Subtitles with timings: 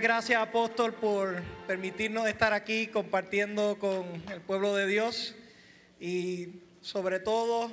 [0.00, 5.34] Gracias, apóstol, por permitirnos estar aquí compartiendo con el pueblo de Dios
[6.00, 7.70] y sobre todo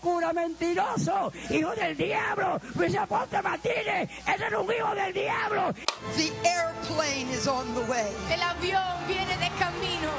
[0.00, 1.32] ¡Cura mentiroso!
[1.50, 2.60] ¡Hijo del diablo!
[2.74, 4.10] ¡Luis Aponte Martínez!
[4.26, 5.72] ¡Ese es un hijo del diablo!
[6.16, 8.10] The airplane is on the way.
[8.32, 10.10] El avión viene de camino.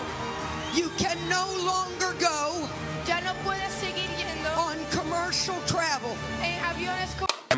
[0.75, 2.67] You can no longer go
[3.05, 6.15] Ya no puedes seguir yendo on commercial travel.
[6.41, 7.09] en aviones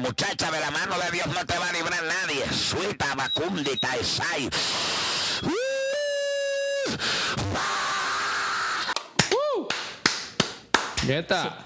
[0.02, 2.44] Muchacha, de la mano de Dios no te va a librar nadie.
[2.52, 4.50] Suelta, Bacundi, Taisai.
[11.06, 11.66] ¿Qué está?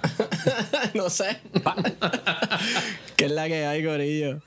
[0.94, 1.42] no sé.
[3.16, 4.40] ¿Qué es la que hay, Corillo?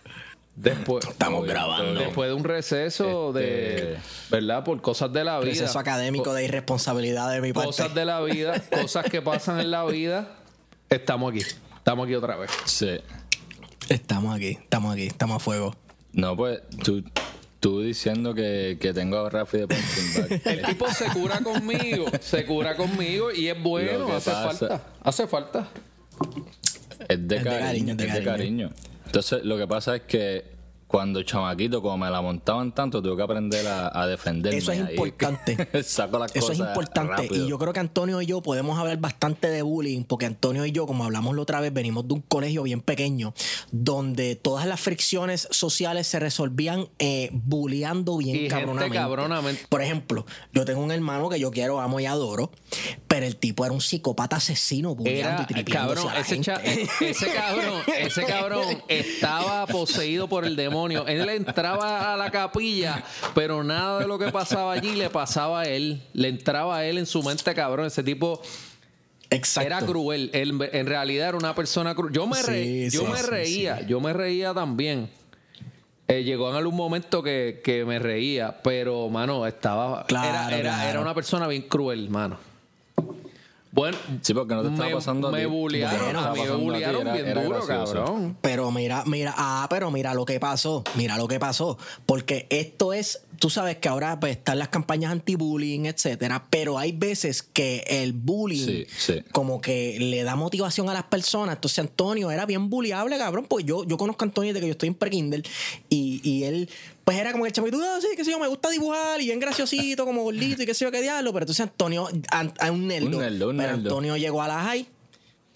[0.57, 2.01] Después, Estamos grabando.
[2.01, 3.97] después de un receso de,
[4.29, 4.65] ¿verdad?
[4.65, 5.53] Por cosas de la vida.
[5.53, 7.69] Proceso académico de irresponsabilidad de mi parte.
[7.69, 10.29] Cosas de la vida, cosas que pasan en la vida.
[10.91, 11.43] Estamos aquí.
[11.77, 12.51] Estamos aquí otra vez.
[12.65, 12.99] Sí.
[13.89, 15.75] Estamos aquí, estamos aquí, estamos a fuego.
[16.13, 17.03] No, pues tú,
[17.61, 20.41] tú diciendo que, que tengo a Rafi de punching.
[20.45, 24.87] El tipo se cura conmigo, se cura conmigo y es bueno, hace pasa- falta.
[25.03, 25.69] Hace falta.
[27.09, 28.25] Es de, Es de cariño, cariño, es de de cariño.
[28.25, 28.71] cariño.
[29.07, 30.45] Entonces, lo que pasa es que
[30.89, 34.59] cuando chamaquito, como me la montaban tanto, tuve que aprender a, a defenderme.
[34.59, 35.69] Eso es importante.
[35.83, 37.13] Saco las Eso es importante.
[37.13, 37.45] rápido.
[37.47, 40.73] Y yo creo que Antonio y yo podemos hablar bastante de bullying, porque Antonio y
[40.73, 43.35] yo, como hablamos la otra vez, venimos de un colegio bien pequeño,
[43.71, 49.67] donde todas las fricciones sociales se resolvían eh, bulleando bien Y gente cabronamente.
[49.69, 52.51] Por ejemplo, yo tengo un hermano que yo quiero, amo y adoro,
[53.07, 56.61] pero el tipo era un psicópata asesino bulleando Era, y cabrón, a la ese, cha-
[56.61, 56.89] gente.
[57.11, 60.78] ese cabrón, ese cabrón estaba poseído por el demonio.
[60.87, 63.03] Él entraba a la capilla,
[63.35, 66.03] pero nada de lo que pasaba allí le pasaba a él.
[66.13, 67.87] Le entraba a él en su mente, cabrón.
[67.87, 68.41] Ese tipo
[69.31, 69.67] Exacto.
[69.67, 70.31] era cruel.
[70.33, 72.13] Él en realidad era una persona cruel.
[72.13, 75.11] Yo me, Sí, re- yo sí, me sí, reía, yo me reía también.
[76.11, 80.07] Eh, llegó en algún momento que, que me reía, pero, mano, estaba.
[80.07, 80.89] Claro, era, era, claro.
[80.91, 82.39] era una persona bien cruel, mano.
[83.71, 85.45] Bueno, Sí, porque no te estaba me, pasando a me ti.
[85.47, 87.95] bullearon, Bueno, a mí me a bullearon era- bien era duro, gracioso.
[87.95, 88.37] cabrón.
[88.41, 92.95] Pero mira, mira, ah, pero mira lo que pasó, mira lo que pasó, porque esto
[92.95, 97.85] es, tú sabes que ahora pues, están las campañas anti-bullying, etcétera, pero hay veces que
[97.89, 99.15] el bullying Sí, sí.
[99.33, 101.57] como que le da motivación a las personas.
[101.57, 104.73] Entonces Antonio era bien bulliable, cabrón, pues yo, yo conozco a Antonio desde que yo
[104.73, 105.43] estoy en pre-Kindle
[105.89, 106.69] y, y él
[107.05, 109.41] pues era como el chamito, ah, sí, qué sé yo, me gusta dibujar y bien
[109.41, 112.87] graciosito, como gordito y qué sé yo, qué diablo, pero entonces Antonio, a, a un
[112.87, 113.89] nerdo, Un nerdo, un pero nerdo.
[113.89, 114.87] Antonio llegó a la high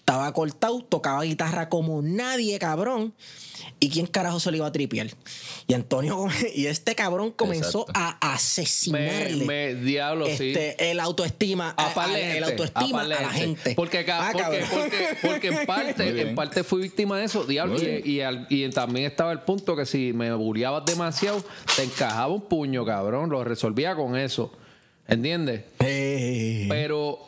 [0.03, 3.13] estaba cortado, tocaba guitarra como nadie, cabrón.
[3.79, 5.07] ¿Y quién carajo se le iba a tripear?
[5.67, 7.93] Y Antonio, y este cabrón comenzó Exacto.
[7.95, 9.45] a asesinarle.
[9.45, 10.49] me- diablo, sí.
[10.51, 13.75] este, el autoestima, A par de a- el autoestima a la gente.
[13.75, 17.77] Porque, Ah, porque, porque, porque en parte, en parte fui víctima de eso, diablo.
[17.81, 18.01] Y, bien.
[18.05, 21.43] y al- y también estaba el punto que si me bulleabas demasiado,
[21.77, 23.29] te encajaba un puño, cabrón.
[23.29, 24.51] Lo resolvía con eso.
[25.07, 25.63] ¿Entiendes?
[25.79, 27.19] Eh, Pero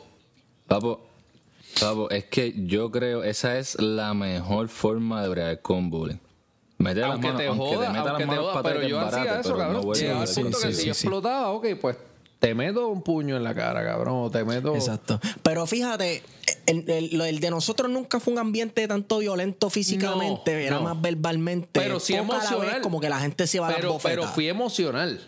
[0.66, 1.06] Papo,
[2.10, 6.16] es que yo creo esa es la mejor forma de bregar con bullying.
[6.78, 8.88] Meter las aunque manos, te aunque joda, te meta aunque las te joda, para pero
[8.88, 9.82] yo hacía barato, eso, pero cabrón.
[9.86, 11.06] no que sí, si sí, yo sí.
[11.06, 11.96] explotaba, ok, pues
[12.38, 14.14] te meto un puño en la cara, cabrón.
[14.26, 14.74] O te meto.
[14.74, 15.18] Exacto.
[15.42, 16.22] Pero fíjate,
[16.66, 20.76] el, el- lo- el de nosotros nunca fue un ambiente tanto violento físicamente, No, era
[20.76, 20.82] no.
[20.82, 21.80] más verbalmente.
[21.80, 22.80] Pero sí Poca a la vez emocional.
[22.82, 24.16] como que la gente se iba a las pero, bofetas.
[24.18, 25.18] pero fui emocional.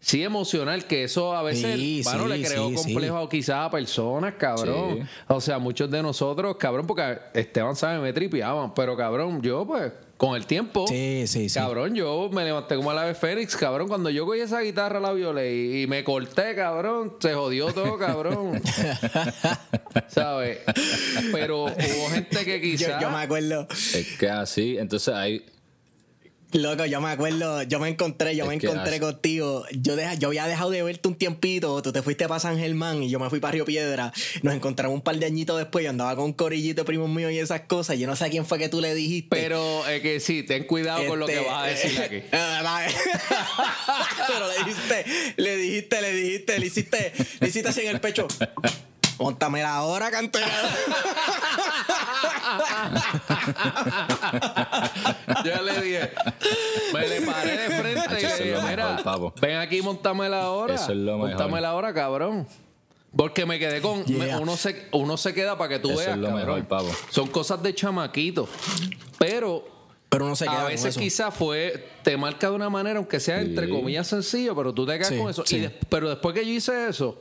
[0.00, 4.34] Sí, emocional, que eso a veces, Sí, sí, le creó sí, complejo quizás a personas,
[4.34, 5.00] cabrón.
[5.00, 5.08] Sí.
[5.26, 9.92] O sea, muchos de nosotros, cabrón, porque Esteban sabe, me tripeaban, pero cabrón, yo pues,
[10.16, 11.58] con el tiempo, Sí, sí, sí.
[11.58, 15.00] cabrón, yo me levanté como a la vez Fénix, cabrón, cuando yo cogí esa guitarra
[15.00, 18.60] la violé y, y me corté, cabrón, se jodió todo, cabrón.
[20.08, 20.58] ¿Sabes?
[21.32, 23.02] Pero hubo gente que Yo, quizás...
[23.02, 25.44] yo me acuerdo, Es que así, entonces hay.
[26.52, 29.64] Loco, yo me acuerdo, yo me encontré, yo Es me encontré hace- contigo.
[29.72, 33.02] Yo, deja, yo había dejado de verte un tiempito, tú te fuiste para San Germán
[33.02, 34.12] y yo me fui para Río Piedra.
[34.42, 37.32] Nos encontramos un par de añitos después, yo andaba con un corillito de primos míos
[37.32, 37.98] y esas cosas.
[37.98, 39.28] Yo no sé a quién fue que tú le dijiste.
[39.30, 42.22] Pero es que sí, ten cuidado con lo que Este, vas a decir aquí.
[42.32, 42.86] Ah.
[44.28, 45.04] Pero le dijiste,
[45.36, 48.26] le dijiste, le dijiste, le hiciste, le hiciste así en el pecho.
[49.18, 50.46] Móntame la hora, cantera.
[55.44, 56.10] Yo le dije,
[56.92, 59.34] me le paré de frente y Eso le dije, lo mejor, mira, papo.
[59.40, 60.74] ven aquí, montame la hora.
[60.74, 61.28] Eso es lo mejor.
[61.30, 62.46] Montame la hora, cabrón.
[63.16, 64.00] Porque me quedé con.
[64.06, 64.38] me- Yeah.
[64.38, 66.10] uno, se, uno se queda para que tú Eso veas.
[66.12, 66.46] es lo cabrón.
[66.46, 66.90] mejor, pavo.
[67.10, 68.48] Son cosas de chamaquito.
[69.18, 69.64] Pero
[70.10, 71.00] Pero no se queda a con veces eso.
[71.00, 71.88] quizás fue.
[72.02, 73.72] Te marca de una manera, aunque sea entre Sí.
[73.72, 75.42] comillas sencillo, pero tú te quedas Sí, con eso.
[75.44, 75.58] Y sí.
[75.60, 77.18] des- pero después que yo hice eso,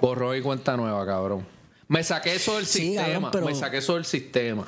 [0.00, 1.46] borró y cuenta nueva, cabrón.
[1.88, 3.06] Me saqué eso del Sí, sistema.
[3.06, 4.64] cabrón, pero- Me saqué eso del sistema.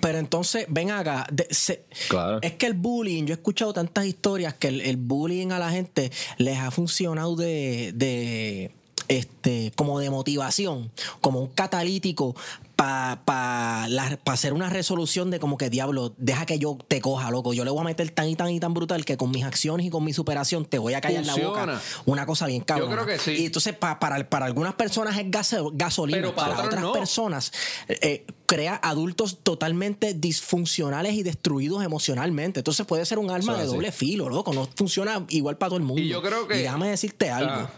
[0.00, 1.26] Pero entonces, ven acá.
[1.32, 2.38] de- se- Claro.
[2.42, 5.70] Es que el bullying, yo he escuchado tantas historias que el, el bullying a la
[5.70, 8.70] gente les ha funcionado de, de
[9.08, 12.36] este, como de motivación, como un catalítico
[12.76, 13.88] para
[14.26, 17.54] hacer una resolución de como que diablo, deja que yo te coja, loco.
[17.54, 19.86] Yo le voy a meter tan y tan y tan brutal que con mis acciones
[19.86, 21.80] y con mi superación te voy a callar la boca.
[22.04, 22.92] Una cosa bien cabrón.
[22.92, 23.32] creo que sí.
[23.32, 26.92] Y entonces, pa- para, para algunas personas es gaso- gasolina, Pero para otras no.
[26.92, 27.52] personas
[27.88, 32.60] eh, crea adultos totalmente disfuncionales y destruidos emocionalmente.
[32.60, 33.72] Entonces puede ser un arma de así.
[33.74, 34.52] doble filo, loco.
[34.52, 36.02] No funciona igual para todo el mundo.
[36.02, 36.58] Y yo creo que.
[36.58, 37.68] Y déjame decirte algo.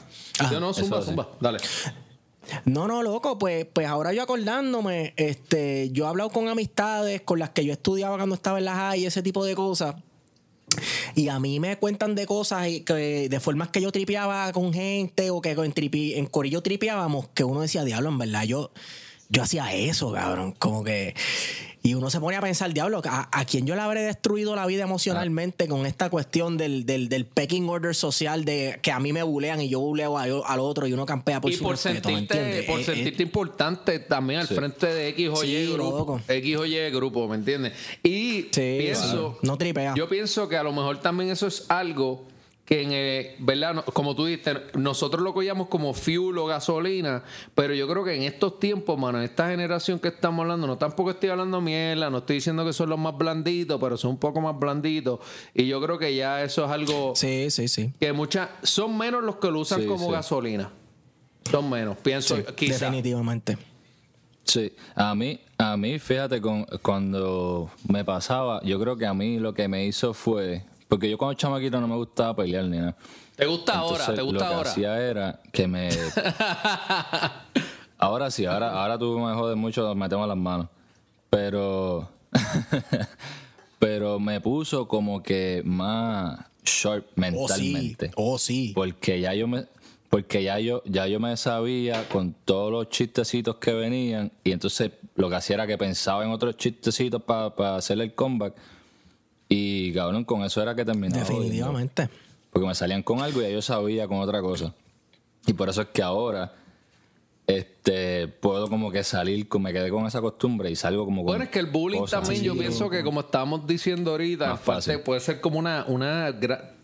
[0.41, 1.29] Ah, yo no, zumba, zumba.
[1.41, 1.59] Dale.
[2.65, 7.39] No, no, loco, pues, pues ahora yo acordándome, este, yo he hablado con amistades con
[7.39, 9.97] las que yo estudiaba cuando estaba en la high y ese tipo de cosas.
[11.15, 14.73] Y a mí me cuentan de cosas y que de formas que yo tripeaba con
[14.73, 18.71] gente o que en, tripi- en Corillo tripeábamos, que uno decía, diablo, en verdad, yo,
[19.29, 20.53] yo hacía eso, cabrón.
[20.53, 21.15] Como que.
[21.89, 24.67] Y uno se pone a pensar, diablo, ¿a, a quién yo le habré destruido la
[24.67, 29.15] vida emocionalmente con esta cuestión del, del, del pecking order social de que a mí
[29.15, 31.73] me bulean y yo buleo a- al otro y uno campea por y su por
[31.73, 34.55] respeto, ¿me sentirte, por Eh, eh, sentirte importante también al Sí.
[34.55, 35.99] frente de X o Y Sí, grupo.
[35.99, 36.21] loco.
[36.29, 37.73] X o Y grupo, ¿me entiendes?
[38.03, 39.03] Y Sí, pienso.
[39.11, 39.39] claro.
[39.41, 39.95] No tripea.
[39.97, 42.27] Yo pienso que a lo mejor también eso es algo
[42.69, 43.73] que en, eh, ¿verdad?
[43.73, 47.23] No- Como tú dijiste, nosotros lo cogíamos como fuel o gasolina,
[47.55, 50.77] pero yo creo que en estos tiempos, mano, en esta generación que estamos hablando, no
[50.77, 54.19] tampoco estoy hablando mierda, no estoy diciendo que son los más blanditos, pero son un
[54.19, 55.19] poco más blanditos.
[55.55, 57.91] Y yo creo que ya eso es algo Sí, sí, sí.
[57.99, 60.13] que muchas, son menos los que lo usan Sí, como sí.
[60.13, 60.71] gasolina.
[61.51, 62.85] Son menos, pienso, Sí, quizá.
[62.85, 63.57] definitivamente.
[64.45, 69.39] Sí, a mí, a mí, fíjate, con, cuando me pasaba, yo creo que a mí
[69.39, 72.97] lo que me hizo fue, porque yo cuando chamaquito no me gustaba pelear ni nada.
[73.37, 74.07] ¿Te gusta ahora?
[74.15, 74.71] ¿Te gusta lo que ahora?
[74.71, 75.91] hacía era que me...
[77.99, 80.69] ahora sí, ahora, ahora tú me jodes mucho, metemos las manos.
[81.31, 82.09] Pero...
[83.79, 87.21] pero me puso como que más sharp Oh, sí.
[87.21, 88.11] mentalmente.
[88.17, 88.73] Oh, sí.
[88.75, 89.67] Porque ya yo me
[90.11, 94.93] porque ya yo ya yo me sabía con todos los chistecitos que venían y entonces
[95.17, 98.55] lo que hacía era que pensaba en otros chistecitos para hacerle el comeback
[99.49, 101.25] y cabrón con eso era que terminaba.
[101.25, 102.09] Definitivamente.
[102.51, 104.75] porque me salían con algo y ya yo sabía con otra cosa
[105.47, 106.53] y por eso es que ahora
[107.47, 111.45] este puedo como que salir me quedé con esa costumbre y salgo como con Bueno,
[111.45, 115.21] es que el bullying cosas también, yo pienso que como estábamos diciendo ahorita, parte puede
[115.21, 116.31] ser como una, una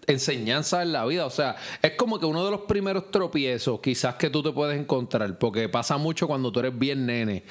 [0.06, 1.26] enseñanza en la vida.
[1.26, 4.78] O sea, es como que uno de los primeros tropiezos quizás que tú te puedes
[4.78, 7.44] encontrar, porque pasa mucho cuando tú eres bien nene.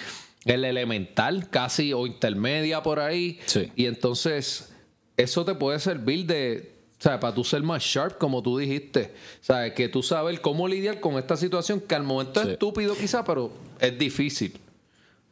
[0.46, 3.40] El elemental, casi, o intermedia por ahí.
[3.46, 3.72] Sí.
[3.76, 4.73] Y entonces,
[5.18, 6.74] eso te puede servir de.
[7.00, 9.14] O sea, para tú ser más sharp, como tú dijiste.
[9.42, 12.96] O sea, que tú sabes cómo lidiar con esta situación que al momento es estúpido
[12.96, 14.58] quizás, pero es difícil.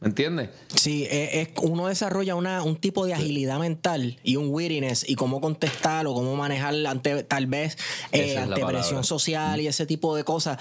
[0.01, 0.49] ¿Me entiendes?
[0.75, 5.13] Sí, es, es- uno desarrolla una, un tipo de agilidad mental y un wittiness y
[5.13, 7.77] cómo contestar o cómo manejar ante tal vez
[8.11, 10.57] eh, ante presión social y ese tipo de cosas.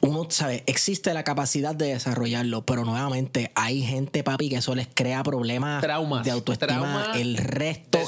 [0.00, 4.86] Uno sabe, existe la capacidad de desarrollarlo, pero nuevamente hay gente, papi, que eso les
[4.86, 6.24] crea problemas Traumas.
[6.24, 7.98] de autoestima el resto,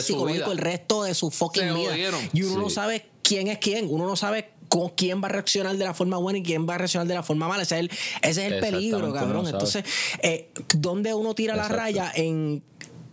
[0.00, 0.52] psicológicos vida.
[0.52, 1.90] el resto de su fucking Se vida.
[1.90, 2.20] jodieron.
[2.32, 4.50] Y uno no sabe quién es quién, uno no sabe
[4.96, 7.22] quién va a reaccionar de la forma buena y quién va a reaccionar de la
[7.22, 7.62] forma mala.
[7.62, 7.90] Ese es el,
[8.22, 9.42] ese es el peligro, cabrón.
[9.44, 9.48] no.
[9.48, 9.84] Entonces,
[10.22, 12.62] eh, ¿dónde uno tira la raya en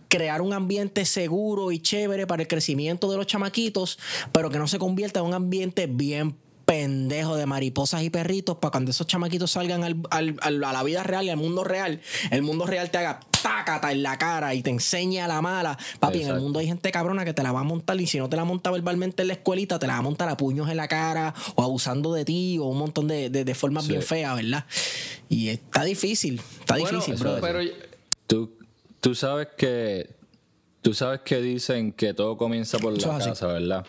[0.08, 3.98] crear un ambiente seguro y chévere para el crecimiento de los chamaquitos,
[4.30, 6.36] pero que no se convierta en un ambiente bien
[6.66, 10.82] pendejo de mariposas y perritos para cuando esos chamaquitos salgan al- al- al- a la
[10.82, 12.00] vida real y al mundo real,
[12.30, 15.76] el mundo real te haga tácata en la cara y te enseñe a la mala.
[16.00, 18.18] Papi, en el mundo hay gente cabrona que te la va a montar y si
[18.18, 20.70] no te la monta verbalmente en la escuelita, te la va a montar a puños
[20.70, 23.90] en la cara o abusando de ti o un montón de, de- de formas Sí.
[23.90, 24.64] bien feas, ¿verdad?
[25.28, 27.40] Y está difícil, está Bueno, difícil, brother.
[27.42, 27.60] pero
[28.26, 28.52] Tú,
[29.00, 30.16] tú sabes que
[30.80, 33.28] tú sabes que dicen que todo comienza por la así.
[33.28, 33.84] casa, ¿verdad?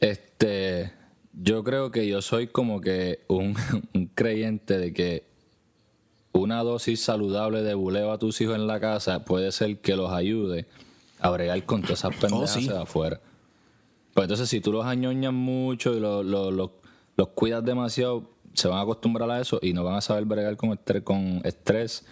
[0.00, 0.92] Este,
[1.32, 3.54] yo creo que yo soy como que un,
[3.94, 5.24] un creyente de que
[6.42, 10.10] una dosis saludable de buleo a tus hijos en la casa puede ser que los
[10.12, 10.66] ayude
[11.20, 12.68] a bregar con todas esas pendejas sí.
[12.68, 13.20] de afuera.
[14.14, 16.70] Pues entonces, si tú los añoñas mucho y los, los, los-
[17.16, 20.56] los cuidas demasiado, se van a acostumbrar a eso y no van a saber bregar
[20.58, 21.02] con estrés.
[21.02, 22.04] Con estrés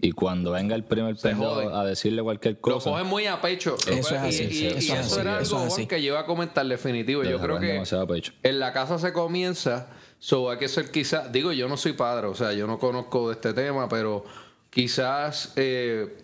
[0.00, 3.76] y cuando venga el primer pendejo a decirle cualquier Lo cosa, cogen muy a pecho.
[3.88, 5.80] Eso es así, y, y- eso y es eso así, era eso algo es Juan,
[5.82, 5.86] así.
[5.86, 7.22] que yo iba a comentar definitivo.
[7.24, 7.82] Yo creo que
[8.44, 9.88] en la casa se comienza,
[10.18, 13.28] so hay que ser quizás, digo, yo no soy padre, o sea, yo no conozco
[13.28, 14.24] de este tema, pero
[14.70, 16.16] quizás eh,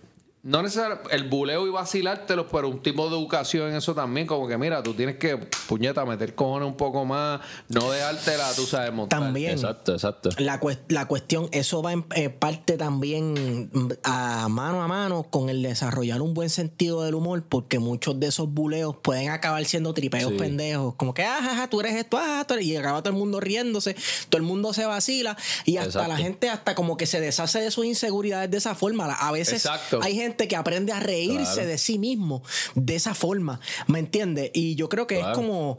[0.44, 4.46] no necesariamente el buleo y vacilártelo, pero un tipo de educación en eso también, como
[4.46, 8.92] que mira, tú tienes que, puñeta, meter cojones un poco más, no dejártela, tú sabes,
[8.92, 9.20] montar.
[9.20, 9.52] También.
[9.52, 10.28] Exacto, exacto.
[10.38, 15.22] La, cues- la cuestión, eso va en eh, parte también mm, a mano a mano
[15.30, 19.64] con el desarrollar un buen sentido del humor, porque muchos de esos buleos pueden acabar
[19.64, 20.36] siendo tripeos Sí.
[20.38, 23.14] pendejos, como que, ah, ja, ja, tú eres esto, ah, tú eres-", y acaba todo
[23.14, 23.96] el mundo riéndose,
[24.28, 26.08] todo el mundo se vacila, y hasta Exacto.
[26.08, 29.06] la gente hasta como que se deshace de sus inseguridades de esa forma.
[29.14, 30.00] A veces Exacto.
[30.02, 31.68] hay gente que aprende a reírse Claro.
[31.68, 32.42] de sí mismo
[32.74, 34.50] de esa forma, ¿me entiendes?
[34.54, 35.78] Y yo creo que es como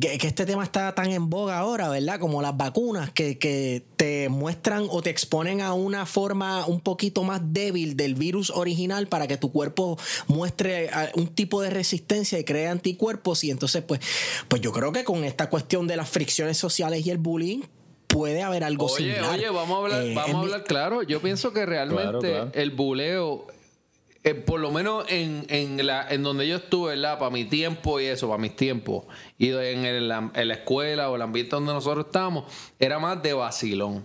[0.00, 2.20] que, que este tema está tan en boga ahora, ¿verdad?
[2.20, 7.24] Como las vacunas que, que te muestran o te exponen a una forma un poquito
[7.24, 12.44] más débil del virus original para que tu cuerpo muestre un tipo de resistencia y
[12.44, 14.00] cree anticuerpos y entonces pues,
[14.48, 17.60] pues yo creo que con esta cuestión de las fricciones sociales y el bullying
[18.08, 19.34] puede haber algo Oye, similar.
[19.38, 21.02] oye, vamos a hablar, Eh, vamos a mi- hablar claro.
[21.02, 22.50] Yo pienso que realmente Claro, claro.
[22.54, 23.46] el buleo,
[24.30, 27.18] eh, por lo menos en, en, la, en donde yo estuve, ¿verdad?
[27.18, 29.04] Para mi tiempo y eso, para mis tiempos,
[29.38, 32.44] y en, el- en la escuela o el ambiente donde nosotros estábamos,
[32.78, 34.04] era más de vacilón.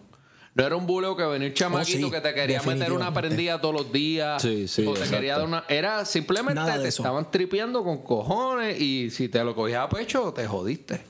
[0.56, 3.60] No era un buleo que venía un chamaquito sí, que te quería meter una prendida
[3.60, 4.40] todos los días.
[4.40, 5.64] Sí, sí, o te quería dar una.
[5.68, 7.02] Era simplemente te eso.
[7.02, 11.02] estaban tripeando con cojones y si te lo cogías a pecho, te jodiste.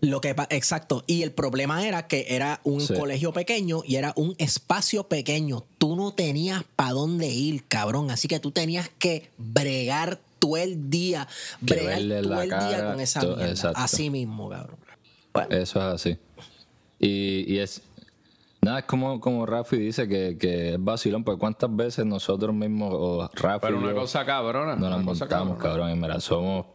[0.00, 1.02] Lo que pa- exacto.
[1.06, 2.94] Y el problema era que era un Sí.
[2.94, 5.64] colegio pequeño y era un espacio pequeño.
[5.78, 8.10] Tú no tenías para dónde ir, cabrón.
[8.12, 11.26] Así que tú tenías que bregar todo el día,
[11.66, 13.48] Que bregar todo la el día con esa to- mierda.
[13.50, 13.80] exacto.
[13.80, 14.76] Así mismo, cabrón.
[15.34, 16.18] Bueno, Eso es así.
[17.00, 17.82] Y, y es.
[18.60, 22.92] Nada, es como, como Rafi dice que, que es vacilón, porque cuántas veces nosotros mismos,
[22.92, 23.66] o Rafi.
[23.66, 24.74] Pero una yo, cosa cabrona.
[24.74, 25.80] No nos una cosa montamos, cabrona.
[25.86, 25.90] cabrón.
[25.90, 26.66] Y mira, somos.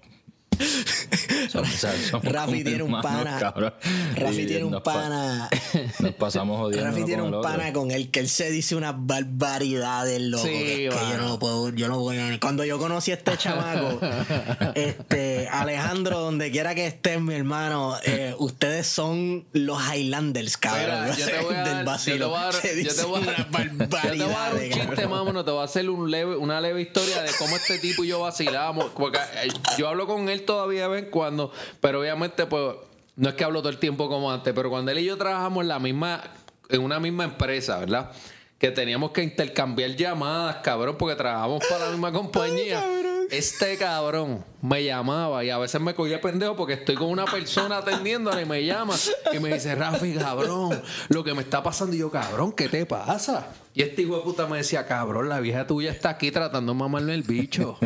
[1.52, 1.70] Somos,
[2.10, 3.38] somos Rafi tiene un pana.
[3.40, 3.74] cabrón.
[4.16, 5.50] Rafi tiene un pa- pana.
[6.00, 6.90] Nos pasamos jodiendo.
[6.90, 7.42] Rafi tiene un otro.
[7.50, 10.44] pana con el que él se dice unas barbaridades, loco.
[10.44, 12.14] Sí, que, es que yo no lo puedo, yo no puedo.
[12.40, 14.00] Cuando yo conocí a este chamaco,
[14.76, 21.04] este, Alejandro, donde quiera que estés, mi hermano, eh, ustedes son los Highlanders, cabrón.
[21.04, 22.30] Mira, yo te voy a Del dar, yo te vacilo.
[22.30, 23.78] voy a dar, Se yo te voy a dar, yo te voy a dar un
[23.90, 25.10] barbaridades, chiste, cabrón.
[25.12, 28.08] mámonos, te voy a hacer un leve, una leve historia de cómo este tipo y
[28.10, 28.92] yo vacilamos.
[28.96, 32.76] Porque eh, yo hablo con él todavía de vez en cuando, pero obviamente, pues,
[33.16, 35.64] no es que hablo todo el tiempo como antes, pero cuando él y yo trabajamos
[35.64, 36.22] en la misma,
[36.70, 38.12] en una misma empresa, ¿verdad?
[38.58, 42.84] Que teníamos que intercambiar llamadas, cabrón, porque trabajamos para la misma compañía.
[43.30, 47.78] Este cabrón me llamaba y a veces me cogía pendejo porque estoy con una persona
[47.78, 48.96] atendiéndola y me llama
[49.32, 51.96] y me dice, Rafi, cabrón, lo que me está pasando.
[51.96, 53.48] Y yo, cabrón, ¿qué te pasa?
[53.74, 56.80] Y este hijo de puta me decía, cabrón, la vieja tuya está aquí tratando de
[56.80, 57.78] mamarme el bicho.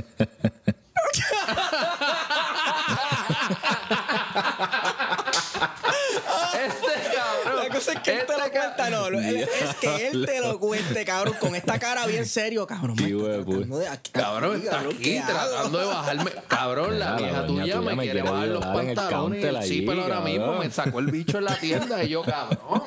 [6.55, 7.63] Este cabrón.
[7.63, 10.25] La cosa es que él te este lo cuenta, no, lo- él- es que él
[10.25, 12.95] te lo cuente, cabrón, con esta cara bien serio, cabrón.
[12.95, 16.31] de aquí- Cabrón, está aquí tratando de bajarme.
[16.47, 20.53] Cabrón, la vieja tuya me quiere bajar los pantalones el allí, zipper ahora mismo.
[20.57, 22.83] Me sacó el bicho en la tienda y yo, cabrón.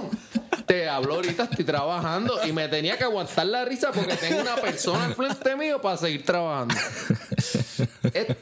[0.66, 4.54] Te hablo ahorita, estoy trabajando y me tenía que aguantar la risa porque tengo una
[4.54, 6.74] persona al frente mío para seguir trabajando.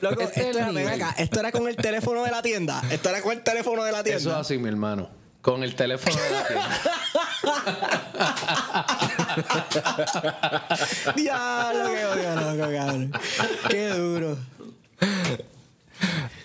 [0.00, 1.02] Loco, este esto, era, ven nivel.
[1.02, 2.82] acá, esto era con el teléfono de la tienda.
[2.90, 4.20] Esto era con el teléfono de la tienda.
[4.20, 5.08] Eso es así, mi hermano.
[5.40, 6.68] Con el teléfono de la tienda.
[11.16, 13.12] Diablo, qué odio, loco, cabrón.
[13.70, 14.36] Qué duro.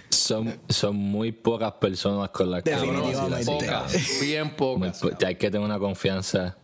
[0.10, 3.46] Son, son muy pocas personas con las que Definitivamente.
[3.52, 5.00] Pocas, bien Muy pocas.
[5.00, 6.56] po- hay que tener una confianza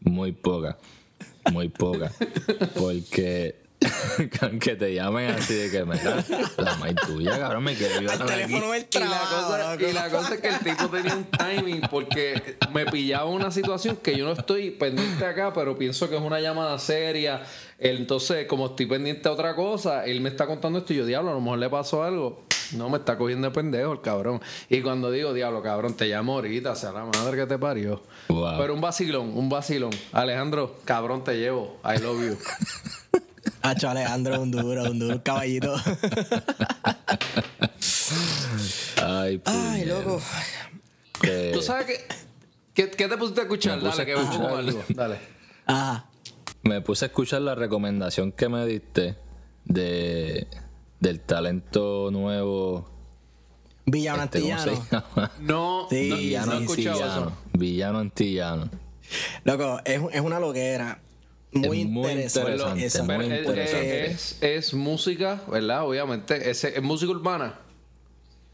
[0.00, 0.76] muy poca.
[1.50, 2.12] Muy poca.
[2.78, 3.56] Porque
[4.60, 8.26] que te llamen así de que me la maíz tuya, cabrón, me quiere violar Al
[8.26, 8.80] teléfono aquí.
[8.80, 9.48] del Y la, trabajo.
[9.52, 13.50] cosa, y la cosa es que el tipo tenía un timing porque me pillaba una
[13.50, 17.42] situación que yo no estoy pendiente acá, pero pienso que es una llamada seria.
[17.78, 21.30] Entonces, como estoy pendiente a otra cosa, él me está contando esto y yo, diablo,
[21.32, 22.44] a lo mejor le pasó algo.
[22.72, 24.40] No, me está cogiendo de pendejo el cabrón.
[24.70, 28.02] Y cuando digo, diablo, cabrón, te llamo ahorita, sea la madre que te parió.
[28.28, 28.56] Wow.
[28.58, 29.90] Pero un vacilón, un vacilón.
[30.12, 31.78] Alejandro, cabrón, te llevo.
[31.84, 32.38] I love you.
[33.62, 35.74] Hacho Alejandro, un duro, un duro, un caballito.
[39.02, 40.20] Ay, Ay, loco.
[41.20, 42.00] Que- ¿Tú sabes qué?
[42.74, 43.80] ¿Qué, qué te pusiste a escuchar?
[43.82, 44.50] Dale, que a con escuchar.
[44.54, 44.84] algo.
[44.88, 45.18] Dale.
[45.66, 46.06] Ajá.
[46.62, 49.16] Me puse a escuchar la recomendación que me diste
[49.64, 50.46] de
[51.00, 52.90] del talento nuevo.
[53.86, 55.30] Villano este, ¿Cómo se Antillano.
[55.40, 57.20] No, Sí, no, Villano no he escuchado antillano.
[57.28, 57.32] eso.
[57.52, 58.70] Villano antillano.
[59.44, 60.98] Loco, es, es una loquera.
[61.52, 62.50] Muy, Es muy interesante.
[62.52, 64.06] interesante, Esa- muy Pero es, interesante.
[64.06, 65.86] es- es música, ¿verdad?
[65.86, 66.50] Obviamente.
[66.50, 67.58] Es, es música urbana.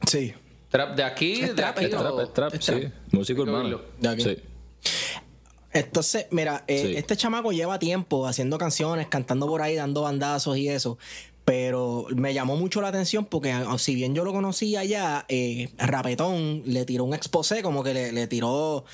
[0.06, 0.34] Sí.
[0.68, 1.84] Trap de aquí, Es de trap, aquí.
[1.86, 2.72] es trap, es trap, es sí.
[2.72, 2.92] trap.
[3.10, 3.78] Música urbana.
[4.00, 4.22] De aquí.
[4.22, 4.36] Sí.
[5.72, 6.96] Entonces, mira, eh, Sí.
[6.96, 10.98] este chamaco lleva tiempo haciendo canciones, cantando por ahí, dando bandazos y eso.
[11.44, 16.62] Pero me llamó mucho la atención porque, si bien yo lo conocía ya, eh, Rapetón
[16.66, 18.84] le tiró un exposé, como que le, le tiró,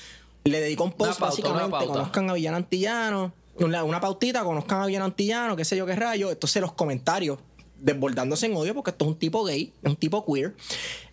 [0.45, 1.85] le dedicó un post pauta, básicamente.
[1.85, 5.95] Conozcan a Villano Antillano, una, una pautita, conozcan a Villano Antillano, qué sé yo qué
[5.95, 6.31] rayo.
[6.31, 7.39] Entonces, los comentarios
[7.81, 10.55] desbordándose en odio porque esto es un tipo gay, es un tipo queer.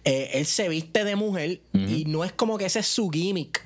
[0.04, 3.64] Eh, él se viste de mujer y no es como que ese es su gimmick.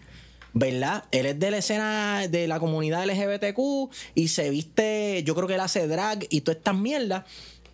[0.53, 1.05] ¿Verdad?
[1.13, 5.55] Él es de la escena de la comunidad LGBTQ y se viste, yo creo que
[5.55, 7.25] él hace drag y todas estas mierdas,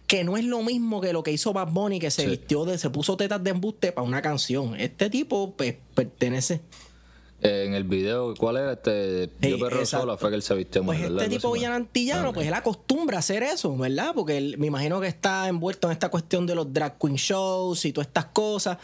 [0.06, 2.28] que no es lo mismo que lo que hizo Bad Bunny, que se Sí.
[2.28, 4.78] vistió de, se puso tetas de embuste para una canción.
[4.78, 6.60] Este tipo, pues, pertenece.
[7.42, 9.30] En el video, ¿cuál era este?
[9.42, 10.04] Yo Eh, perro exacto.
[10.06, 13.16] sola fue que él se vistió Pues mujer, este tipo villanantillano, Ah, pues él acostumbra
[13.18, 14.12] a hacer eso, ¿verdad?
[14.14, 17.84] Porque él, me imagino que está envuelto en esta cuestión de los drag queen shows
[17.84, 18.78] y todas estas cosas.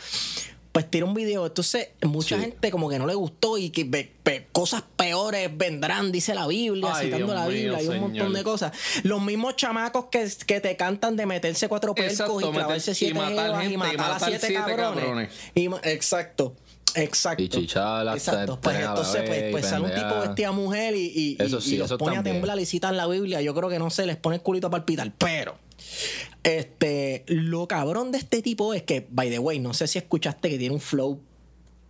[0.70, 1.44] Pues tira un video.
[1.46, 2.42] Entonces, mucha Sí.
[2.44, 4.10] gente como que no le gustó y que
[4.52, 8.18] cosas peores vendrán, dice la Biblia, Ay, citando Dios la mío, Biblia y un montón
[8.18, 8.32] señor.
[8.32, 8.72] de cosas.
[9.02, 12.92] Los mismos chamacos que, que te cantan de meterse cuatro percos Exacto, y clavarse meter-
[12.92, 15.04] y siete matar gente, y y matar a siete, siete cabrones.
[15.04, 15.30] cabrones.
[15.54, 16.54] Y exacto.
[16.94, 17.42] Exacto.
[17.42, 18.58] Y chichar Exacto.
[18.60, 20.26] Pues entonces, pues, pues sale un tipo pendejar.
[20.28, 22.66] vestido a mujer y, y, Eso y- sí, y los eso pone a temblar y
[22.66, 23.40] citan la Biblia.
[23.40, 25.10] Yo creo que no sé, les pone el culito a palpitar.
[25.18, 25.56] Pero,
[26.42, 30.50] este, lo cabrón de este tipo es que, by the way, no sé si escuchaste
[30.50, 31.20] que tiene un flow.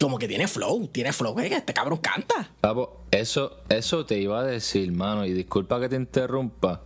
[0.00, 2.50] Como que tiene flow, tiene flow, que este cabrón canta.
[2.61, 6.82] Papo, eso, eso te iba a decir, mano, y disculpa que te interrumpa.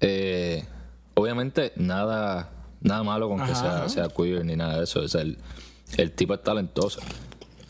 [0.00, 0.64] Eh,
[1.14, 5.00] obviamente, nada, nada malo con que sea, sea queer ni nada de eso.
[5.00, 5.36] O sea, el,
[5.96, 7.00] el tipo es talentoso.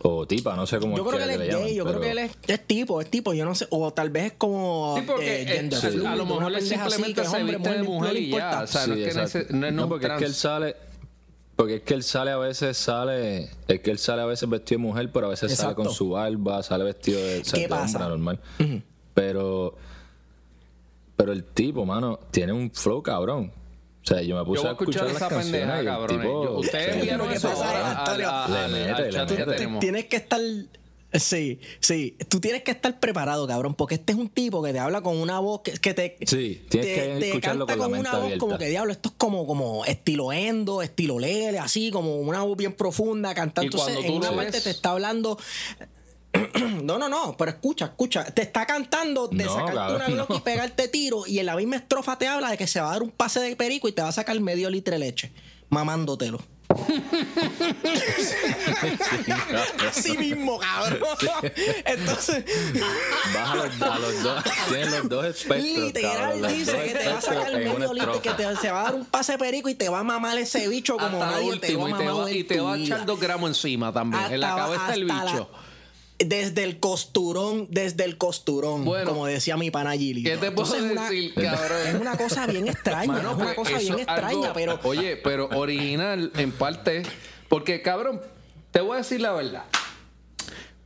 [0.06, 2.11] O tipa, no sé cómo Yo creo que él es llaman, gay, yo creo que
[2.11, 5.04] él es, es tipo, es tipo, yo no sé, o tal vez es como Sí,
[5.06, 7.82] porque eh, gender a- fluid, a lo mejor él así, simplemente se hombre, viste de
[7.84, 8.61] mujer le y ya.
[8.62, 10.34] O sea, no Sí, es que nece- no es No, un porque es que él
[10.34, 10.76] sale.
[11.56, 13.49] Porque es que él sale a veces sale.
[13.66, 16.11] Es que él sale a veces vestido de mujer, pero a veces sale con su
[16.11, 17.99] barba, sale vestido de, ¿Qué de hombre pasa?
[18.00, 18.40] normal.
[19.14, 19.75] Pero.
[21.16, 23.52] Pero el tipo, mano, tiene un flow cabrón.
[24.04, 26.26] O sea, yo me puse voy a a escuchar, escuchar las esa canciones pendeja, cabrones.
[26.26, 26.44] tipo...
[26.44, 28.04] Yo- Ustedes que eso ahora.
[29.80, 30.40] Tienes que estar.
[31.12, 32.16] Sí, sí.
[32.28, 35.16] Tú tienes que estar preparado, cabrón, porque este es un tipo que te habla con
[35.16, 36.16] una voz que, que te.
[36.26, 38.40] Sí, tienes que escucharlo canta con la una mente voz abierta.
[38.40, 42.56] como que diablo, esto es como, como estilo endo, estilo lele, así, como una voz
[42.56, 43.69] bien profunda, cantando.
[43.69, 45.38] Y cuando Entonces, tú en una lo parte ves- te está hablando.
[46.84, 48.25] No, no, no, pero escucha, escucha.
[48.26, 50.36] Te está cantando de No, sacarte cabrón, una Glock no.
[50.36, 51.23] y pegarte tiro.
[51.26, 53.40] Y en la misma estrofa te habla de que se va a dar un pase
[53.40, 55.32] de perico y te va a sacar medio litro de leche,
[55.70, 56.40] mamándotelo.
[59.88, 61.00] Así mismo, cabrón.
[61.84, 62.44] Entonces,
[63.34, 67.08] Vas a los, a los dos, tienes los dos espectros, literal cabrón, dice que te
[67.08, 69.68] va a sacar medio litro, que te, se va a dar un pase de perico
[69.68, 72.04] y te va a mamar ese bicho como Hasta nadie te va Y a te
[72.04, 74.23] mamar va, y te va a echar dos gramos encima también.
[74.32, 75.49] en la Hasta- cabeza del hasta la- bicho.
[76.19, 80.23] Desde el costurón, desde el costurón, Bueno, como decía mi pana Gili.
[80.23, 81.79] ¿Qué te puedo Entonces, es una- decir, cabrón?
[81.87, 85.17] Es una cosa bien extraña, Mano, es una pues, cosa bien algo- extraña, pero Oye,
[85.17, 87.03] pero original en parte.
[87.49, 88.21] Porque, cabrón,
[88.71, 89.65] te voy a decir la verdad.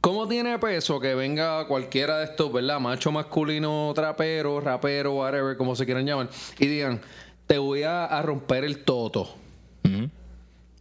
[0.00, 2.80] ¿Cómo tiene peso que venga cualquiera de estos, ¿verdad?
[2.80, 7.00] Macho masculino, trapero, rapero, whatever, como se quieran llamar, y digan,
[7.46, 9.34] te voy a, a romper el toto.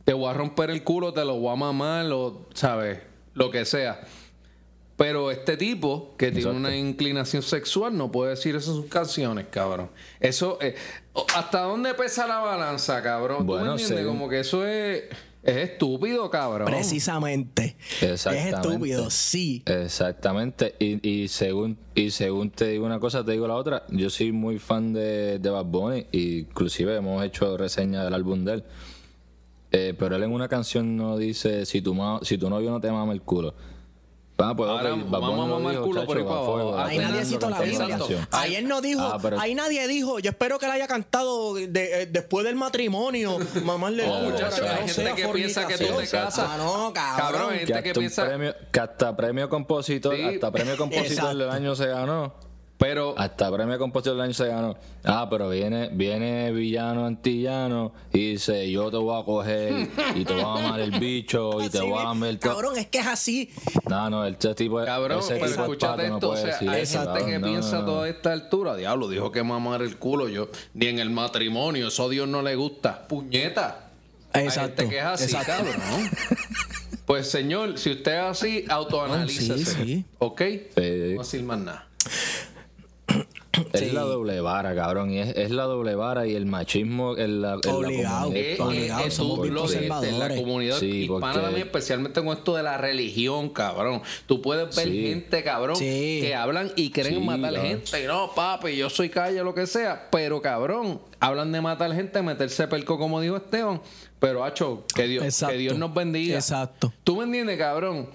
[0.06, 3.00] Te voy a romper el culo, te lo voy a mamar, lo, ¿sabes?
[3.34, 4.00] Lo que sea.
[4.98, 6.58] Pero este tipo, que tiene Exacto.
[6.58, 9.92] una inclinación sexual, no puede decir eso en sus canciones, cabrón.
[10.20, 10.74] Eso, eh,
[11.36, 13.38] ¿hasta dónde pesa la balanza, cabrón?
[13.38, 13.98] ¿Tú me Bueno, entiendes?
[14.00, 15.04] según- Como que eso es,
[15.44, 16.66] es estúpido, cabrón.
[16.68, 18.56] precisamente es Exactamente.
[18.56, 19.62] estúpido, sí.
[19.68, 20.74] Exactamente.
[20.80, 23.84] Y, y según y según te digo una cosa, te digo la otra.
[23.90, 26.08] Yo soy muy fan de, de Bad Bunny.
[26.12, 28.64] y Inclusive hemos hecho reseña del álbum de él.
[29.72, 32.82] Eh, pero él en una canción no dice si tu, ma- si tu novio no
[32.82, 33.54] te mama el culo.
[34.39, 36.78] Ah, pues, Ahora ok, Bad vamos a mamar el culo por ahí para abajo.
[36.78, 37.97] Ahí nadie citó la Biblia.
[38.32, 42.04] Ayer no dijo, Ah, pero- ahí nadie dijo, yo espero que la haya cantado de-
[42.04, 43.38] eh, después del matrimonio.
[43.63, 46.45] Mamarle Oh, el culo, muchacho, que hay no gente que piensa que tú te casas.
[46.50, 47.41] Ah, no, Cabrón, cabrón.
[47.41, 50.21] hay Que gente hasta, que un piensa- premio, que hasta premio compositor, Sí.
[50.23, 52.34] hasta premio compositor del año se ganó.
[52.78, 54.78] Pero, Hasta premio compositor del año se ganó.
[55.04, 60.34] Ah, pero viene, viene villano antillano y dice, yo te voy a coger y te
[60.34, 62.54] voy a mamar el bicho y te voy a mamar todo.
[62.54, 63.50] Cabrón, es que es así.
[63.90, 66.30] No, no, ese tipo, cabrón, ese pero tipo es escúchate pato, no esto.
[66.30, 69.32] o sea, hay eso, gente cabrón, que no, piensa no, toda esta altura, diablo, dijo
[69.32, 70.30] que mamar el culo.
[70.30, 73.08] Yo, ni en el matrimonio, eso a Dios no le gusta.
[73.08, 73.90] Puñeta.
[74.34, 75.52] Hay Exacto, gente que es así, exacto.
[75.52, 76.10] cabrón.
[77.08, 79.66] Pues señor, si usted es así, autoanalícese.
[79.66, 80.06] Sí, sí.
[80.20, 80.42] ¿Ok?
[80.42, 80.62] Sí.
[80.76, 81.88] No voy a decir más nada.
[83.74, 83.91] Es Sí.
[83.91, 85.10] la doble vara, cabrón.
[85.10, 88.26] Y es, es la doble vara y el machismo en la, en la Obligado.
[88.26, 88.36] comunidad.
[88.36, 91.39] Eh, Está obligado, eh, somos tú bien lo dijiste, en la comunidad Sí, hispana porque-
[91.39, 94.04] también, especialmente con esto de la religión, cabrón.
[94.28, 95.08] Tú puedes ver Sí.
[95.08, 96.20] gente, cabrón, Sí.
[96.22, 97.65] que hablan y quieren Sí, matar cabrón.
[97.72, 98.04] gente.
[98.04, 100.08] Y no, papi, yo soy calle, lo que sea.
[100.12, 103.82] Pero, cabrón, hablan de matar gente, meterse pelco, como dijo Esteban.
[104.20, 105.54] Pero, hacho, que Dios, Exacto.
[105.54, 106.36] que Dios nos bendiga.
[106.36, 106.93] Exacto.
[107.04, 108.08] ¿Tú me entiendes, cabrón?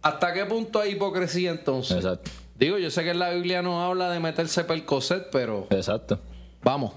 [0.00, 1.98] ¿Hasta qué punto hay hipocresía entonces?
[1.98, 2.30] Exacto.
[2.60, 6.20] Digo, yo sé que en la Biblia no habla de meterse pelcoset, pero Exacto.
[6.62, 6.92] vamos.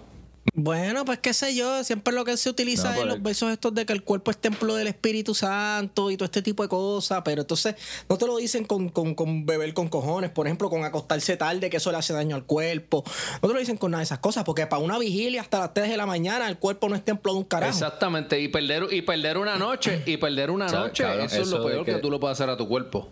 [0.54, 3.50] Bueno, pues qué sé yo, siempre lo que se utiliza No, es por los versos
[3.50, 6.70] estos de que el cuerpo es templo del Espíritu Santo y todo este tipo de
[6.70, 7.76] cosas, pero entonces
[8.10, 11.70] no te lo dicen con, con, con beber con cojones, por ejemplo, con acostarse tarde,
[11.70, 13.06] que eso le hace daño al cuerpo.
[13.42, 15.74] No te lo dicen con nada de esas cosas, porque para una vigilia hasta las
[15.74, 17.72] 3 de la mañana el cuerpo no es templo de un carajo.
[17.72, 21.42] Exactamente, y perder, y perder una noche, y perder una O sea, noche, cabrón, eso
[21.42, 21.94] es lo peor que...
[21.94, 23.08] que- tú lo puedes hacer a tu cuerpo.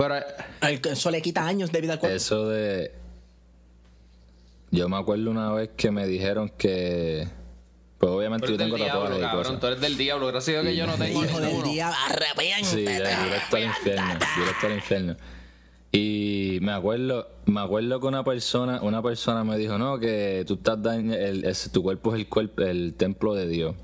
[0.00, 2.16] Pero eh, Eso le quita años de vida al cuerpo.
[2.16, 2.92] Eso de.
[4.70, 7.28] Yo me acuerdo una vez que me dijeron que.
[7.98, 9.60] Pues obviamente tú yo tengo diablo, tatuajes y cabrón, cosas.
[9.60, 12.64] tú eres del diablo, gracias a Dios que yo no tengo Hijo del diablo, arrepiéntete.
[12.64, 15.16] Sí, directo al infierno, directo al infierno.
[15.92, 20.54] Y me acuerdo, me acuerdo que una persona, una persona me dijo, no, que tú
[20.54, 23.74] estás dañando, el, tu cuerpo es el cuerpo, el templo de Dios.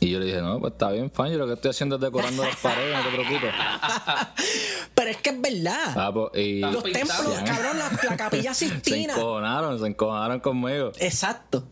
[0.00, 2.02] Y yo le dije, no, pues está bien, fan, yo lo que estoy haciendo es
[2.02, 3.54] decorando las paredes, no te preocupes.
[4.98, 5.94] Pero es que es verdad.
[5.96, 7.06] Ah, pues, y Los pintado.
[7.06, 9.12] templos, cabrón, la, la capilla se Sistina.
[9.14, 10.90] encojonaron, se encojonaron conmigo.
[10.98, 11.64] Exacto.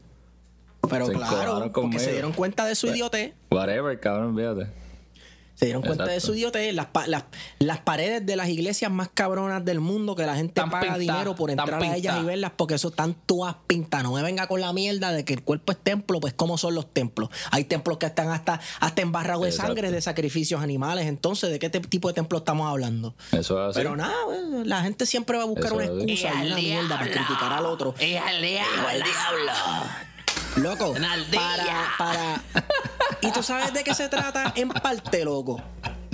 [0.89, 2.01] Pero Se claro, porque conmigo.
[2.01, 3.33] se dieron cuenta de su idiotez.
[3.51, 4.69] Whatever, cabrón, fíjate.
[5.57, 6.73] Se dieron cuenta de su idiotez.
[6.75, 7.25] Las, pa- las,
[7.59, 11.51] las paredes de las iglesias más cabronas del mundo que la gente paga dinero por
[11.51, 14.05] entrar a ellas y verlas porque eso están todas pintadas.
[14.05, 16.75] No me venga con la mierda de que el cuerpo es templo, pues ¿cómo son
[16.75, 17.31] los templos?
[17.51, 21.07] Hay templos que están hasta, hasta embarrados de sangre de sacrificios animales.
[21.07, 23.15] Entonces, ¿de qué te- tipo de templo estamos hablando?
[23.33, 23.79] Eso es así.
[23.79, 24.15] Pero nada,
[24.65, 27.53] la gente siempre va a buscar Eso una es excusa y una mierda para criticar
[27.55, 27.95] al otro.
[27.99, 29.53] ¡Hija del diablo!
[30.57, 31.95] Loco, Una aldea.
[31.99, 32.65] para, para...
[33.21, 35.61] ¿Y tú sabes de qué se trata en parte, loco?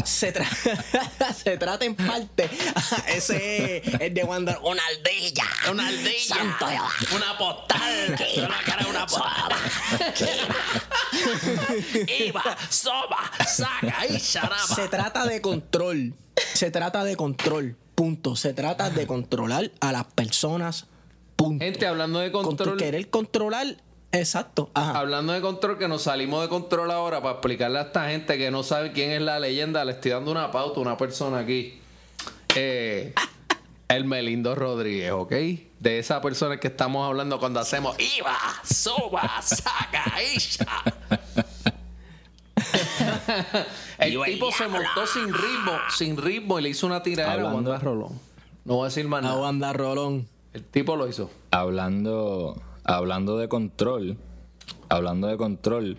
[0.05, 2.51] Se, tra- se trata en parte.
[3.07, 4.59] Ese es el de Wanda.
[4.65, 5.45] Una aldilla.
[5.71, 6.35] Una aldilla.
[6.37, 6.67] Santo.
[7.15, 8.17] Una postal.
[8.37, 9.53] La cara de una postal.
[12.19, 14.59] Iba, soba, saca y charaba.
[14.75, 16.15] Se trata de control.
[16.55, 17.77] Se trata de control.
[17.95, 18.35] Punto.
[18.35, 20.87] Se trata de controlar a las personas.
[21.37, 21.65] Punto.
[21.65, 23.77] Gente, hablando de Con control, querer controlar.
[24.13, 24.71] Exacto.
[24.75, 24.99] Ajá.
[24.99, 28.51] hablando de control, que nos salimos de control ahora para explicarle a esta gente que
[28.51, 31.81] no sabe quién es la leyenda, le estoy dando una pauta a una persona aquí.
[32.55, 33.15] Eh,
[33.89, 35.33] el Melindo Rodríguez, ¿ok?
[35.81, 40.05] De esa persona que estamos hablando cuando hacemos Iba, soba, saca
[40.39, 40.97] charaba.
[43.99, 47.71] El tipo se montó sin ritmo, sin ritmo y le hizo una tiradera a Hablando-
[47.71, 48.21] Wanda Rolón.
[48.65, 49.41] No voy a decir más A nada.
[49.41, 50.29] Wanda Rolón.
[50.53, 51.31] El tipo lo hizo.
[51.51, 54.17] Hablando, hablando de control,
[54.89, 55.97] hablando de control,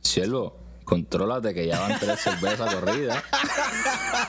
[0.00, 3.22] siervo, contrólate que ya van tres cervezas corridas.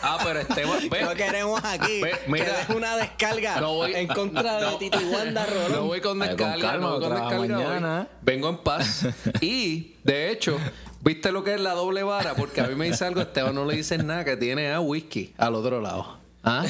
[0.02, 2.02] Ah, pero Esteban, ve, Lo queremos aquí.
[2.02, 2.66] Ve, mira.
[2.66, 4.78] que una descarga No voy- en contra de no.
[4.78, 5.72] Tito y Wanda Rolón.
[5.72, 8.08] No voy con con descarga, calma, no voy con descarga hoy.
[8.22, 9.06] Vengo en paz.
[9.42, 10.58] Y, de hecho,
[11.02, 12.34] ¿viste lo que es la doble vara?
[12.36, 15.34] Porque a mí me dice algo, Esteban no le dice nada, que tiene a whisky
[15.38, 16.18] al otro lado.
[16.48, 16.64] ¿Ah?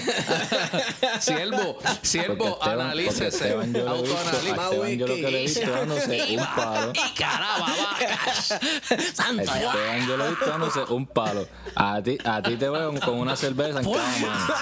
[1.20, 3.28] siervo, siervo, analícese.
[3.28, 6.92] Esteban yo lo que le he visto dándose un palo.
[6.94, 8.56] y caraba vacas.
[9.14, 11.48] Santo A Esteban yo lo he visto dándose un palo.
[11.76, 14.54] A ti, a ti te veo con una cerveza en cada mano.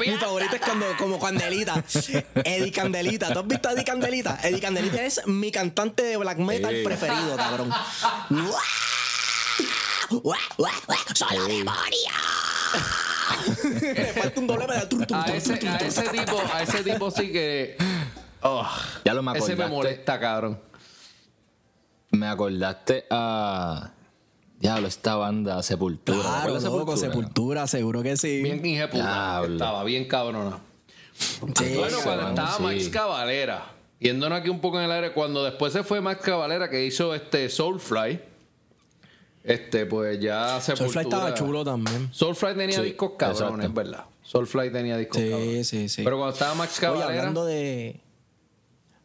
[0.00, 1.84] Mi favorito es cuando, como Candelita.
[2.44, 3.32] Eddie Candelita.
[3.32, 4.38] ¿Tú has visto a Eddie Candelita?
[4.42, 6.82] Eddie Candelita es mi cantante de black metal Sí.
[6.82, 7.72] preferido, cabrón.
[11.14, 12.12] ¡Soy la demonia!
[13.80, 14.88] Le falta un doble pedal.
[14.88, 17.76] Tur, tur, A tur, ese, tur, a ese tipo, a ese tipo sí que.
[18.44, 18.66] Oh,
[19.04, 19.70] Ya lo me ese me acordaste.
[19.76, 20.60] molesta, cabrón.
[22.10, 23.90] Me acordaste a.
[24.58, 26.18] Diablo, esta banda Sepultura.
[26.18, 28.42] ¿te Claro, loco, sepultura, seguro que sí.
[28.42, 28.62] Bien.
[28.62, 29.54] Diablo.
[29.54, 30.58] Estaba bien cabrona.
[31.14, 32.62] Sí, Bueno, cuando estaba sí.
[32.62, 33.64] Max Cavalera,
[34.00, 37.14] yéndonos aquí un poco en el aire, cuando después se fue Max Cavalera que hizo
[37.14, 38.20] este Soulfly,
[39.44, 42.08] este, pues ya se Soulfly estaba chulo también.
[42.12, 43.72] Soulfly tenía Sí, discos cabrones.
[43.72, 44.04] ¿verdad?
[44.22, 45.68] Soulfly tenía discos Sí, cabrones.
[45.68, 46.02] sí, sí.
[46.04, 48.00] Pero cuando estaba Max Oye, Cavalera, hablando de.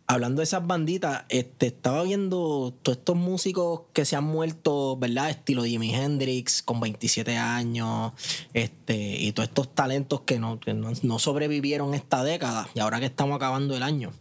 [0.09, 5.29] Hablando de esas banditas, este, estaba viendo todos estos músicos que se han muerto, ¿verdad?
[5.29, 8.13] Estilo Jimi Hendrix, con 27 años,
[8.53, 13.01] este, y todos estos talentos que no, que no, no sobrevivieron esta década, y ahora
[13.01, 14.13] que estamos acabando el año.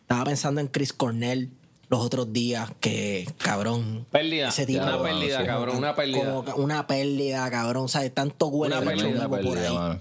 [0.00, 1.50] Estaba pensando en Chris Cornell
[1.90, 4.06] los otros días, que cabrón.
[4.10, 6.42] pérdida, ese tipo- una pérdida, cabrón, una pérdida.
[6.44, 7.84] Como una pérdida, cabrón.
[7.84, 9.74] O sea, de tanto huele Una pérdida, por pérdida, ahí.
[9.74, 10.00] mano.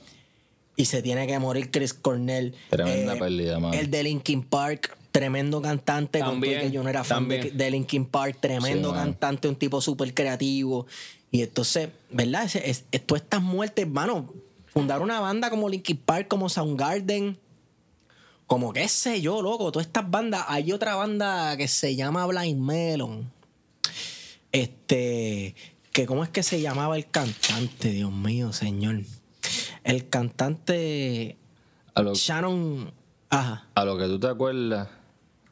[0.80, 2.54] y se tiene que morir Chris Cornell.
[2.69, 3.73] Tremenda pérdida, mano.
[3.73, 6.19] El de Linkin Park, tremendo cantante.
[6.19, 9.82] con También, que yo no era fan de, Linkin Park, tremendo Sí, cantante, un tipo
[9.82, 10.86] súper creativo.
[11.32, 12.43] Y entonces, ¿verdad?
[12.43, 14.32] Ese- es, es- todas estas muertes, hermano,
[14.67, 17.38] fundar una banda como Linkin Park, como Soundgarden,
[18.48, 20.46] como qué sé yo, loco, todas estas bandas.
[20.48, 23.32] Hay otra banda que se llama Blind Melon.
[24.52, 25.54] Este,
[25.92, 29.02] que cómo es que se llamaba el cantante, Dios mío, señor.
[29.84, 31.38] El cantante
[31.94, 32.92] A lo, Shannon,
[33.30, 33.68] ajá.
[33.76, 34.88] a lo que tú te acuerdas,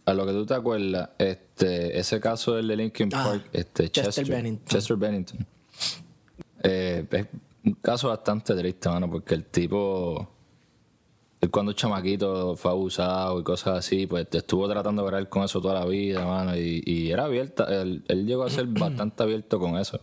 [0.06, 3.90] a lo que tú te acuerdas, este, ese caso del de Linkin Ah, Park, este,
[3.90, 4.68] Chester Chester, Bennington.
[4.68, 5.46] Chester Bennington.
[6.64, 7.26] Eh, es
[7.64, 10.28] un caso bastante triste, mano, porque el tipo,
[11.46, 15.62] él cuando chamaquito fue abusado y cosas así, pues estuvo tratando de ver con eso
[15.62, 19.60] toda la vida, mano, y, y era abierta, él, él llegó a ser bastante abierto
[19.60, 20.00] con eso.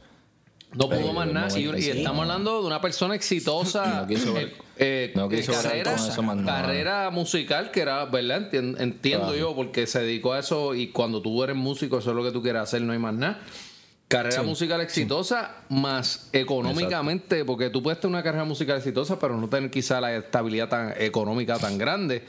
[0.74, 1.58] No pudo Pero más nada.
[1.60, 4.00] Y, estamos hablando de una persona exitosa.
[4.00, 6.62] No quiso ver- eh, eh, no quiso eh, ver carrera, con eso más nada.
[6.62, 8.50] carrera musical que era, ¿verdad?
[8.50, 9.38] Entien- Entiendo Claro.
[9.38, 12.32] yo, porque se dedicó a eso y cuando tú eres músico, eso es lo que
[12.32, 13.42] tú quieres hacer, no hay más nada.
[14.12, 19.48] Carrera musical exitosa, más económicamente, porque tú puedes tener una carrera musical exitosa, pero no
[19.48, 22.24] tener quizá la estabilidad tan económica tan grande.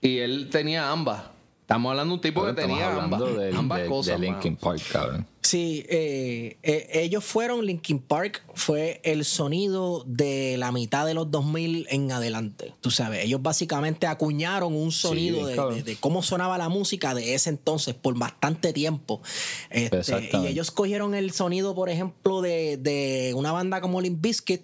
[0.00, 1.22] Y él tenía ambas.
[1.68, 4.18] Estamos hablando de un tipo Pero que estamos tenía ambas, del- ambas de, cosas.
[4.18, 4.58] de Linkin mano.
[4.62, 5.26] Park, cabrón.
[5.42, 11.30] Sí, eh, eh, ellos fueron, Linkin Park fue el sonido de la mitad de los
[11.30, 12.72] 2000 en adelante.
[12.80, 15.74] Tú sabes, ellos básicamente acuñaron un sonido de, cabrón.
[15.76, 19.20] de- de cómo sonaba la música de ese entonces por bastante tiempo.
[19.68, 24.62] Este, y ellos cogieron el sonido, por ejemplo, de, de una banda como Limp Bizkit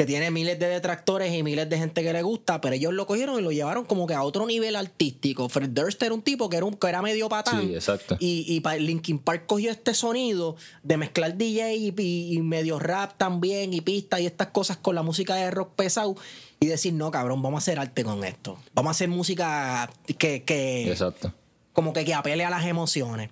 [0.00, 3.06] que tiene miles de detractores y miles de gente que le gusta, pero ellos lo
[3.06, 5.50] cogieron y lo llevaron como que a otro nivel artístico.
[5.50, 7.60] Fred Durst era un tipo que era, un, que era medio patán.
[7.60, 8.16] Sí, exacto.
[8.18, 13.74] Y, Linkin Park cogió este sonido de mezclar DJ y, y- y medio rap también
[13.74, 16.16] y pista y estas cosas con la música de rock pesado
[16.60, 18.56] y decir, no, cabrón, vamos a hacer arte con esto.
[18.72, 21.34] Vamos a hacer música que, que Exacto.
[21.74, 23.28] como que, que apele a las emociones.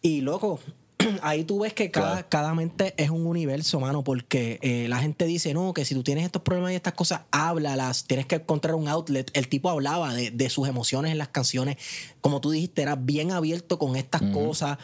[0.00, 0.58] Y loco,
[1.22, 2.26] ahí tú ves que cada, Claro.
[2.28, 6.02] cada mente es un universo, mano, porque eh, la gente dice, no, que si tú
[6.02, 9.30] tienes estos problemas y estas cosas, háblalas, tienes que encontrar un outlet.
[9.34, 11.76] El tipo hablaba de, de sus emociones en las canciones,
[12.20, 14.78] como tú dijiste, era bien abierto con estas cosas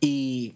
[0.00, 0.54] y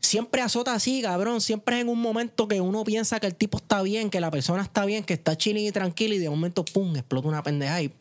[0.00, 1.40] siempre azota así, cabrón.
[1.40, 4.30] Siempre es en un momento que uno piensa que el tipo está bien, que la
[4.30, 7.82] persona está bien, que está chilling y tranquilo y de momento, pum, explota una pendeja
[7.82, 7.92] y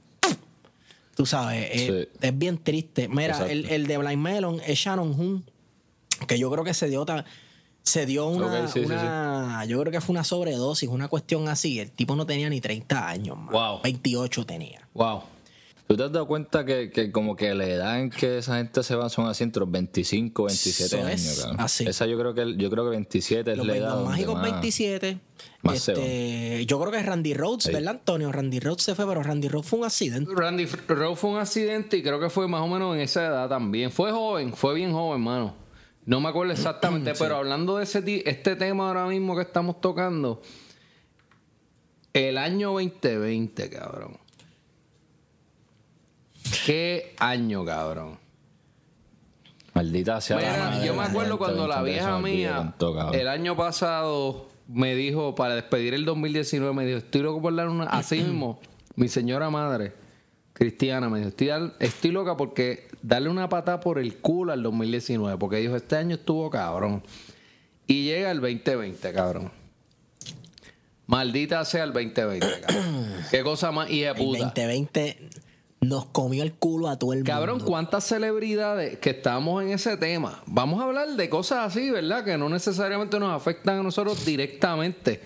[1.15, 2.07] Tú sabes, es, Sí.
[2.21, 3.07] es bien triste.
[3.07, 5.43] Mira, el, el de Blind Melon es Shannon Hoon,
[6.27, 7.25] que yo creo que se dio ta-
[7.83, 8.93] se dio una, sí, sí,
[9.69, 11.79] yo creo que fue una sobredosis, una cuestión así.
[11.79, 13.49] El tipo no tenía ni 30 años, man.
[13.51, 13.81] Wow.
[13.83, 14.87] 28 tenía.
[14.93, 15.23] Wow.
[15.85, 18.81] ¿Tú te has dado cuenta que, que como que la edad en que esa gente
[18.83, 21.85] se va son así entre los 25 27 Eso años, es así.
[21.85, 24.43] Esa yo creo que yo creo que 27 es Los, la edad los mágicos más-
[24.43, 25.17] 27.
[25.61, 27.71] más se este, yo creo que es Randy Rhodes, Sí.
[27.73, 28.31] ¿verdad, Antonio?
[28.31, 30.31] Randy Rhodes se fue, pero Randy Rhodes fue un accidente.
[30.33, 33.49] Randy Rowe fue un accidente y creo que fue más o menos en esa edad
[33.49, 33.91] también.
[33.91, 35.62] Fue joven, fue bien joven, mano.
[36.05, 40.41] No me acuerdo exactamente, pero hablando de ese este tema ahora mismo que estamos tocando,
[42.13, 44.17] el año 2020, cabrón.
[46.65, 48.19] ¿Qué año, cabrón?
[49.73, 54.47] Maldita sea la madre yo me acuerdo cuando la vieja mía, tanto, el año pasado,
[54.67, 57.85] me dijo, para despedir el 2019, me dijo, estoy loco por dar una...
[57.85, 58.59] Así mismo,
[58.95, 59.93] mi señora madre,
[60.53, 61.31] Cristiana, me dijo,
[61.79, 66.15] estoy loca porque darle una patada por el culo al 2019, porque dijo, este año
[66.15, 67.03] estuvo cabrón.
[67.85, 69.51] Y llega el 2020, cabrón.
[71.05, 73.13] Maldita sea el 2020, cabrón.
[73.31, 74.45] Qué cosa más hija de El puta.
[74.45, 75.29] 2020
[75.81, 77.69] nos comió el culo a todo el Cabrón, mundo.
[77.69, 80.41] ¿cuántas celebridades que estamos en ese tema?
[80.45, 82.23] Vamos a hablar de cosas así, ¿verdad?
[82.23, 85.21] Que no necesariamente nos afectan a nosotros directamente.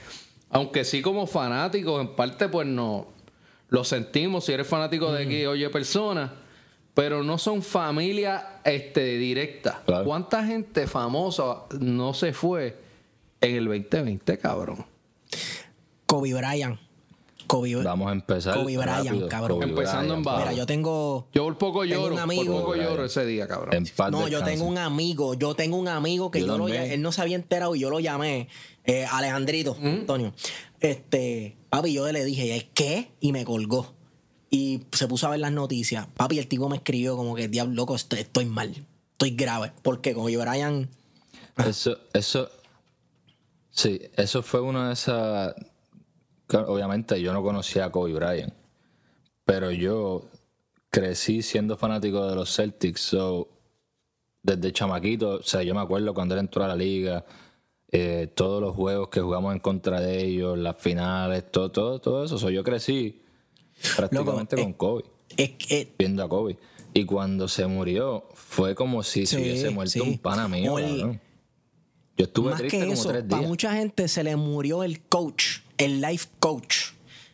[0.49, 3.07] Aunque sí como fanáticos, en parte pues no
[3.69, 6.33] lo sentimos si eres fanático de X oye persona,
[6.97, 9.83] pero no son familia este, directa.
[9.85, 10.03] Claro.
[10.03, 12.75] ¿Cuánta gente famosa no se fue
[13.39, 14.83] en el 2020, cabrón?
[16.07, 16.79] Kobe Bryant.
[17.45, 19.59] Kobe, Vamos a empezar Kobe Bryant, cabrón.
[19.59, 20.39] Kobe Empezando en bajo.
[20.39, 21.27] Mira, yo tengo...
[21.35, 23.75] Yo por poco Tengo lloro, un amigo- por poco lloro ese día, cabrón.
[23.75, 26.67] En paz No, yo tengo un amigo, yo tengo un amigo que Yo yo, lo
[26.67, 28.47] él no se había enterado y yo lo llamé,
[28.85, 30.33] eh, Alejandrito, Antonio.
[30.79, 33.11] Este, papi, yo le dije, ¿qué?
[33.19, 33.96] Y me colgó.
[34.49, 36.07] Y se puso a ver las noticias.
[36.07, 38.73] Papi, el tipo me escribió como que, diablo, estoy, mal.
[39.11, 39.73] Estoy grave.
[39.81, 40.41] Porque como yo,
[41.57, 42.49] Eso, eso,
[43.71, 45.55] sí, eso fue una de esas.
[46.49, 48.53] Obviamente yo no conocía a Kobe Bryant,
[49.43, 50.23] pero yo
[50.89, 53.49] crecí siendo fanático de los Celtics, so,
[54.41, 57.25] desde chamaquito, o sea, yo me acuerdo cuando él entró a la liga,
[57.91, 62.23] eh, todos los juegos que jugamos en contra de ellos, las finales, todo, todo, todo
[62.23, 63.21] eso, so, yo crecí
[63.95, 65.03] prácticamente Loco, con eh, Kobe,
[65.37, 66.57] Es que viendo a Kobe.
[66.93, 69.99] Y cuando se murió, fue como si se hubiese muerto sí.
[69.99, 70.77] un pana mío.
[72.17, 73.49] Yo estuve más triste que como eso, tres para días.
[73.49, 76.75] mucha gente se le murió el coach, el life coach.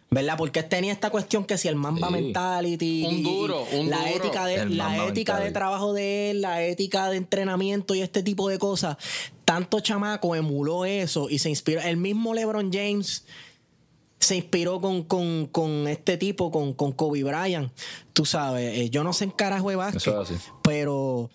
[0.10, 0.36] ¿Verdad?
[0.38, 2.14] Porque él tenía esta cuestión que si el Mamba Sí.
[2.14, 4.10] mentality, Un y- duro, un la duro.
[4.10, 8.22] ética de El la ética de trabajo de él, la ética de entrenamiento y este
[8.22, 8.98] tipo de cosas.
[9.44, 11.82] Tanto chamaco emuló eso y se inspiró.
[11.82, 13.26] El mismo LeBron James
[14.24, 17.72] se inspiró con, con, con este tipo, con, con Kobe Bryant.
[18.14, 20.40] Tú sabes, eh, yo no sé en carajo de básquet, Eso es así.
[20.64, 21.30] pero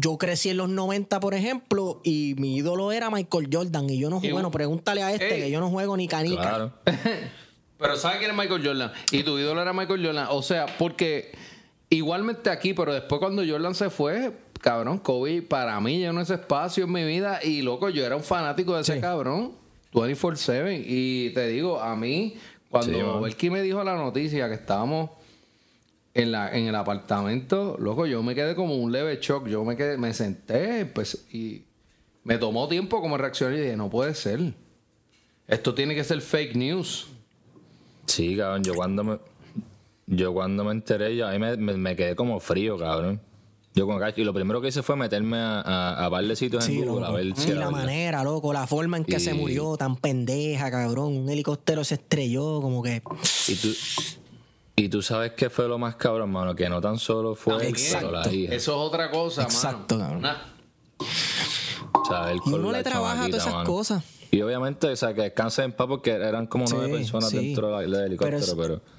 [0.00, 3.90] yo crecí en los 90, por ejemplo, y mi ídolo era Michael Jordan.
[3.90, 5.42] Y yo no juego, bueno, pregúntale a este, Ey.
[5.42, 6.40] que yo no juego ni canica.
[6.42, 6.72] Claro.
[7.78, 8.92] Pero ¿sabes quién es Michael Jordan?
[9.12, 10.28] Y tu ídolo era Michael Jordan.
[10.30, 11.32] O sea, porque
[11.90, 16.84] igualmente aquí, pero después cuando Jordan se fue, cabrón, Kobe para mí llenó ese espacio
[16.84, 17.38] en mi vida.
[17.44, 19.00] Y loco, yo era un fanático de ese Sí.
[19.00, 19.52] cabrón.
[19.92, 20.82] 24-7.
[20.86, 22.36] Y te digo, a mí,
[22.70, 23.20] cuando.
[23.20, 25.10] Belki me dijo la noticia que estábamos
[26.14, 29.46] en, la, en el apartamento, loco, yo me quedé como un leve shock.
[29.48, 31.62] Yo me quedé, me senté pues, y
[32.24, 34.40] me tomó tiempo como reaccionar y dije, no puede ser.
[35.46, 37.08] Esto tiene que ser fake news.
[38.06, 39.18] Sí, cabrón, yo cuando me
[40.08, 43.20] yo cuando me enteré, yo, a mí me, me- me quedé como frío, cabrón.
[43.76, 46.64] Yo con y lo primero que hice fue meterme a, a, a par de sitios
[46.64, 47.12] Sí, en Google loco.
[47.12, 47.80] a ver si y era la verdad.
[47.80, 51.14] manera, loco, la forma en que se murió, tan pendeja, cabrón.
[51.16, 53.02] Un helicóptero se estrelló, como que.
[53.48, 53.68] Y tú,
[54.76, 58.08] y tú sabes qué fue lo más cabrón, mano, que no tan solo fue Exacto.
[58.10, 58.54] pero la hija.
[58.54, 60.20] Eso es otra cosa, Exacto, mano.
[60.20, 60.22] cabrón.
[60.22, 60.36] Nah.
[61.92, 63.68] O sea, él Y uno le trabaja todas esas mano.
[63.70, 64.02] cosas.
[64.30, 67.36] Y obviamente, o sea, que descanse en paz porque eran como nueve Sí, personas sí.
[67.36, 68.74] dentro del helicóptero, Pero pero...
[68.76, 68.95] es- o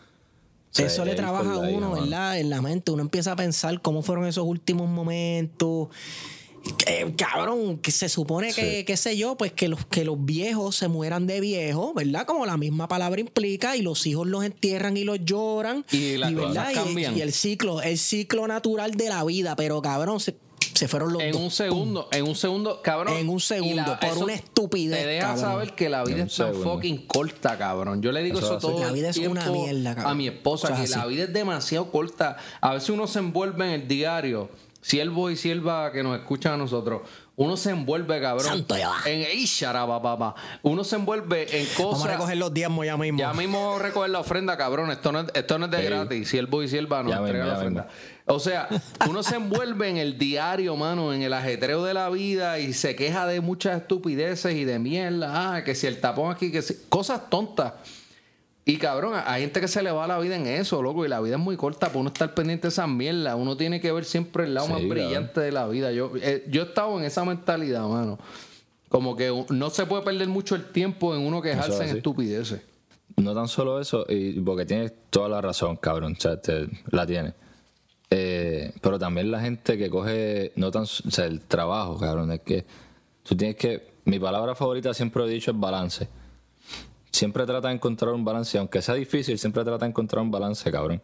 [0.75, 1.91] Eso le trabaja a uno.
[1.93, 2.39] ¿verdad?
[2.39, 2.91] En la mente.
[2.91, 5.87] Uno empieza a pensar cómo fueron esos últimos momentos.
[6.77, 8.83] Que, cabrón, que se supone que, Sí.
[8.83, 12.25] qué sé yo, pues que los, que los viejos se mueran de viejos, ¿verdad?
[12.25, 15.85] Como la misma palabra implica, y los hijos los entierran y los lloran.
[15.91, 16.49] Y las ¿verdad?
[16.49, 17.17] cosas Y- cambian.
[17.17, 20.35] Y, el ciclo, el ciclo natural de la vida, pero cabrón, se,
[20.77, 21.41] se fueron los En dos.
[21.41, 23.15] un segundo, en un segundo, cabrón.
[23.17, 25.43] En un segundo, por una estupidez, Te deja cabrón.
[25.43, 28.01] saber que la vida es tan fucking corta, cabrón.
[28.01, 30.11] Yo le digo Eso eso, todo La vida es una mierda, cabrón.
[30.11, 30.93] A mi esposa, que así.
[30.95, 32.37] la vida es demasiado corta.
[32.61, 34.49] A veces uno se envuelve en el diario.
[34.79, 37.01] Siervo y sierva que nos escuchan a nosotros.
[37.35, 38.45] Uno se envuelve, cabrón.
[38.47, 38.95] Santo Jehová.
[39.05, 40.33] En Isharaba, papá.
[40.63, 41.83] Uno se envuelve en cosas.
[41.83, 43.19] Vamos a recoger los diezmos ya mismo.
[43.19, 44.89] Ya mismo vamos a recoger la ofrenda, cabrón.
[44.91, 45.83] Esto no es, esto no es de Sí.
[45.83, 46.29] gratis.
[46.29, 47.87] Siervo y sierva nos Ya mismo, entrega la ya ofrenda.
[48.29, 48.67] O sea,
[49.09, 52.95] uno se envuelve en el diario, mano, en el ajetreo de la vida y se
[52.95, 55.55] queja de muchas estupideces y de mierda.
[55.55, 56.75] Ah, que si el tapón aquí, que si...
[56.89, 57.73] Cosas tontas.
[58.65, 61.21] Y cabrón, hay gente que se le va la vida en eso, loco, y la
[61.21, 63.33] vida es muy corta para uno estar pendiente de esas mierdas.
[63.37, 64.97] Uno tiene que ver siempre el lado Sí, más cabrón.
[64.97, 65.93] brillante de la vida.
[65.93, 68.19] Yo, eh, yo he estado en esa mentalidad, mano.
[68.89, 72.59] Como que no se puede perder mucho el tiempo en uno quejarse en estupideces.
[73.15, 77.05] No tan solo eso, y porque tienes toda la razón, cabrón, o sea, te- la
[77.05, 77.33] tiene.
[78.09, 82.41] Eh, pero también la gente que coge, no tan, o sea, el trabajo, cabrón, es
[82.41, 82.65] que
[83.23, 86.07] tú tienes que, mi palabra favorita siempre he dicho es balance.
[87.11, 90.71] Siempre trata de encontrar un balance, aunque sea difícil, siempre trata de encontrar un balance,
[90.71, 91.01] cabrón.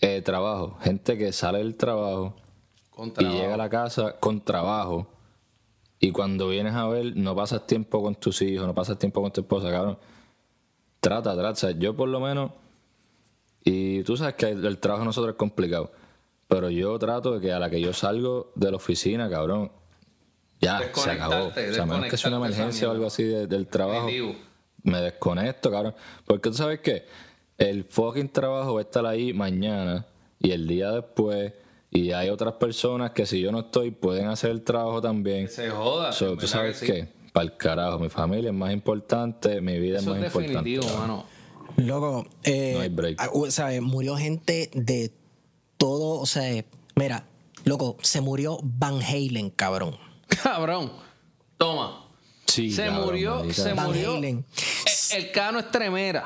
[0.00, 2.34] Eh, trabajo, gente que sale del trabajo
[2.90, 5.06] Con y llega a la casa con trabajo
[6.00, 9.32] y cuando vienes a ver no pasas tiempo con tus hijos, no pasas tiempo con
[9.32, 9.98] tu esposa, cabrón.
[11.00, 11.70] Trata, trata.
[11.72, 12.50] Yo por lo menos,
[13.64, 15.90] y tú sabes que el, el trabajo de nosotros es complicado,
[16.54, 19.72] pero yo trato de que a la que yo salgo de la oficina, cabrón,
[20.60, 21.34] ya se acabó.
[21.34, 24.06] O Desconectarte, sea, a menos que sea una emergencia o algo así de- del trabajo,
[24.06, 24.36] Definitivo.
[24.84, 25.94] me desconecto, cabrón.
[26.24, 27.06] Porque tú sabes que
[27.58, 30.06] el fucking trabajo va a estar ahí mañana
[30.38, 31.52] y el día después.
[31.90, 35.48] Y hay otras personas que si yo no estoy pueden hacer el trabajo también.
[35.48, 36.12] Se joda.
[36.12, 36.92] So, tú sabes que sí.
[36.92, 40.32] qué, para el carajo, mi familia es más importante, mi vida Eso es más es
[40.34, 41.08] definitivo, importante.
[41.12, 41.26] mano.
[41.76, 43.16] Loco, eh, No hay break.
[43.20, 45.10] ah, sea, murió gente de
[45.84, 46.64] todo, o sea,
[46.96, 47.26] mira,
[47.64, 49.98] loco, se murió Van Halen, cabrón.
[50.42, 50.90] Cabrón.
[51.58, 52.06] Toma.
[52.46, 54.14] Sí, se cabrón, murió, se Van murió.
[54.14, 54.46] Halen.
[55.12, 56.24] El, el cano es tremera.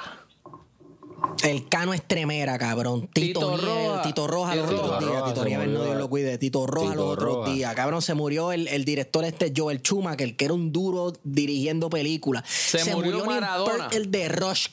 [1.42, 3.08] El Cano es tremera, cabrón.
[3.12, 4.02] Tito, Roja.
[4.02, 5.24] Tito Roja los Tito otros días.
[5.24, 5.84] Tito no murió.
[5.84, 6.38] Dios lo cuide.
[6.38, 7.50] Tito Roja Tito los otros Roja.
[7.52, 7.74] días.
[7.74, 12.44] Cabrón, se murió el, el director este Joel Schumacher, que era un duro dirigiendo películas.
[12.48, 13.88] Se murió Neil Maradona.
[13.90, 14.68] El de Rush.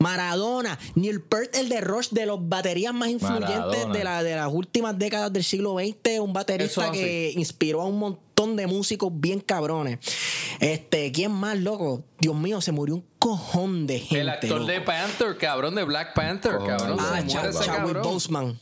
[0.00, 4.48] Maradona, Neil Peart, el de Rush, de los baterías más influyentes de, la, de las
[4.50, 9.40] últimas décadas del siglo XX, un baterista que inspiró a un montón de músicos bien
[9.40, 9.98] cabrones.
[10.58, 12.02] Este, ¿quién más, loco?
[12.18, 14.20] Dios mío, se murió un cojón de gente.
[14.22, 14.72] el actor loco.
[14.72, 16.96] de Panther, cabrón, de Black Panther, cabrón.
[16.98, 18.02] Ah, Chadwick cabrón.
[18.02, 18.58] Boseman.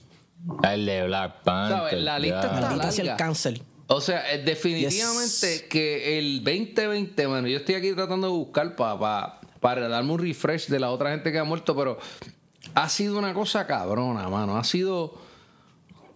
[0.64, 1.78] El de Black Panther.
[1.78, 2.02] ¿Sabes?
[2.02, 3.24] La lista está Maldita sea el larga.
[3.24, 3.62] cáncer.
[3.86, 9.40] O sea, eh, definitivamente que el 2020, bueno, yo estoy aquí tratando de buscar para
[9.68, 11.98] para darme un refresh de la otra gente que ha muerto, pero
[12.72, 14.56] ha sido una cosa cabrona, mano.
[14.56, 15.12] Ha sido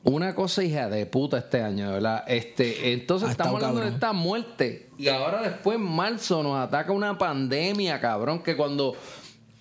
[0.05, 2.25] una cosa hija de puta este año, de ¿verdad?
[2.27, 6.93] Este, entonces Ha estamos hablando de esta muerte y ahora después en marzo nos ataca
[6.93, 8.97] una pandemia, cabrón, que cuando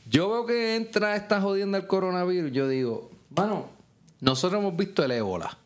[0.10, 3.72] yo veo que entra esta jodienda del coronavirus, yo digo, mano,
[4.22, 5.58] nosotros hemos visto el ébola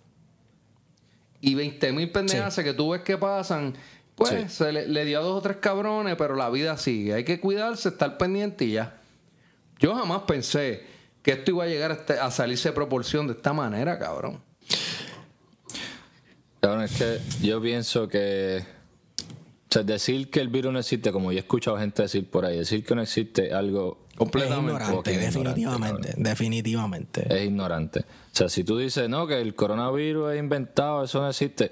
[1.42, 3.76] y 20 mil pendejas que tú ves que pasan,
[4.16, 4.38] pues Sí.
[4.50, 7.14] se le, le dio a dos o tres cabrones, pero la vida sigue.
[7.14, 8.98] Hay que cuidarse, estar pendiente y ya.
[9.80, 10.84] Yo jamás pensé
[11.22, 14.40] que esto iba a llegar a, este- a salirse de proporción de esta manera, cabrón.
[16.62, 18.64] Cabrón, es que yo pienso que.
[19.70, 22.46] O sea, decir que el virus no existe, como yo he escuchado gente decir por
[22.46, 24.72] ahí, decir que no existe algo Es Completamente.
[24.72, 26.08] ignorante, ignorante, definitivamente.
[26.08, 26.24] cabrón.
[26.24, 27.36] definitivamente.
[27.38, 28.00] es ignorante.
[28.00, 31.72] O sea, si tú dices, no, que el coronavirus es inventado, eso no existe,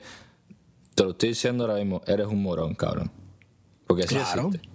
[0.96, 3.12] te lo estoy diciendo ahora mismo, eres un morón, cabrón.
[3.88, 4.48] Porque sí Claro.
[4.48, 4.70] existe.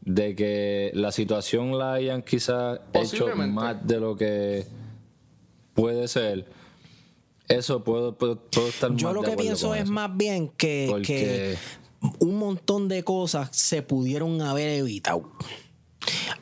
[0.00, 4.66] De que la situación la hayan quizás hecho más de lo que
[5.72, 6.46] puede ser,
[7.48, 9.92] eso puedo, puedo, puedo estar Yo más lo de que pienso es eso.
[9.92, 11.56] más bien que, Porque-
[12.00, 15.30] que un montón de cosas se pudieron haber evitado.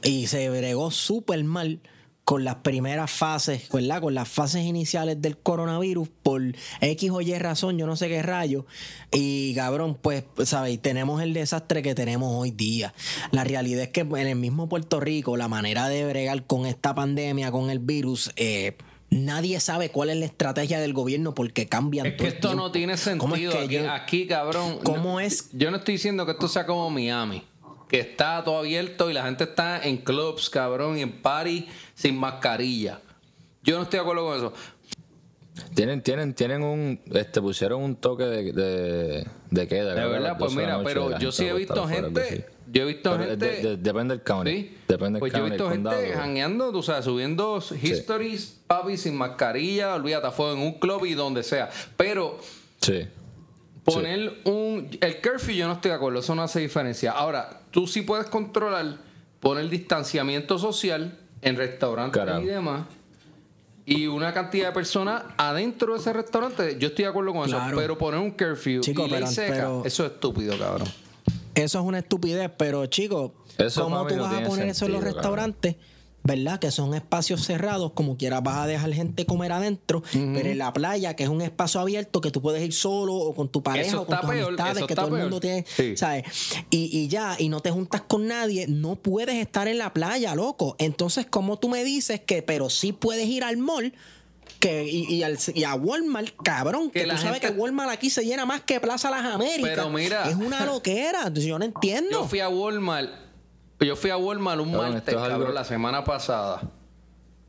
[0.03, 1.80] Y se bregó súper mal
[2.25, 4.01] con las primeras fases, ¿verdad?
[4.01, 6.41] Con las fases iniciales del coronavirus por
[6.81, 8.64] X o Y razón, yo no sé qué rayo.
[9.11, 10.81] Y cabrón, pues, ¿sabéis?
[10.81, 12.95] Tenemos el desastre que tenemos hoy día.
[13.33, 16.95] La realidad es que en el mismo Puerto Rico, la manera de bregar con esta
[16.95, 18.77] pandemia, con el virus, eh,
[19.14, 22.73] Nadie sabe cuál es la estrategia del gobierno porque cambian Es todo que esto no
[22.73, 23.53] tiene ¿Cómo es sentido.
[23.53, 24.79] que aquí, yo- aquí, cabrón.
[24.83, 25.51] ¿Cómo no- es?
[25.53, 27.43] Yo no estoy diciendo que esto sea como Miami.
[27.93, 32.16] Que está todo abierto y la gente está en clubs, cabrón, y en party sin
[32.18, 33.01] mascarilla.
[33.62, 34.53] Yo no estoy de acuerdo con eso.
[35.74, 39.95] Tienen, tienen, tienen un, este, pusieron un toque de, de, de queda.
[39.95, 42.47] De verdad, pues 12 de la mira, pero yo sí he visto gente.
[42.72, 43.47] Yo he visto Pero gente.
[43.47, 44.51] de- de- depende del county.
[44.51, 44.78] Sí.
[44.88, 49.14] Depende del pues yo he county, visto gente jangueando, tú sabes, subiendo histories, papi, sin
[49.14, 51.68] mascarilla, olvídate, fue en un club y donde sea.
[51.99, 52.38] Pero
[52.80, 53.07] Sí.
[53.84, 54.88] poner un.
[55.03, 57.12] El curfew yo no estoy de acuerdo, eso no hace diferencia.
[57.12, 58.99] Ahora, tú sí puedes controlar,
[59.41, 62.43] poner distanciamiento social en restaurantes Carajo.
[62.43, 62.87] y demás.
[63.85, 67.66] Y una cantidad de personas adentro de ese restaurante, yo estoy de acuerdo con Claro.
[67.66, 67.77] eso.
[67.77, 70.87] Pero poner un curfew Chico, y ley pero- seca, pero- eso es estúpido, cabrón.
[71.57, 74.93] Eso es una estupidez, pero chicos, Eso ¿cómo tú no vas a poner eso en
[74.93, 75.75] los restaurantes?
[76.25, 76.61] ¿Verdad?
[76.61, 80.73] Que son espacios cerrados, como quieras vas a dejar gente comer adentro, pero en la
[80.73, 83.89] playa, que es un espacio abierto que tú puedes ir solo o con tu pareja
[83.89, 85.97] Eso o con tus peor, amistades, que todo el mundo tiene, Sí.
[85.97, 86.23] ¿sabes?
[86.70, 90.37] Y, y ya, y no te juntas con nadie, no puedes estar en la playa,
[90.37, 90.77] loco.
[90.79, 93.93] Entonces, ¿cómo tú me dices que, pero sí puedes ir al mall?
[94.61, 98.11] Que, y, y al- y a Walmart, cabrón, Que tú sabes gente- que Walmart aquí
[98.11, 99.70] se llena más que Plaza Las Américas.
[99.75, 101.33] Pero mira- es una loquera.
[101.35, 102.11] Yo no entiendo.
[102.12, 103.11] Yo fui a Walmart.
[103.87, 106.62] Yo fui a Walmart un martes, algo- cabrón, la semana pasada.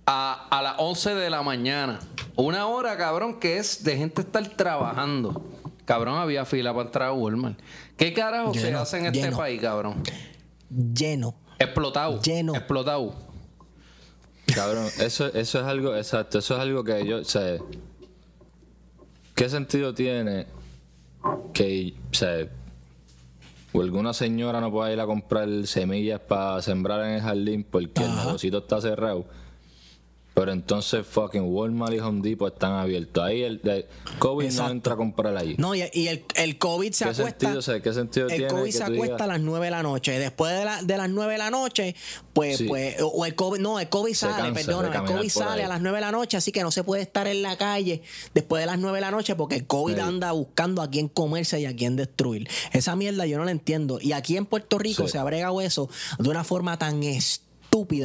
[0.05, 1.99] A, a las 11 de la mañana.
[2.35, 5.45] Una hora, cabrón, que es de gente estar trabajando.
[5.85, 7.59] Cabrón, había fila para entrar a Walmart.
[7.97, 9.37] ¿Qué carajo se hace en este lleno.
[9.37, 10.01] país, cabrón?
[10.69, 11.35] lleno.
[11.59, 12.19] Explotado.
[12.21, 12.55] Lleno.
[12.55, 13.13] Explotado.
[14.53, 17.57] Cabrón, eso, eso es algo, exacto, eso es algo que yo, o sea,
[19.35, 20.47] ¿qué sentido tiene
[21.53, 22.47] que, o sea,
[23.73, 28.03] o alguna señora no pueda ir a comprar semillas para sembrar en el jardín porque
[28.03, 29.25] el negocio está cerrado?
[30.33, 33.23] Pero entonces fucking Walmart y Home Depot están abiertos.
[33.23, 33.85] Ahí el, el
[34.17, 34.65] COVID Exacto.
[34.67, 35.53] no entra a comprar allí.
[35.59, 37.39] No, y, y el, el COVID se ¿Qué acuesta.
[37.39, 39.71] sentido, o sea, qué sentido el tiene COVID se acuesta digas- a las 9 de
[39.71, 40.17] la noche.
[40.17, 41.95] Después de, la- de las 9 de la noche,
[42.33, 42.63] pues, Sí.
[42.65, 45.65] pues, o el COVID, no, el COVID Se sale, perdona, el COVID sale ahí.
[45.65, 48.01] a las 9 de la noche, así que no se puede estar en la calle
[48.33, 49.99] después de las 9 de la noche porque el COVID Sí.
[49.99, 52.49] anda buscando a quién comerse y a quién destruir.
[52.71, 53.99] Esa mierda yo no la entiendo.
[54.01, 55.09] Y aquí en Puerto Rico Sí.
[55.11, 57.43] se ha bregado eso de una forma tan estúpida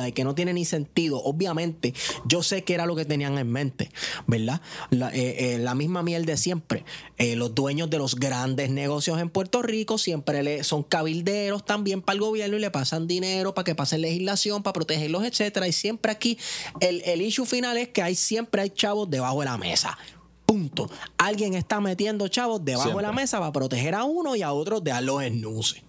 [0.07, 1.23] y que no tiene ni sentido.
[1.23, 1.95] Obviamente,
[2.25, 3.91] yo sé que era lo que tenían en mente,
[4.27, 4.61] ¿verdad?
[4.91, 6.85] La, eh, eh, la misma miel de siempre.
[7.19, 12.01] Eh, los dueños de los grandes negocios en Puerto Rico siempre le, son cabilderos también
[12.01, 15.69] para el gobierno y le pasan dinero para que pasen legislación, para protegerlos, etcétera.
[15.69, 16.39] Y siempre aquí
[16.81, 19.99] el, el issue final es que hay siempre hay chavos debajo de la mesa.
[20.47, 20.91] Punto.
[21.19, 24.83] Alguien está metiendo chavos debajo de la mesa para proteger a uno y a otros
[24.83, 25.83] de los esnuces.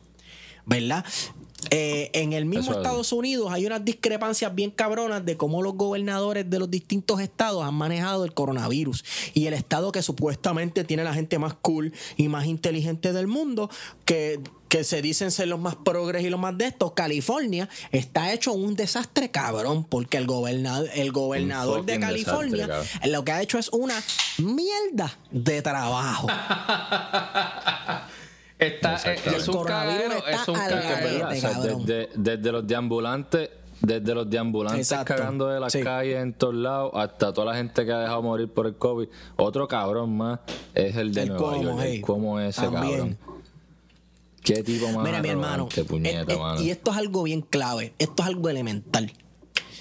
[0.69, 1.03] ¿verdad?
[1.71, 2.77] Eh, en el mismo Eso es.
[2.77, 7.63] Estados Unidos hay unas discrepancias bien cabronas de cómo los gobernadores de los distintos estados
[7.63, 9.03] han manejado el coronavirus.
[9.33, 13.69] Y el estado que supuestamente tiene la gente más cool y más inteligente del mundo,
[14.05, 14.39] que,
[14.69, 18.53] que se dicen ser los más progres y los más de estos, California, está hecho
[18.53, 23.57] un desastre cabrón, porque el gobernador, el gobernador de California desastre, lo que ha hecho
[23.57, 24.01] es una
[24.37, 26.27] mierda de trabajo.
[28.59, 29.29] Está, Exacto.
[29.31, 31.31] es, es un cagadero, está es un Es es cagadero.
[31.35, 31.85] sea, cabrón.
[31.85, 33.49] desde, desde los deambulantes,
[33.81, 35.15] desde los deambulantes Exacto.
[35.15, 35.81] cagando de las Sí.
[35.81, 39.07] calles en todos lados hasta toda la gente que ha dejado morir por el COVID.
[39.37, 40.39] Otro cabrón más
[40.73, 41.79] es el de El Nueva Cuomo, York.
[41.83, 41.95] hey.
[41.95, 42.83] El Cuomo ese También.
[42.91, 43.17] cabrón.
[44.43, 45.69] Qué tipo más Mira, mi hermano.
[45.87, 46.61] puñeta, eh, eh, mano.
[46.61, 47.93] y esto es algo bien clave.
[47.99, 49.11] Esto es algo elemental.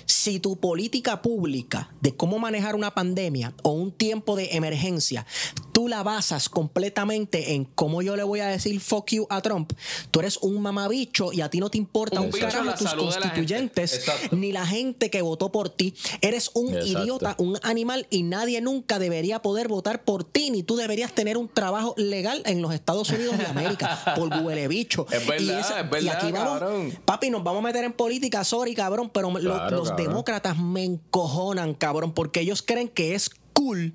[0.08, 5.26] Si tu política pública de cómo manejar una pandemia o un tiempo de emergencia,
[5.72, 9.74] tú la basas completamente en cómo yo le voy a decir fuck you a Trump,
[10.10, 14.02] tú eres un mamabicho y a ti no te importa Un carajo tus la constituyentes
[14.30, 15.94] ni la gente que votó por ti.
[16.22, 17.02] Eres un Exacto.
[17.02, 21.36] idiota, un animal y nadie nunca debería poder votar por ti, ni tú deberías tener
[21.36, 25.06] un trabajo legal en los Estados Unidos de América por huele bicho.
[25.10, 26.98] Es verdad, y, es y verdad, aquí vamos, cabrón.
[27.04, 29.97] papi, nos vamos a meter en política, sorry, cabrón, pero Claro, los.
[29.98, 33.92] Demócratas me encojonan, cabrón, porque ellos creen que es cool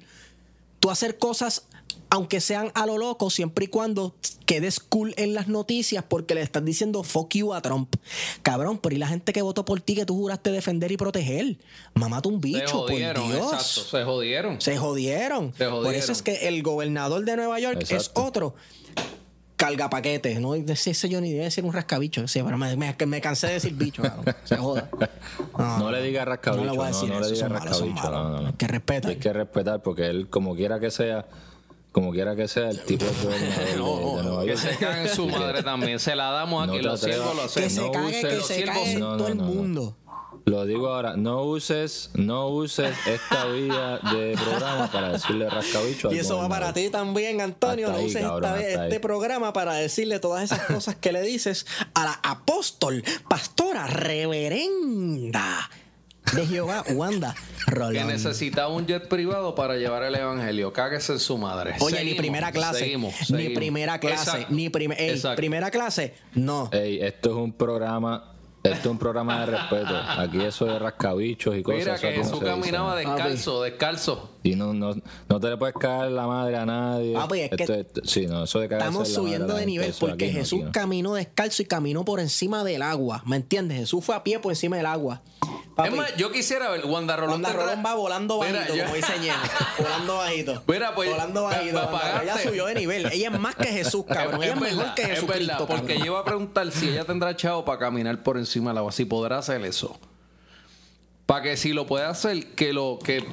[0.79, 1.63] tú hacer cosas
[2.09, 4.13] aunque sean a lo loco, siempre y cuando
[4.45, 7.95] quedes cool en las noticias porque le estás diciendo fuck you a Trump.
[8.43, 11.57] Cabrón, pero y la gente que votó por ti que tú juraste defender y proteger.
[11.95, 13.53] Mamate un Se bicho, por Dios.
[13.53, 13.89] exacto.
[13.89, 14.61] Se jodieron.
[14.61, 15.53] Se jodieron.
[15.57, 15.83] Se jodieron.
[15.83, 18.53] Por eso es que el gobernador de Nueva York es otro.
[19.63, 22.95] Carga paquetes, no ese ese yo ni debe decir un rascabicho, sí, pero me, me-
[23.05, 24.03] me cansé de decir bicho,
[24.43, 24.89] se joda.
[25.57, 27.53] No le diga rascabicho, No le voy a no, decir no le eso, diga son
[27.53, 28.23] malos, son rascabicho, malos.
[28.23, 28.47] no, no, no.
[28.47, 29.11] Hay que respetar.
[29.11, 31.25] Hay que respetar porque él, como quiera que sea,
[31.93, 35.63] como quiera que sea, el tipo de, de Nueva Que se cague en su madre
[35.63, 35.97] también.
[35.99, 36.81] Se la damos No aquí.
[36.81, 37.71] te Los siervos lo Que hacemos.
[37.73, 39.49] se no cague, que se cague en No, no, todo el no, no.
[39.49, 39.97] mundo.
[40.45, 46.19] Lo digo ahora, no uses, no uses esta vía de programa para decirle rascabicho Y
[46.19, 47.87] eso va para ti también, Antonio.
[47.87, 49.01] Hasta no ahí, uses cabrón, esta vez hasta este ahí.
[49.01, 55.69] programa para decirle todas esas cosas que le dices a la apóstol, pastora, reverenda
[56.35, 57.35] de Jehová, Wanda
[57.65, 58.07] Que Rolón.
[58.07, 60.73] necesita un jet privado para llevar el evangelio.
[60.73, 61.75] Cáguese en su madre.
[61.79, 62.79] Oye, ni primera clase.
[62.79, 63.55] seguimos, ni seguimos.
[63.55, 64.15] primera clase.
[64.31, 64.53] Exacto.
[64.53, 66.15] Ni ey, primera clase.
[66.33, 66.69] No.
[66.71, 68.32] Ey, esto es un programa,
[68.63, 69.95] esto es un programa de respeto.
[70.17, 71.79] Aquí eso de rascabichos y cosas.
[71.79, 74.32] Mira que Jesús caminaba descalzo, descalzo.
[74.45, 74.93] Y no, no,
[75.29, 77.13] no te le puedes caer la madre a nadie.
[77.13, 80.33] Papi, es que Esto es- sí, no, eso de Estamos subiendo de nivel porque aquí
[80.33, 80.71] Jesús aquí no.
[80.73, 83.23] caminó descalzo y caminó por encima del agua.
[83.25, 83.77] ¿Me entiendes?
[83.79, 85.21] Jesús fue a pie por encima del agua.
[85.75, 87.41] Papi, Es más, yo quisiera ver Wanda Rolón.
[87.41, 89.39] Wanda Rolón va volando Mira, bajito, yo- como dice Ñejo.
[89.79, 90.63] Volando bajito.
[90.67, 91.89] Mira, pues, volando bajito.
[91.91, 92.21] pa-.
[92.23, 93.05] Ella subió de nivel.
[93.13, 94.43] Ella es más que Jesús, cabrón.
[94.43, 95.97] Ella es, mejor verdad, que es Jesucristo, verdad, porque cabrón.
[95.99, 99.05] yo iba a preguntar si ella tendrá chavo para caminar por encima del agua, si
[99.05, 99.97] podrá hacer eso.
[101.25, 103.25] Para que si lo puede hacer, que lo que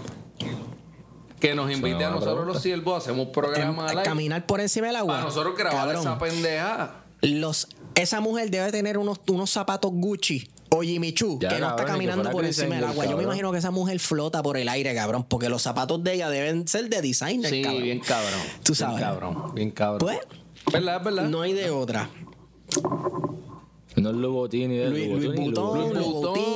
[1.40, 3.86] que nos invite a nosotros los siervos, hacemos un programa.
[4.02, 5.14] Caminar por encima del agua.
[5.14, 6.00] Para nosotros grabar Cabrón.
[6.02, 6.94] esa pendeja.
[7.22, 11.66] Los, esa mujer debe tener unos, unos zapatos Gucci o Jimmy Choo Ya, que no
[11.70, 13.04] está cabrón, caminando por encima del agua.
[13.06, 16.14] Yo me imagino que esa mujer flota por el aire, cabrón, porque los zapatos de
[16.14, 17.82] ella deben ser de designer, Sí, cabrón.
[17.82, 18.40] bien cabrón.
[18.62, 19.00] Tú Bien sabes.
[19.00, 19.98] cabrón, bien cabrón.
[19.98, 20.18] Pues,
[20.72, 20.96] ¿Verdad?
[20.98, 21.22] es ¿Verdad?
[21.24, 22.08] no hay de otra.
[23.96, 25.96] No es Louboutin ni de Luis, Luis Butón,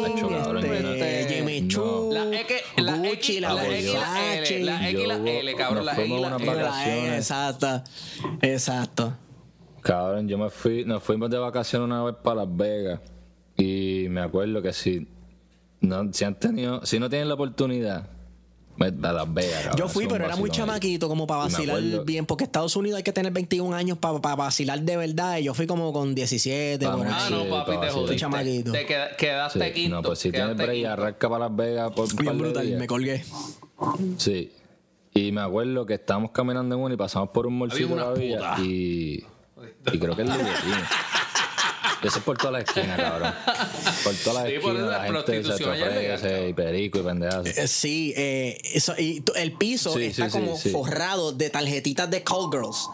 [0.05, 1.35] Hacho, cabrón, este.
[1.35, 1.69] Jimmy No.
[1.69, 5.17] Choo, La X, la Gucci, X, la la X, la L, la X y la
[5.17, 7.17] L, cabrón, la X la L.
[7.17, 7.83] Exacto,
[8.41, 9.13] exacto.
[9.83, 13.01] Cabrón, yo me fui, nos fuimos de vacaciones una vez para Las Vegas
[13.57, 15.07] y me acuerdo que si
[15.81, 18.09] no, si han tenido, si no tienen la oportunidad,
[19.77, 23.03] Yo fui, es pero era muy chamaquito como para vacilar bien, porque Estados Unidos hay
[23.05, 25.39] que tener 21 años para vacilar de verdad.
[25.39, 28.17] Y yo fui como con 17, por Ah, no, papi, te para jodiste.
[28.17, 28.73] chamaquito.
[28.73, 29.97] Te queda- quedaste Sí, quinto.
[29.97, 33.25] no, pues si tienes break, arranca para Las Vegas por Bien de brutal, me colgué.
[34.19, 34.51] Sí.
[35.15, 38.05] Y me acuerdo que estábamos caminando en uno y pasamos por un morcito Había unas
[38.07, 38.59] todavía putas.
[38.61, 39.25] y,
[39.93, 40.51] y creo que el Louboutin.
[42.05, 43.33] Eso es por toda la esquina, cabrón.
[44.05, 47.03] Por toda la Sí, por esquina eso la la gente se ofrece y perico y
[47.03, 47.47] pendejadas.
[47.47, 50.71] Eh, Sí, eh, eso, y el piso Sí, está sí, como sí.
[50.71, 52.89] forrado de tarjetitas de call girls,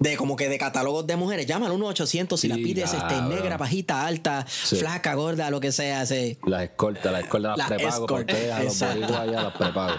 [0.00, 1.46] de como que de catálogos de mujeres.
[1.46, 6.06] Llámalo 1-800 si la pides este, negra, bajita, alta, flaca, gorda, lo que sea.
[6.06, 6.38] sí.
[6.46, 9.94] Las escoltas, las escoltas las Las prepago escort, a los boricuas allá las prepago.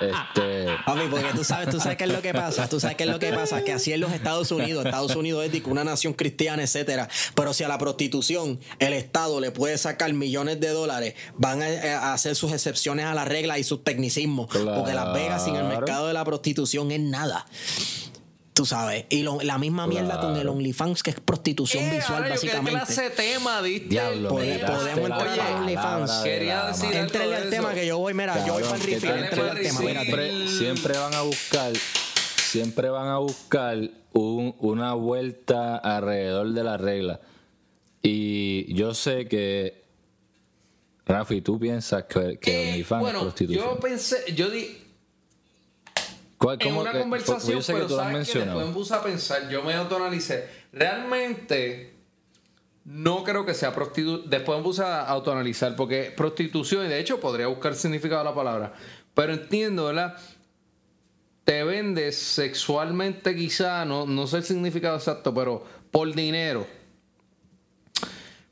[0.00, 3.04] Este, Papi, porque tú sabes, tú sabes qué es lo que pasa, tú sabes qué
[3.04, 6.12] es lo que pasa, que así en los Estados Unidos, Estados Unidos es una nación
[6.12, 11.14] cristiana, etcétera, pero si a la prostitución el Estado le puede sacar millones de dólares,
[11.36, 15.44] van a, a hacer sus excepciones a la regla y sus tecnicismos, porque Las Vegas
[15.44, 17.46] sin el mercado de la prostitución es nada.
[18.54, 20.48] Tú sabes, y lo- la misma mierda con el.
[20.48, 22.70] OnlyFans, que es prostitución Eh, visual, yo, ¿Qué básicamente.
[22.70, 23.88] clase de tema diste?
[23.90, 26.10] diablo, podemos entrar a palabra OnlyFans.
[26.24, 29.50] Quería decir Entrele al tema que yo voy, mira, yo voy para el rifle, entrele
[29.50, 31.72] al tema, siempre, siempre van a buscar
[32.50, 33.76] siempre van a buscar
[34.14, 37.20] un- una vuelta alrededor de la regla
[38.08, 39.82] y yo sé que
[41.06, 44.78] Rafi tú piensas que, que Eh, OnlyFans es bueno, prostitución yo pensé, yo di
[46.38, 48.28] ¿Cuál- en cómo una que- conversación, porque yo sé que pero tú lo has sabes
[48.28, 50.48] que después me puse a pensar, yo me autoanalicé.
[50.72, 51.92] Realmente,
[52.88, 54.30] No creo que sea prostitución.
[54.30, 58.30] Después me puse a autoanalizar, porque prostitución, y de hecho podría buscar el significado de
[58.30, 58.74] la palabra.
[59.12, 60.16] Pero entiendo, ¿verdad?
[61.42, 66.64] Te vendes sexualmente, quizá, no, no sé el significado exacto, pero por dinero.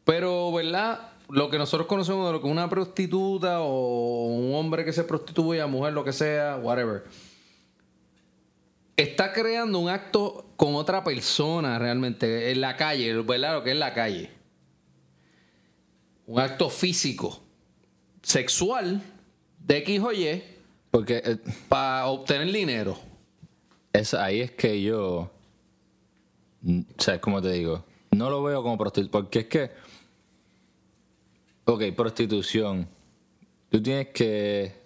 [0.05, 1.11] Pero, ¿verdad?
[1.31, 5.61] Lo que nosotros conocemos de lo que una prostituta o un hombre que se prostituye
[5.61, 7.05] a mujer, lo que sea, whatever.
[8.97, 13.55] Está creando un acto con otra persona realmente en la calle, ¿verdad?
[13.55, 14.31] Lo que es la calle.
[16.27, 17.43] Un acto físico,
[18.23, 19.03] sexual,
[19.59, 20.43] de X o Y,
[20.91, 21.37] Porque eh,
[21.69, 22.97] para obtener dinero.
[23.93, 25.31] es, ahí es que yo.
[26.63, 27.83] mm, O sea, como te digo,
[28.13, 29.11] no lo veo como prostitución.
[29.11, 29.84] Porque es que.
[31.65, 32.87] Ok, prostitución.
[33.71, 34.83] Tú tienes que.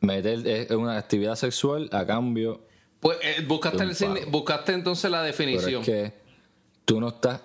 [0.00, 2.60] Meter es una actividad sexual a cambio.
[3.00, 5.82] Pues eh, buscaste, el buscaste entonces la Pero definición.
[5.82, 6.12] es que
[6.84, 7.40] tú no estás.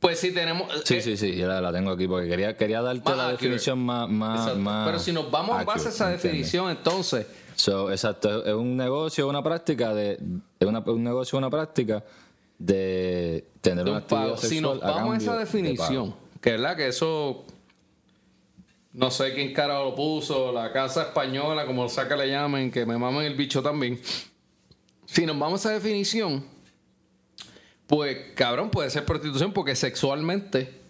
[0.00, 0.70] Pues si tenemos.
[0.84, 3.32] Sí, eh, sí, sí, ya la, la tengo aquí porque quería, quería darte la accurate.
[3.32, 4.08] definición más.
[4.08, 7.26] más, más Pero si nos vamos en base a esa definición, entonces.
[7.56, 10.18] So, exacto, es un negocio, una práctica de.
[10.60, 12.02] Es una- un negocio, una práctica
[12.58, 14.36] de tener de una un actividad pago.
[14.36, 14.50] sexual.
[14.50, 17.44] Si nos vamos a esa de definición, que verdad que eso.
[18.92, 22.86] No sé quién cara lo puso, la casa española, como sea que le llamen, que
[22.86, 24.00] me mamen el bicho también.
[25.04, 26.46] Si nos vamos a esa definición,
[27.88, 30.80] pues cabrón, puede ser prostitución porque sexualmente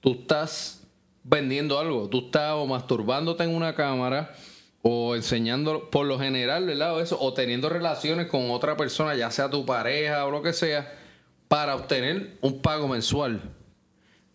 [0.00, 0.82] tú estás
[1.24, 2.08] vendiendo algo.
[2.08, 4.34] Tú estás o masturbándote en una cámara
[4.82, 6.94] o enseñando, por lo general, ¿verdad?
[6.94, 10.52] O, eso, o teniendo relaciones con otra persona, ya sea tu pareja o lo que
[10.52, 10.97] sea,
[11.48, 13.40] para obtener un pago mensual.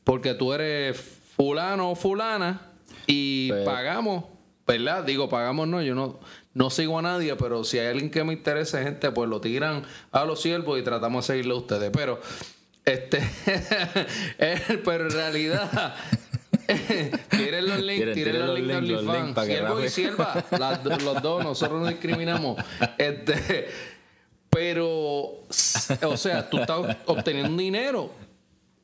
[0.03, 0.99] Porque tú eres
[1.36, 2.61] fulano o fulana
[3.07, 4.26] y Pero- pagamos,
[4.68, 5.03] ¿verdad?
[5.03, 6.20] Digo, pagamos no, yo no,
[6.53, 9.84] no sigo a nadie, pero si hay alguien que me interese, gente, pues lo tiran
[10.11, 11.89] a los siervos y tratamos de seguirle a ustedes.
[11.93, 12.20] Pero,
[12.86, 13.20] este,
[14.84, 15.95] pero en realidad,
[17.30, 19.24] tiren los links, Tiren- los links de links, los OnlyFans.
[19.24, 22.57] links para que Siervo y sierva, las- los dos, nosotros no discriminamos.
[22.97, 23.68] Este,
[24.53, 28.11] pero, o sea, tú estás obteniendo dinero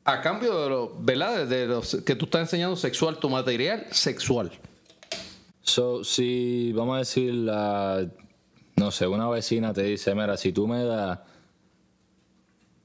[0.04, 1.46] a cambio de lo, ¿verdad?
[1.46, 4.50] De, los que tú estás enseñando sexual, tu material sexual.
[5.62, 8.06] So, si vamos a decir, la,
[8.76, 11.18] no sé, una vecina te dice, mira, si tú me das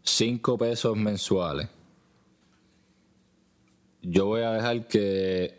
[0.04, 1.68] 5 pesos mensuales,
[4.02, 5.58] yo voy a dejar que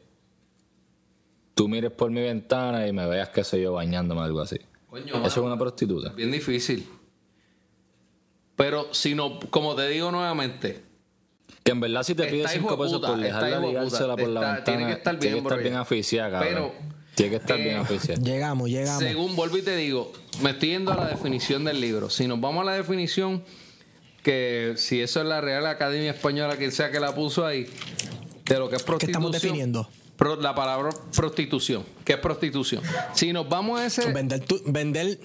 [1.55, 4.59] tú mires por mi ventana y me veas, qué sé yo, bañándome o algo así.
[4.89, 6.11] Coño, Eso es una prostituta.
[6.11, 6.87] Bien difícil.
[8.57, 10.83] Pero si no, como te digo nuevamente,
[11.63, 14.17] Que en verdad si te pide Está 5 hijo de pesos por está dejarla ligársela
[14.17, 16.49] por la Está- ventana, tiene que estar bien, tiene que estar bien aficiada, cabrón.
[16.55, 16.73] Pero,
[17.17, 18.23] tiene que estar bien eh, aficiada.
[18.23, 19.03] Llegamos, llegamos.
[19.03, 22.09] según vuelvo y te digo, me estoy yendo a la definición del libro.
[22.11, 23.43] Si nos vamos a la definición,
[24.23, 27.67] que si eso es la Real Academia Española, quien sea que la puso ahí,
[28.45, 29.11] de lo que es ¿Qué prostitución.
[29.11, 29.89] estamos definiendo?
[30.17, 31.85] Pro- la palabra prostitución.
[32.05, 32.83] ¿Qué es prostitución?
[33.13, 34.11] Si nos vamos a ese.
[34.13, 35.19] Vender tu, vender,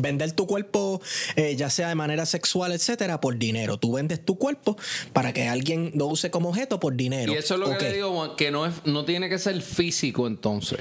[0.00, 1.00] vender tu cuerpo,
[1.36, 3.76] eh, ya sea de manera sexual, etcétera, por dinero.
[3.78, 4.76] Tú vendes tu cuerpo
[5.12, 7.32] para que alguien lo use como objeto por dinero.
[7.32, 9.60] Y eso es lo que le digo, Juan, que no, es, no tiene que ser
[9.62, 10.78] físico entonces.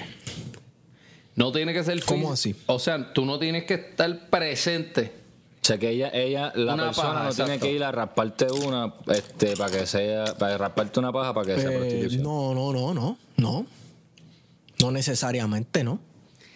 [1.36, 2.14] No tiene que ser físico.
[2.14, 2.56] ¿Cómo así?
[2.68, 5.12] O sea, tú no tienes que estar presente.
[5.62, 8.46] O sea que ella, ella la Una persona paja, no tiene que ir a rasparte
[8.52, 12.24] una, este, para que sea, para rasparte una paja para que sea Eh, prostitución.
[12.24, 13.66] no, no, no, no, no.
[14.80, 16.00] No necesariamente, ¿no.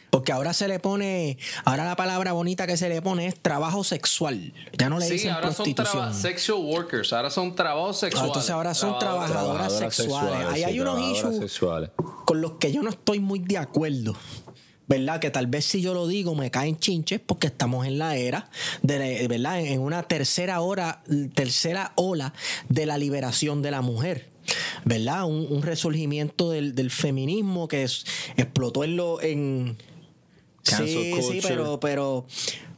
[0.10, 3.84] Porque ahora se le pone, ahora la palabra bonita que se le pone es trabajo
[3.84, 4.53] sexual.
[4.78, 6.14] Ya no le Sí, dicen ahora son prostitución.
[6.14, 8.28] sexual workers, ahora son trabajos Ah, sexuales.
[8.30, 9.78] entonces ahora son Trabajadoras.
[9.78, 10.47] sexuales.
[10.49, 11.91] Ahí sí, hay unos issues sexuales.
[12.26, 14.16] con los que yo no estoy muy de acuerdo.
[14.88, 15.20] ¿Verdad?
[15.20, 18.49] Que tal vez si yo lo digo me caen chinches porque estamos en la era
[18.82, 19.60] de, ¿verdad?
[19.60, 21.03] En una tercera hora,
[21.36, 22.34] tercera ola
[22.70, 24.30] de la liberación de la mujer.
[24.86, 25.26] ¿Verdad?
[25.26, 28.03] Un, un resurgimiento del, del feminismo que es-
[28.36, 29.78] explotó en lo en
[30.64, 32.26] Sí, sí, pero, pero,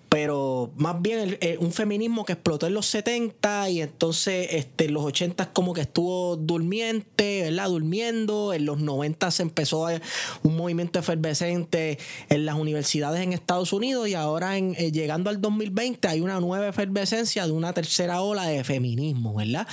[0.10, 4.86] pero más bien el- el- un feminismo que explotó en los 70 y entonces este,
[4.86, 7.70] en los 80 como que estuvo durmiente, ¿verdad?
[7.70, 8.54] Durmiendo.
[8.54, 10.02] En los 90 se empezó a-
[10.44, 11.98] un movimiento efervescente
[12.30, 16.40] en las universidades en Estados Unidos y ahora en, eh, llegando al 2020 hay una
[16.42, 19.66] nueva efervescencia de una tercera ola de feminismo, ¿verdad?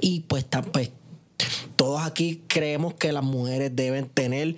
[0.00, 0.90] Y pues, pues
[1.76, 4.56] todos aquí creemos que las mujeres deben tener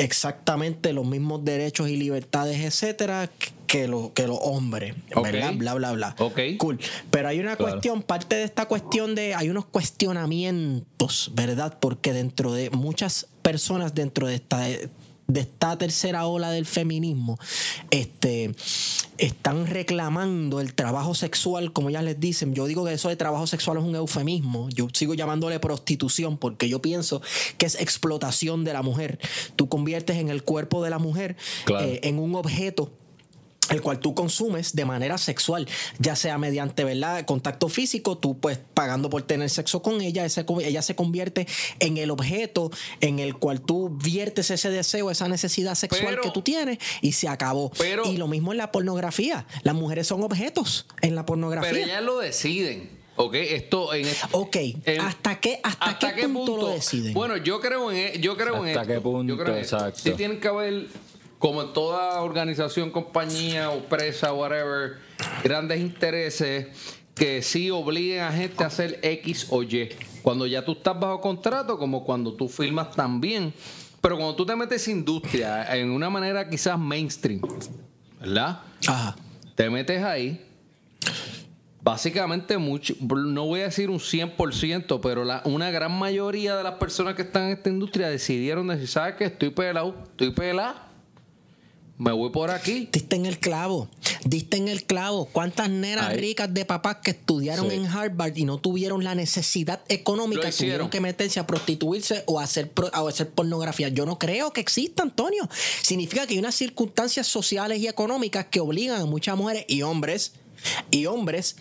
[0.00, 3.30] exactamente los mismos derechos y libertades, etcétera,
[3.66, 4.94] que, lo- que los hombres.
[5.22, 5.52] ¿verdad?
[5.54, 6.16] Bla, bla, bla.
[6.18, 6.40] Ok.
[6.58, 6.78] Cool.
[7.10, 7.72] Pero hay una Claro.
[7.72, 11.78] cuestión, parte de esta cuestión de, hay unos cuestionamientos, ¿verdad?
[11.80, 14.66] Porque dentro de muchas personas dentro de esta
[15.32, 17.38] de esta tercera ola del feminismo,
[17.90, 18.52] este,
[19.18, 22.54] están reclamando el trabajo sexual, como ya les dicen.
[22.54, 24.68] Yo digo que eso de trabajo sexual es un eufemismo.
[24.70, 27.22] Yo sigo llamándole prostitución porque yo pienso
[27.58, 29.18] que es explotación de la mujer.
[29.56, 31.86] Tú conviertes en el cuerpo de la mujer Claro.
[31.86, 32.90] eh, en un objeto
[33.70, 35.66] el cual tú consumes de manera sexual,
[35.98, 37.24] ya sea mediante ¿verdad?
[37.24, 41.46] contacto físico, tú pues pagando por tener sexo con ella, ese ella se convierte
[41.78, 46.30] en el objeto en el cual tú viertes ese deseo, esa necesidad sexual Pero- que
[46.30, 47.70] tú tienes y se acabó.
[47.78, 51.70] Pero- y lo mismo en la pornografía, las mujeres son objetos en la pornografía.
[51.72, 52.98] Pero ellas lo deciden.
[53.16, 53.34] ¿Ok?
[53.34, 57.12] Esto en Ok, en- ¿hasta qué, hasta qué punto, lo deciden?
[57.12, 58.94] Bueno, yo creo en e- yo creo en ¿Hasta esto.
[58.94, 59.34] qué punto?
[59.34, 59.76] Yo creo en esto.
[59.76, 60.00] Exacto.
[60.02, 60.86] Sí tienen que haber
[61.40, 64.98] como en toda organización, compañía o empresa, whatever,
[65.42, 66.66] grandes intereses
[67.14, 69.88] que sí obliguen a gente a hacer X o Y.
[70.22, 73.54] Cuando ya tú estás bajo contrato, como cuando tú firmas también.
[74.02, 77.40] Pero cuando tú te metes en industria en una manera quizás mainstream,
[78.20, 78.60] ¿verdad?
[78.86, 79.16] Ajá.
[79.54, 80.46] te metes ahí.
[81.80, 86.74] Básicamente, mucho, no voy a decir un 100%, pero la, una gran mayoría de las
[86.74, 89.24] personas que están en esta industria decidieron decir, ¿sabes qué?
[89.24, 90.89] Estoy pelado, estoy pelado,
[92.00, 92.88] me voy por aquí.
[92.90, 93.86] Diste en el clavo,
[94.24, 95.26] diste en el clavo.
[95.26, 96.16] ¿Cuántas nenas Ahí.
[96.16, 97.76] ricas de papás que estudiaron Sí.
[97.76, 102.44] en Harvard y no tuvieron la necesidad económica, tuvieron que meterse a prostituirse o a
[102.44, 103.88] hacer, o hacer pornografía?
[103.90, 105.46] Yo no creo que exista, Antonio.
[105.82, 110.32] Significa que hay unas circunstancias sociales y económicas que obligan a muchas mujeres y hombres
[110.90, 111.56] y hombres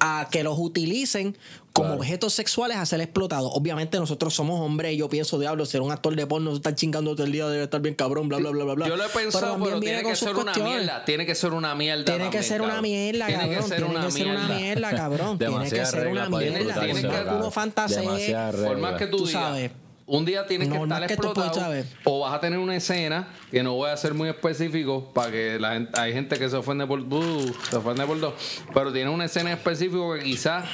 [0.00, 1.36] a que los utilicen
[1.72, 2.00] como Claro.
[2.00, 3.50] objetos sexuales a ser explotados.
[3.54, 7.14] Obviamente nosotros somos hombres y yo pienso, diablo, ser un actor de porno, estar chingando
[7.14, 8.88] todo el día debe estar bien cabrón, bla, bla, bla, bla, bla.
[8.88, 11.04] Yo lo he pensado, pero, viene tiene que ser una mierda.
[11.04, 12.04] Tiene que ser una mierda.
[12.04, 12.82] Tiene que ser una cabrón.
[12.82, 13.56] mierda, Tiene cabrón.
[13.56, 14.90] que ser Tiene una que ser una mierda.
[14.90, 15.38] cabrón.
[15.38, 16.80] Tiene que ser una mierda.
[16.80, 17.50] Tiene que uno.
[18.00, 19.70] Demasiadas Por más que tú, Tú digas, sabes.
[20.06, 21.84] un día tienes que No, no estar es que tú puedes explotado saber.
[22.04, 25.58] o vas a tener una escena que no voy a ser muy específico para que
[25.60, 28.34] la gente, hay gente que se ofende por uh, se ofende por dos,
[28.74, 30.64] pero tiene una escena específica que quizás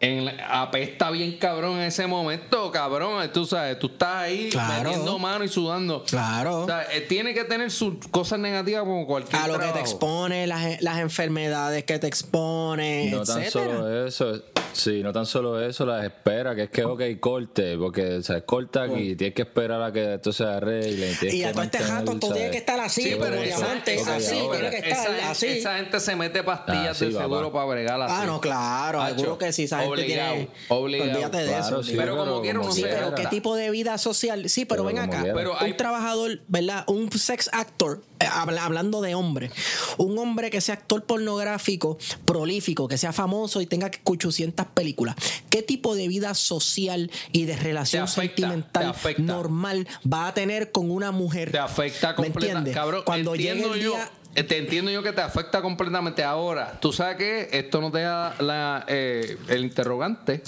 [0.00, 4.84] en, la- apesta bien cabrón en ese momento, cabrón, tú sabes, tú estás ahí Claro.
[4.90, 6.04] metiendo mano y sudando.
[6.04, 6.60] Claro.
[6.62, 9.80] O sea, eh, tiene que tener sus cosas negativas como cualquier A lo que te
[9.80, 14.40] expone, las, las enfermedades que te expone, No tan solo eso,
[14.72, 18.84] sí, no tan solo eso, las espera, que es que, ok, corte, porque se corta
[18.84, 21.16] aquí, tienes que esperar a que esto se arregle.
[21.32, 22.34] Y a todo este rato tú ¿sabes?
[22.34, 25.30] tienes que estar así, Sí, pero diamante, esa- así, sí, tiene pero que estar esa-
[25.30, 25.46] así.
[25.48, 28.14] esa gente se mete pastillas Así, de seguro para bregar así.
[28.16, 30.50] Ah, no, claro, seguro que sí, esa gente obligado, tiene...
[30.68, 31.10] obligado.
[31.12, 31.82] Olvídate de Claro, eso.
[31.82, 33.14] sí, Pero como quiera uno Sí, se pero.
[33.14, 34.48] ¿qué tipo de vida social?
[34.48, 35.20] Sí, pero, Pero ven acá.
[35.22, 35.34] quiera.
[35.34, 36.84] Pero hay- un trabajador, ¿verdad?
[36.88, 39.50] Un sex actor, eh, habla- hablando de hombre.
[39.96, 45.16] Un hombre que sea actor pornográfico, prolífico, que sea famoso y tenga 800 películas.
[45.50, 50.90] ¿Qué tipo de vida social y de relación afecta, sentimental normal va a tener con
[50.90, 51.50] una mujer?
[51.52, 52.72] Te afecta ¿Me completamente.
[52.72, 53.92] Cabrón, Cuando llegue el yo.
[53.92, 54.04] día...
[54.04, 56.22] eh, Te entiendo yo que te afecta completamente.
[56.24, 60.42] Ahora, tú sabes que esto no te da la, eh, el interrogante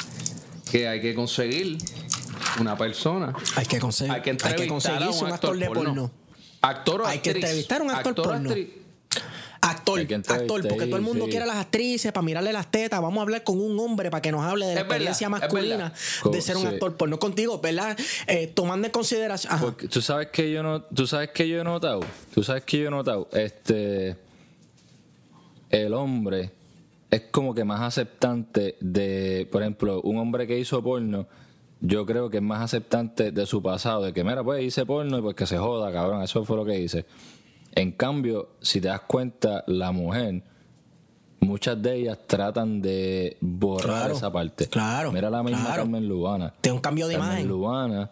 [0.70, 1.78] que hay que conseguir
[2.60, 3.34] una persona.
[3.56, 6.10] Hay que conseguir, Hay que hay que entrevistar a conseguirse un actor de porno.
[6.62, 8.50] Actor o Hay que entrevistar a un actor porno.
[8.50, 8.68] actriz.
[9.62, 11.30] Actor, actor, porque todo el mundo sí.
[11.32, 13.00] quiere a las actrices para mirarle las tetas.
[13.02, 15.92] Vamos a hablar con un hombre para que nos hable de la Es experiencia masculina
[16.32, 16.68] de ser un Sí.
[16.68, 17.94] actor porno contigo, ¿verdad?
[18.26, 19.58] Eh, tomando en consideración.
[19.60, 22.00] Porque tú sabes que yo no, tú sabes que yo he notado,
[22.34, 24.16] tú sabes que yo he notado, este,
[25.68, 26.50] el hombre
[27.10, 31.26] es como que más aceptante de, por ejemplo, un hombre que hizo porno,
[31.80, 35.18] yo creo que es más aceptante de su pasado, de que mira, pues hice porno
[35.18, 37.04] y pues que se joda, cabrón, eso fue lo que hice.
[37.74, 40.42] En cambio, si te das cuenta, la mujer,
[41.40, 44.66] muchas de ellas tratan de borrar Claro, esa parte.
[44.68, 45.82] claro, Mira la misma claro.
[45.82, 46.52] Carmen Lubana.
[46.60, 47.48] Tiene un cambio de Carmen imagen.
[47.48, 48.10] Lubana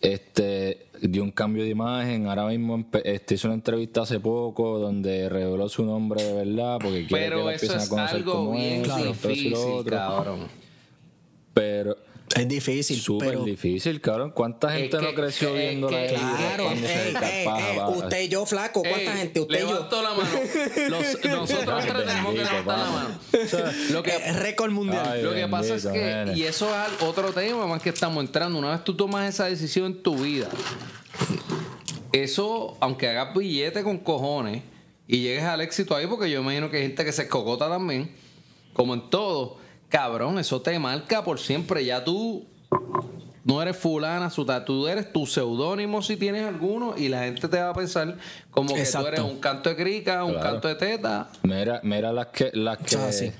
[0.00, 2.26] este, dio un cambio de imagen.
[2.26, 7.06] Ahora mismo este, hizo una entrevista hace poco donde reveló su nombre de verdad porque
[7.06, 9.00] quiere que Pero la eso empiecen a es conocer algo como bien es, y esto,
[9.00, 9.96] y lo difícil, otro.
[9.96, 10.40] cabrón.
[11.54, 11.96] Pero
[12.36, 13.44] Es difícil, súper pero.
[13.44, 14.30] difícil, cabrón.
[14.30, 18.28] ¿Cuánta Es gente que- no creció es viendo que- la Claro, ey, ey, usted y
[18.28, 18.80] yo, flaco.
[18.80, 19.40] ¿Cuánta Ey, gente?
[19.40, 19.88] Usted y yo.
[20.02, 20.30] la mano.
[20.88, 23.18] Los- nosotros tres tenemos que levantar la mano.
[23.90, 25.06] Lo que, Eh, récord mundial.
[25.12, 28.58] Ay, Lo que pasa es que, y eso es otro tema más que estamos entrando,
[28.58, 30.48] una vez tú tomas esa decisión en tu vida,
[32.12, 34.62] eso, aunque hagas billete con cojones
[35.08, 38.10] y llegues al éxito ahí, porque yo imagino que hay gente que se escogota también,
[38.72, 39.58] como en todo,
[39.92, 42.46] cabrón, eso te marca por siempre, ya tú
[43.44, 47.60] no eres fulana, suta, tú eres tu seudónimo si tienes alguno y la gente te
[47.60, 48.16] va a pensar
[48.50, 50.50] como que tú eres un canto de crica, un Claro.
[50.50, 51.28] canto de teta.
[51.42, 53.30] Mira, mira las que, las que, Ah, sí.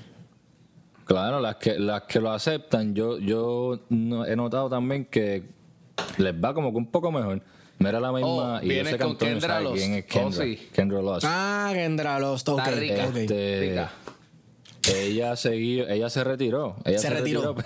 [1.05, 2.93] claro, las que, las que lo aceptan.
[2.93, 5.43] Yo, yo no- he notado también que
[6.17, 7.41] les va como que un poco mejor.
[7.79, 8.27] Mira la misma.
[8.59, 10.43] Oh, y yo sé que con Antonio Kendra sabe quién es Oh, Kendra.
[10.45, 10.69] sí.
[10.73, 11.25] Kendra Lost.
[11.27, 12.59] Ah, Kendra Lost, ok.
[12.59, 13.05] Está rica.
[13.15, 13.91] Este, Rica.
[14.89, 16.75] Ella seguía, ella se retiró.
[16.85, 17.55] Ella Se retiró.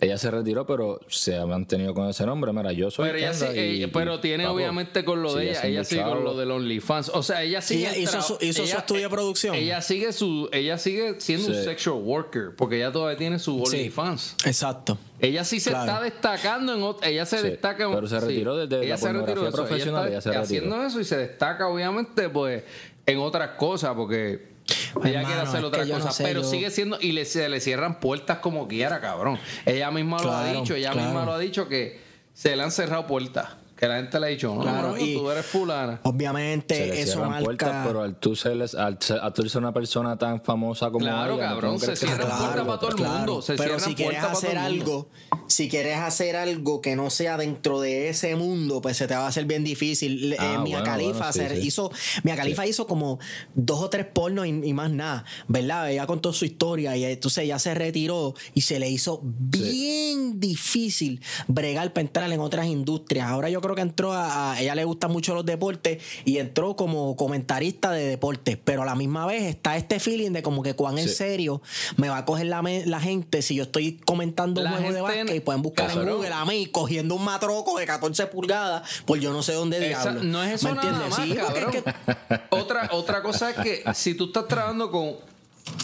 [0.00, 2.52] ella se retiró, pero se ha mantenido con ese nombre.
[2.52, 5.34] Mira, yo soy Pero, ella sí- y- ella- pero y, tiene papo, obviamente con lo
[5.34, 7.10] de ella, ella sigue con lo del OnlyFans.
[7.14, 7.88] O sea, ella sigue.
[7.88, 9.54] Ella hizo su- hizo su estudio de producción.
[9.54, 11.64] Ella sigue su, ella sigue siendo un Sí.
[11.64, 13.76] sexual worker, porque ella todavía tiene su Sí.
[13.76, 14.36] OnlyFans.
[14.44, 14.98] Exacto.
[15.20, 15.90] Ella sí se Claro.
[15.90, 19.12] está destacando en ella se Sí, destaca en- pero se retiró desde la ella se
[19.12, 20.42] retiró profesional, ella se retiró.
[20.44, 22.62] haciendo eso y se destaca obviamente pues
[23.06, 24.53] en otras cosas porque
[24.94, 26.70] Pues, ella hermano, quiere hacer es otras que yo no cosas, sé, pero yo- sigue
[26.70, 29.38] siendo y le, se le cierran puertas como quiera, cabrón.
[29.66, 31.06] Ella misma lo ha dicho, ella claro.
[31.08, 32.00] misma lo ha dicho que
[32.32, 35.14] se le han cerrado puertas, que la gente le ha dicho, no, Claro, no, y-
[35.14, 36.00] tú eres fulana.
[36.04, 37.44] Obviamente, Se le eso marca.
[37.44, 41.34] puertas, pero al tú, ser, al, al tú ser una persona tan famosa como Claro,
[41.34, 43.94] ella, ¿no cabrón, se cierran te puertas para todo el Claro, mundo, se pero si
[43.94, 45.08] quieres hacer algo,
[45.48, 49.24] si quieres hacer algo que no sea dentro de ese mundo, pues se te va
[49.24, 50.32] a hacer bien difícil.
[50.32, 51.66] Eh, Ah, Mia bueno, Khalifa bueno, sí, hacer- sí.
[51.66, 51.90] hizo,
[52.22, 53.18] Mia Khalifa hizo como
[53.54, 55.90] dos o tres pornos y, y más nada, ¿verdad?
[55.90, 61.20] Ella contó su historia y entonces ella se retiró y se le hizo bien difícil
[61.48, 63.26] bregar para entrar en otras industrias.
[63.28, 66.76] Ahora yo creo que entró a, a- ella le gustan mucho los deportes y entró
[66.76, 70.74] como comentarista de deportes, pero a la misma vez está este feeling de como que
[70.74, 71.60] cuán en serio
[71.96, 75.00] me va a coger la, la gente si yo estoy comentando un La juego de
[75.00, 76.08] básquet y pueden buscar en.
[76.08, 80.12] Google a mí cogiendo un matroco de 14 pulgadas por yo no sé dónde Esa-
[80.12, 80.22] diablo.
[80.24, 81.18] no es eso ¿Me nada entiendes?
[81.18, 81.74] más, Sí, porque cabrón.
[81.74, 85.16] es que- otra, otra cosa es que si tú estás trabajando con,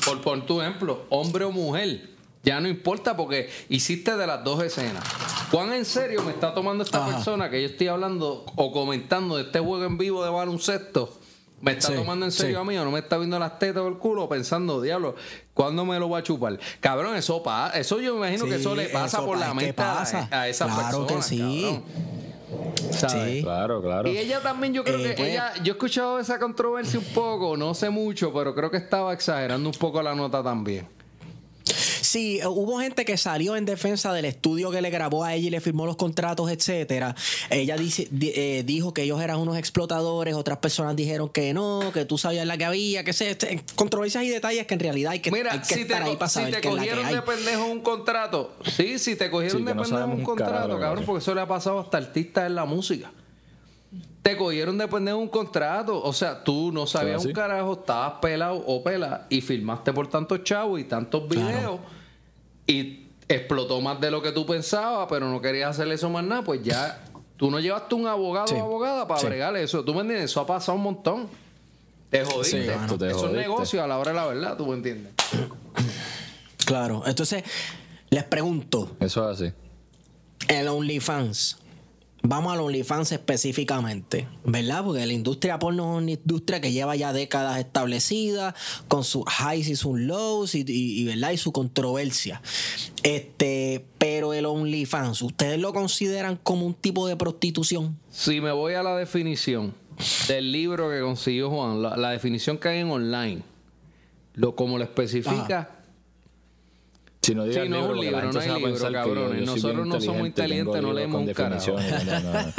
[0.04, 2.09] por, por tu ejemplo, hombre o mujer,
[2.42, 5.04] ya no importa porque hiciste de las dos escenas.
[5.50, 7.14] ¿Cuán en serio me está tomando esta Ajá.
[7.16, 11.18] persona que yo estoy hablando o comentando de este juego en vivo de baloncesto?
[11.60, 12.60] ¿Me está Sí, tomando en serio sí.
[12.62, 15.14] a mí o no me está viendo las tetas o el culo pensando, diablo,
[15.52, 16.58] ¿cuándo me lo va a chupar?
[16.80, 17.78] Cabrón, eso pasa.
[17.78, 20.28] Eso yo me imagino que eso le pasa eso por pa- la mente a, pasa.
[20.30, 21.22] a esa Claro que persona.
[21.22, 21.60] sí.
[21.62, 21.84] cabrón.
[22.92, 23.32] ¿Sabes?
[23.36, 23.42] Sí.
[23.42, 24.08] Claro, claro.
[24.10, 27.04] Y ella también, yo creo Eh, que pues- ella, yo he escuchado esa controversia un
[27.12, 30.88] poco, no sé mucho, pero creo que estaba exagerando un poco la nota también.
[32.10, 35.46] Sí, eh, hubo gente que salió en defensa del estudio que le grabó a ella
[35.46, 37.14] y le firmó los contratos, etcétera.
[37.50, 41.92] Ella dice, di- eh, dijo que ellos eran unos explotadores, otras personas dijeron que no,
[41.94, 45.12] que tú sabías la que había, que se este, controversias y detalles que en realidad
[45.12, 46.68] hay que, Mira, hay que si te, estar ahí para si saber te la que
[46.68, 47.14] cogieron hay.
[47.14, 50.74] de pendejo un contrato, sí, si te cogieron Sí, de que no pendejo un contrato,
[50.74, 53.12] que cabrón, porque eso le ha pasado hasta artistas en la música.
[54.22, 58.62] Te cogieron de pendejo un contrato, o sea, tú no sabías un carajo, estabas pelado
[58.66, 61.78] o pela y filmaste por tantos chavos y tantos videos
[62.70, 66.42] y explotó más de lo que tú pensabas, pero no querías hacer eso más nada,
[66.42, 67.02] pues ya
[67.36, 68.54] tú no llevaste un abogado Sí.
[68.54, 69.26] o abogada para Sí.
[69.26, 69.84] bregar eso.
[69.84, 70.30] ¿Tú me entiendes?
[70.30, 71.28] Eso ha pasado un montón.
[72.10, 72.62] Te jodiste.
[72.62, 72.96] Sí.
[72.98, 75.12] Te eso es negocio a la hora de la verdad, ¿tú me entiendes?
[76.64, 77.44] Claro, entonces
[78.10, 79.52] les pregunto, Eso es así.
[80.48, 81.56] el OnlyFans.
[82.22, 84.84] Vamos al OnlyFans específicamente, ¿verdad?
[84.84, 88.54] Porque la industria porno es una industria que lleva ya décadas establecida,
[88.88, 91.30] con sus highs y sus lows y, y- y, ¿verdad?
[91.30, 92.42] y su controversia.
[93.02, 97.98] Este, pero el OnlyFans, ¿ustedes lo consideran como un tipo de prostitución?
[98.10, 99.74] Si me voy a la definición
[100.28, 103.42] del libro que consiguió Juan, la, la definición que hay en online,
[104.34, 105.70] lo como lo especifica,
[107.22, 109.46] Si no digas Sí, no es un libro, no hay libro, cabrones.
[109.46, 111.72] Nosotros no somos inteligentes, no leemos un carajo.
[111.72, 112.52] no, no, no.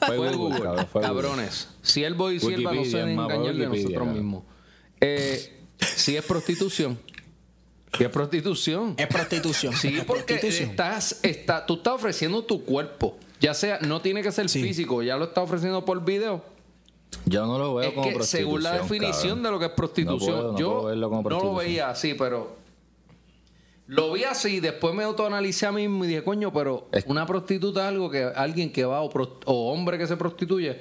[0.06, 1.22] fue Google, cabrón, fue Google.
[1.22, 1.68] cabrones.
[1.82, 4.14] Siervo y sierva no se engañar de nosotros cabrón.
[4.14, 4.42] mismos.
[5.00, 6.98] Eh, si es prostitución.
[7.96, 8.94] Si es prostitución.
[8.98, 9.72] Es prostitución.
[9.74, 10.70] Sí, Es porque prostitución.
[10.70, 13.16] estás, está, tú estás ofreciendo tu cuerpo.
[13.40, 14.60] Ya sea, no tiene que ser Sí.
[14.60, 16.44] físico, ya lo estás ofreciendo por video.
[17.24, 19.42] Yo no lo veo Es como que según la prostitución, definición cabrón.
[19.44, 21.64] de lo que es prostitución, No puedo, no yo puedo verlo como no lo prostitución.
[21.66, 22.57] veía así, pero
[23.88, 27.26] lo vi así, después me autoanalicé a mí mismo y dije, coño, pero Es- una
[27.26, 30.78] prostituta es algo que alguien que va o, hombre que se prostituye,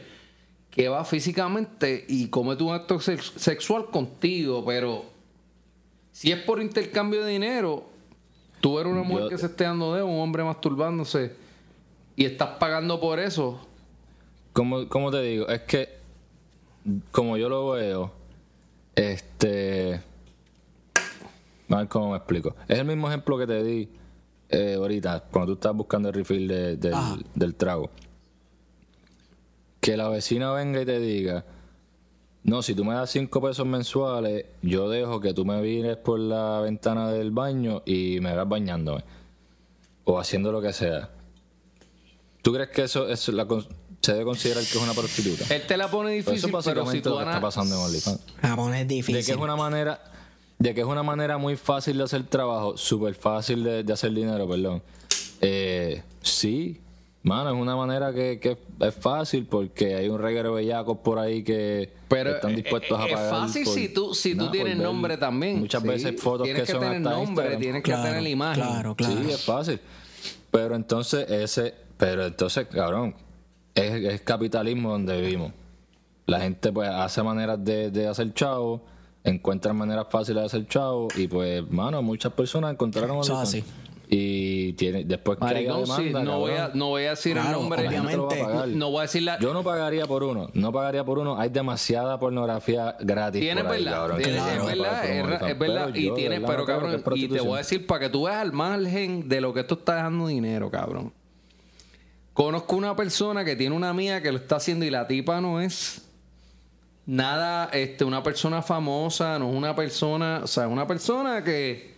[0.69, 5.05] que va físicamente y comete un acto sex- sexual contigo, pero
[6.11, 7.85] si es por intercambio de dinero,
[8.61, 11.33] tú eres una mujer Yo- que se esté dando de un hombre masturbándose
[12.15, 13.59] y estás pagando por eso.
[14.53, 15.47] ¿Cómo, cómo te digo?
[15.47, 15.89] Es que,
[17.11, 18.11] como yo lo veo,
[18.95, 20.01] este.
[21.69, 22.55] A ver cómo me explico.
[22.67, 23.89] Es el mismo ejemplo que te di
[24.49, 26.77] eh, ahorita, cuando tú estás buscando el refill de-
[27.35, 27.89] del, trago.
[29.81, 31.45] Que la vecina venga y te diga:
[32.43, 36.19] No, si tú me das cinco pesos mensuales, yo dejo que tú me vienes por
[36.19, 39.03] la ventana del baño y me vas bañándome.
[40.05, 41.09] O haciendo lo que sea.
[42.41, 43.65] ¿Tú crees que eso es la con-
[44.01, 45.53] se debe considerar que es una prostituta?
[45.53, 47.31] Él te la pone Pues eso difícil, es pero básicamente si tú lo que está
[47.31, 48.19] ana- pasando en OnlyFans.
[48.41, 49.25] Ah, bueno, es De difícil.
[49.25, 50.01] que es una manera,
[50.59, 54.11] de que es una manera muy fácil de hacer trabajo, súper fácil de, de hacer
[54.11, 54.81] dinero, perdón.
[55.41, 56.81] Eh, sí,
[57.23, 61.19] Mano, es una manera que, que es fácil porque hay un reguero de bellacos por
[61.19, 63.29] ahí que Pero están dispuestos eh, a es pagar.
[63.31, 65.59] fácil por- si tú, si tú nada, tienes nombre también.
[65.59, 67.59] Muchas Sí, veces fotos tienes que, son tener hasta nombre, Instagram.
[67.59, 68.63] tienes que Claro, tener la imagen.
[68.63, 69.13] Claro, claro.
[69.25, 69.79] Sí, es fácil.
[70.51, 73.13] Pero entonces ese, pero entonces, cabrón,
[73.75, 75.51] es, es capitalismo donde vivimos.
[76.27, 78.81] La gente pues hace maneras de, de hacer chavo,
[79.29, 83.63] encuentran maneras fáciles de hacer chavo y pues, mano, muchas personas encontraron Eso así.
[84.09, 87.49] Y tiene, después que Maricón, sí, demanda, no, voy a, no voy a decir Claro,
[87.49, 87.83] el nombre.
[87.83, 88.65] va a.
[88.67, 89.37] No voy a decir la.
[89.39, 91.37] Yo no pagaría por uno, no pagaría por uno.
[91.37, 93.41] Hay demasiada pornografía gratis.
[93.41, 96.21] Tienes por ahí, verdad, cabrón, tienes- que es verdad, es, verdad, Pero y yo, de
[96.21, 98.23] tienes, verdad, pero no creo que cabrón, y te voy a decir para que tú
[98.23, 101.11] veas al margen de lo que esto está dejando dinero, cabrón.
[102.33, 105.59] Conozco una persona que tiene una amiga que lo está haciendo y la tipa no
[105.59, 106.06] es
[107.07, 111.95] nada, este, una persona famosa, no es una persona, o sea, una persona que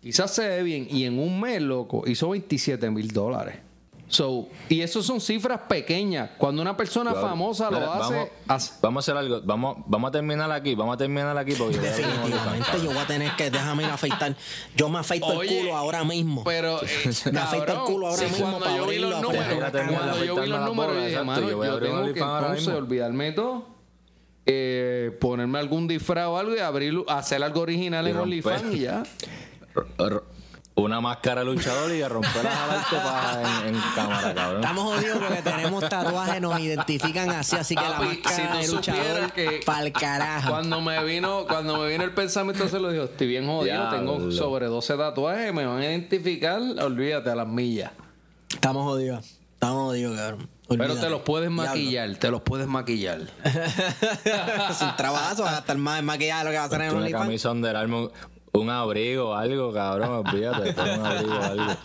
[0.00, 3.56] quizás se ve bien y en un mes, loco, hizo 27 mil dólares.
[4.06, 6.30] So, y eso son cifras pequeñas.
[6.36, 7.26] Cuando una persona Claro.
[7.26, 9.40] famosa lo Mira, hace, Vamos, hace- vamos a hacer algo.
[9.44, 10.74] Vamos, vamos a terminar aquí.
[10.74, 12.32] Vamos a terminar aquí porque yo voy a abrir un OnlyFans.
[12.34, 14.36] Definitivamente yo voy a tener que déjame ir a afeitar.
[14.76, 16.44] Yo me afeito Oye, el culo ahora mismo.
[16.44, 19.22] Pero, eh, Me afeita el culo ahora sí, mismo cuando para yo vi los abrirlo,
[19.22, 21.96] números, cuando yo vi los números, yo dije, mano, yo voy a yo abrir un
[21.96, 22.76] tengo que entonces mismo.
[22.76, 23.66] olvidarme todo,
[24.46, 28.16] eh, ponerme algún disfraz o algo y abrir, hacer algo original Y en.
[28.16, 29.02] OnlyFans y ya.
[30.76, 34.60] Una máscara luchador y a romper a en, en cámara, cabrón.
[34.60, 38.72] Estamos jodidos porque tenemos tatuajes, nos identifican así, así que la Papi, máscara si de
[38.74, 40.50] luchador que pa'l carajo.
[40.50, 44.32] Cuando me vino, cuando me vino el pensamiento, se lo dijo, estoy bien jodido, tengo
[44.32, 47.92] sobre 12 tatuajes, me van a identificar, olvídate a las millas.
[48.52, 49.38] Estamos jodidos.
[49.54, 50.53] Estamos jodidos, cabrón.
[50.68, 51.70] Pero te los puedes Diablo.
[51.70, 53.20] maquillar, te los puedes maquillar.
[53.44, 56.88] Es un trabajo, vas a estar más maquillado de lo que va a hacer en
[56.90, 57.24] Una OnlyFans.
[57.24, 58.12] camisa Under Armour,
[58.54, 61.64] un abrigo, algo, cabrón, olvídate, un abrigo, algo.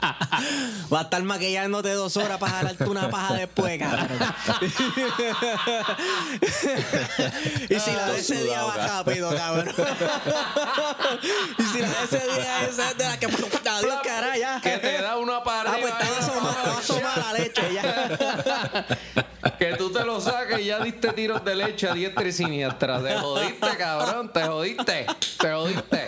[0.94, 4.08] Va a estar maquillándote dos horas para jalarte una paja después, cabrón.
[7.70, 9.68] y si la de ese día va rápido, cabrón.
[11.58, 14.62] y si la de ese día es de la que adiós, cara, ya.
[14.62, 18.86] Que te da una para Ah, pues arriba, estaba asomada, estaba asomada la leche ya.
[20.56, 23.02] Que ya diste tiros de leche a diestra y siniestra.
[23.02, 24.32] Te jodiste, cabrón.
[24.34, 25.06] Te jodiste.
[25.40, 26.08] Te jodiste.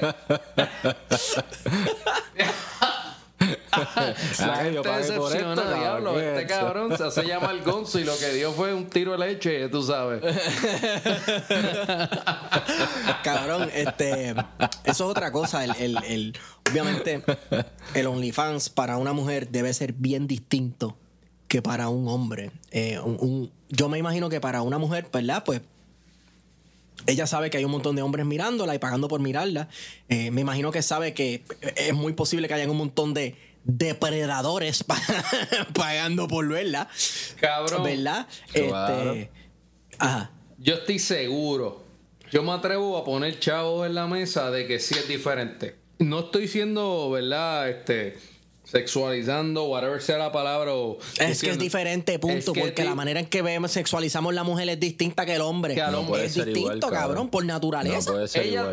[4.39, 6.13] La yo gente pagué por esto, decepciona, diablo.
[6.13, 9.13] ¿qué es Este cabrón se hace llamar Gonzo y lo que dio fue un tiro
[9.13, 10.21] de leche, tú sabes.
[13.23, 14.35] Cabrón, este, eso
[14.85, 15.63] es otra cosa.
[15.63, 16.37] El, el- el-
[16.69, 17.23] obviamente,
[17.93, 20.97] el OnlyFans para una mujer debe ser bien distinto
[21.51, 22.49] que para un hombre.
[22.71, 25.43] Eh, un- un- yo me imagino que para una mujer, ¿verdad?
[25.43, 25.59] Pues
[27.07, 29.67] ella sabe que hay un montón de hombres mirándola y pagando por mirarla.
[30.07, 31.43] Eh, me imagino que sabe que
[31.75, 33.35] es muy posible que haya un montón de
[33.65, 35.01] depredadores pa-
[35.73, 36.87] pagando por verla.
[37.41, 37.83] Cabrón.
[37.83, 38.27] ¿Verdad?
[38.53, 39.11] Claro.
[39.13, 39.29] Este,
[39.99, 40.31] ajá.
[40.57, 41.83] Yo estoy seguro.
[42.31, 45.75] Yo me atrevo a poner chavos en la mesa de que sí es diferente.
[45.99, 47.69] No estoy siendo, ¿verdad?
[47.69, 48.17] Este.
[48.71, 50.73] Sexualizando, whatever sea la palabra.
[50.73, 54.33] o Es que es diferente, punto, Es que porque la manera en que vemos, sexualizamos
[54.33, 55.75] la mujer es distinta que el hombre.
[55.75, 56.11] Que al No hombre.
[56.11, 57.29] puede es ser distinto, igual, cabrón, cabrón.
[57.29, 58.09] por naturaleza.
[58.11, 58.63] No puede ser Ella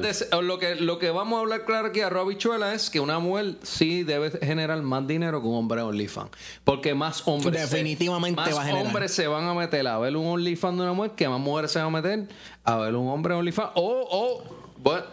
[0.40, 3.56] lo que lo que vamos a hablar claro aquí a Robichuela es que una mujer
[3.62, 6.30] sí debe generar más dinero que un hombre OnlyFans.
[6.64, 7.68] Porque más hombres.
[7.68, 8.86] se- Definitivamente más va a generar.
[8.86, 11.70] hombres se van a meter a ver un OnlyFans de una mujer que más mujeres
[11.72, 12.28] se van a meter
[12.64, 13.70] a ver un hombre OnlyFans.
[13.74, 14.44] O, o,
[14.78, 15.04] bueno,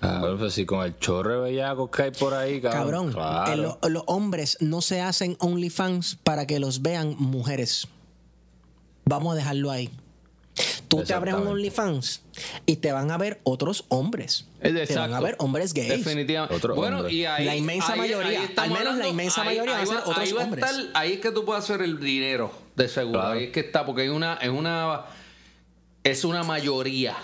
[0.00, 2.82] Cabrón, pues si con el chorro de bellacos que hay por ahí, cabrón.
[2.82, 3.52] Cabrón, Claro.
[3.52, 7.88] eh, lo- los hombres no se hacen OnlyFans para que los vean mujeres.
[9.04, 9.90] Vamos a dejarlo ahí.
[10.88, 11.46] Tú te abres un.
[11.48, 12.22] OnlyFans
[12.64, 14.46] y te van a ver otros hombres.
[14.62, 15.22] Te van a exacto.
[15.22, 15.88] ver hombres gays.
[15.88, 16.54] Definitivamente.
[16.54, 17.12] Otro bueno, hombre.
[17.12, 19.96] y ahí, La inmensa ahí- mayoría, ahí al menos la inmensa mayoría van a ser
[19.98, 20.64] otros va a hombres.
[20.64, 23.20] estar- ahí es que tú puedes hacer el dinero, de seguro.
[23.20, 23.34] Claro.
[23.38, 25.04] Ahí es que está, porque hay una, es una,
[26.04, 27.16] es una mayoría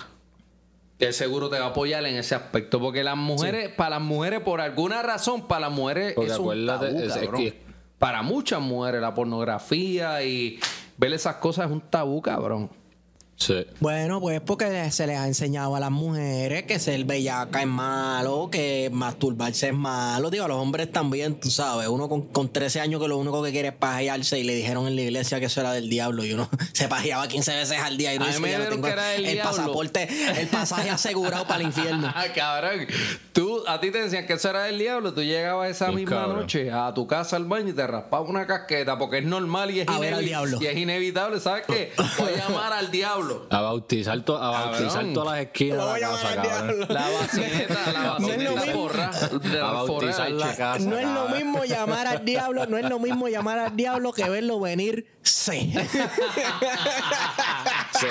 [1.06, 2.78] que seguro te va a apoyar en ese aspecto.
[2.80, 6.66] Porque las mujeres, para las mujeres, por alguna razón, para las mujeres Porque es un
[6.66, 7.40] tabú, es- es cabrón.
[7.42, 7.62] que-
[7.98, 10.58] Para muchas mujeres, la pornografía y
[10.96, 12.70] ver esas cosas es un tabú, cabrón.
[13.36, 13.66] Sí.
[13.80, 18.48] Bueno, pues porque se les ha enseñado a las mujeres que ser bellaca es malo,
[18.52, 20.30] que masturbarse es malo.
[20.30, 21.88] Digo, a los hombres también, tú sabes.
[21.88, 24.86] Uno con, con 13 años que lo único que quiere es pajearse y le dijeron
[24.86, 27.96] en la iglesia que eso era del diablo y uno se pajeaba 15 veces al
[27.96, 29.50] día y no me que ya no tengo que era del el diablo".
[29.50, 30.08] pasaporte,
[30.40, 32.12] el pasaje asegurado para el infierno.
[32.14, 32.86] Ah, cabrón.
[33.32, 35.14] Tú, a ti te decían que eso era del diablo.
[35.14, 36.40] Tú llegabas esa Sí, misma cabrón.
[36.42, 39.80] noche a tu casa al baño y te raspabas una casqueta porque es normal y
[39.80, 40.58] es, A ver al diablo.
[40.60, 41.40] y es inevitable.
[41.40, 41.92] ¿Sabes qué?
[42.18, 43.21] Voy a llamar al diablo.
[43.50, 46.86] A bautizar, to- a bautizar todas las esquinas de la casa, cabrón.
[46.88, 48.18] La vacineta, la
[49.50, 50.78] de A bautizar la casa.
[50.84, 54.28] No es lo mismo llamar al diablo, no es lo mismo llamar al diablo que
[54.28, 55.06] verlo venir.
[55.22, 55.72] Sí.
[58.00, 58.08] Sí.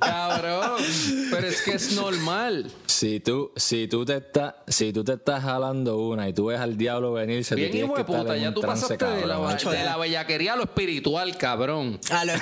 [0.00, 0.82] Cabrón.
[1.30, 2.70] Pero es que es normal.
[2.86, 6.60] Si tú, si tú te estás, si tú te estás jalando una y tú ves
[6.60, 9.26] al diablo venir, se Bien, tienes hijo que de estar puta, ya tú pasaste de
[9.26, 9.72] la, cabrón.
[9.72, 11.01] de la bellaquería a lo espiritual,
[11.36, 11.98] cabrón.
[12.10, 12.32] A lo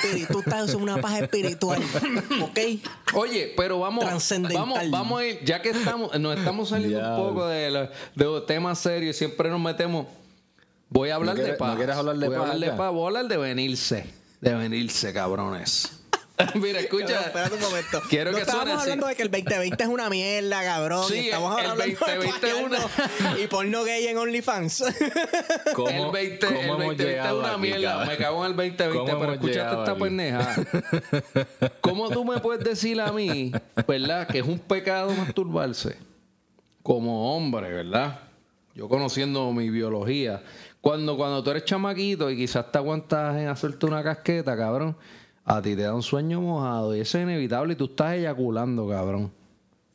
[0.41, 1.83] estás en una paz espiritual.
[2.43, 2.59] ¿Ok?
[3.15, 4.05] Oye, pero vamos,
[4.53, 8.25] vamos, vamos a ir, ya que estamos, nos estamos saliendo un poco de, la- de
[8.25, 10.07] los temas serios, siempre nos metemos.
[10.89, 11.71] Voy a hablar ¿No de paz.
[11.71, 14.07] no quieres hablar de voy a paz hablar de paz, voy a hablar de venirse.
[14.41, 16.00] De venirse, cabrones.
[16.55, 17.20] Mira, escucha.
[17.20, 18.01] Espérate un momento.
[18.09, 18.80] Quiero no que suene así.
[18.82, 21.05] hablando de que el 2020 es una mierda, cabrón.
[21.09, 22.78] Sí, estamos el hablando 2020 es una-
[23.34, 24.84] de y porno gay en OnlyFans.
[25.74, 27.91] ¿Cómo- El 20, cómo el hemos 2020 es una aquí, mierda.
[27.91, 28.09] cabrón?
[28.09, 30.01] Me cago en el 2020, ¿Cómo pero llegado esta aquí?
[30.03, 30.55] pendeja.
[31.80, 33.53] ¿Cómo tú me puedes decir a mí,
[33.86, 35.97] verdad, que es un pecado masturbarse?
[36.82, 38.20] Como hombre, ¿verdad?
[38.74, 40.43] Yo conociendo mi biología.
[40.80, 44.97] Cuando, cuando tú eres chamaquito y quizás te aguantas en hacerte una casqueta, cabrón,
[45.45, 48.88] a ti te da un sueño mojado y eso es inevitable y tú estás eyaculando,
[48.88, 49.32] cabrón.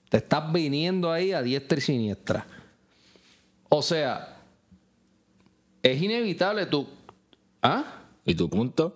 [0.10, 2.46] Te estás viniendo ahí a diestra y siniestra.
[3.70, 4.38] O sea,
[5.82, 6.88] es inevitable tú.
[7.62, 7.84] ¿Ah?
[8.26, 8.94] ¿Y tu punto?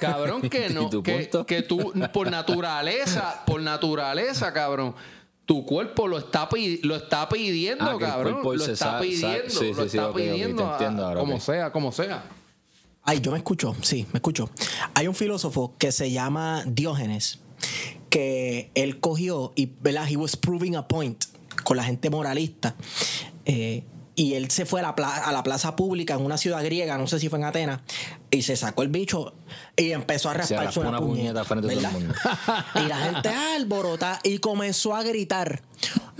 [0.00, 0.88] Cabrón, que ¿Y no.
[0.88, 4.94] tu Que, tú, por naturaleza, por naturaleza, cabrón.
[5.44, 6.48] Tu cuerpo lo está,
[6.82, 8.42] lo está pidiendo, Ah, cabrón.
[8.42, 9.62] Lo está pidiendo.
[9.74, 10.76] lo está pidiendo.
[11.16, 12.22] como sea, como sea.
[13.08, 14.50] Ay, yo me escucho, sí, me escucho.
[14.92, 17.38] Hay un filósofo que se llama Diógenes,
[18.10, 20.06] que él cogió y, ¿verdad?
[20.08, 21.24] He was proving a point
[21.64, 22.74] con la gente moralista.
[23.46, 23.82] Eh,
[24.14, 26.98] y él se fue a la, pla- a la plaza pública en una ciudad griega,
[26.98, 27.80] no sé si fue en Atenas,
[28.30, 29.32] y se sacó el bicho
[29.76, 31.92] y empezó a Se rasparse una, una puñeta frente a todo el ¿verdad?
[31.92, 32.14] mundo.
[32.84, 35.62] Y la gente alborota y comenzó a gritar.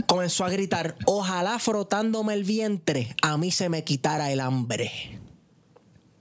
[0.07, 5.19] Comenzó a gritar, ojalá frotándome el vientre a mí se me quitara el hambre.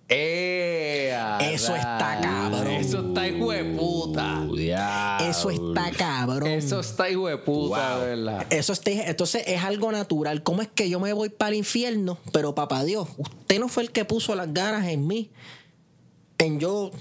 [0.09, 1.13] ¡Eh,
[1.53, 2.67] Eso está cabrón.
[2.67, 4.47] Eso está hijo de puta.
[4.55, 5.25] Diablo.
[5.29, 6.47] Eso está cabrón.
[6.49, 8.01] Eso está hijo de puta, Wow.
[8.01, 8.47] de verdad.
[8.49, 10.43] Eso está- entonces es algo natural.
[10.43, 12.17] ¿Cómo es que yo me voy para el infierno?
[12.31, 15.29] Pero papá Dios, usted no fue el que puso las ganas en mí,
[16.37, 16.91] en yo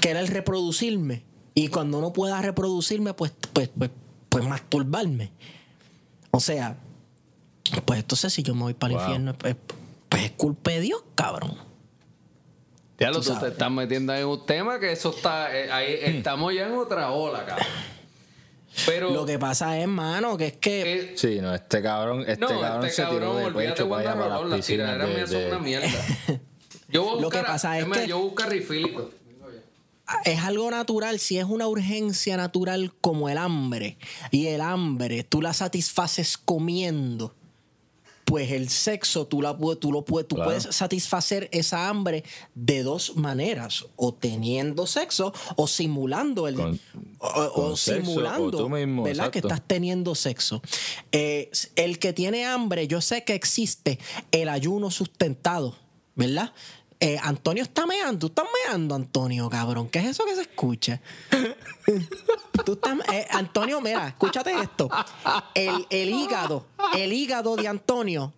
[0.00, 1.22] querer reproducirme.
[1.54, 3.90] Y cuando no pueda reproducirme, pues, pues, pues,
[4.28, 5.30] pues masturbarme.
[6.30, 6.76] O sea,
[7.84, 9.04] pues entonces si yo me voy para el Wow.
[9.06, 9.56] infierno, pues,
[10.08, 11.69] pues es culpa de Dios, cabrón.
[13.00, 13.52] Ya lo Tú te sabes.
[13.52, 15.56] estás metiendo en un tema que eso está.
[15.56, 17.66] eh, ahí estamos ya en otra ola, cabrón.
[18.86, 19.10] Pero.
[19.10, 22.60] Lo que pasa es, mano, que es que eh, Sí, no, este cabrón, este no,
[22.60, 25.48] cabrón este se tiró cabrón, de olvídate pecho para allá para las piscinas de, de-
[25.48, 25.88] una mierda.
[26.88, 29.10] Yo voy a Lo buscar, que pasa es que- yo buscar refilito.
[30.24, 33.96] es algo natural, si es una urgencia natural como el hambre,
[34.32, 37.32] y el hambre tú la satisfaces comiendo,
[38.30, 40.50] pues el sexo tú, la, tú, lo, puedes- tú Claro.
[40.50, 42.22] puedes satisfacer esa hambre
[42.54, 46.54] de dos maneras, o teniendo sexo o simulando el...
[46.54, 46.80] Con-
[47.18, 49.30] o, o con sexo, simulando, o tú mismo, ¿verdad?
[49.32, 50.62] Que estás teniendo sexo.
[51.10, 53.98] Eh, el que tiene hambre, yo sé que existe
[54.30, 55.74] el ayuno sustentado,
[56.14, 56.52] ¿verdad?
[57.02, 59.88] Eh, Antonio está meando, tú estás meando, Antonio, cabrón.
[59.88, 61.00] ¿Qué es eso que se escucha?
[62.64, 64.90] Tú estás, eh, Antonio, mira, escúchate esto.
[65.54, 68.34] El, el hígado, el hígado de Antonio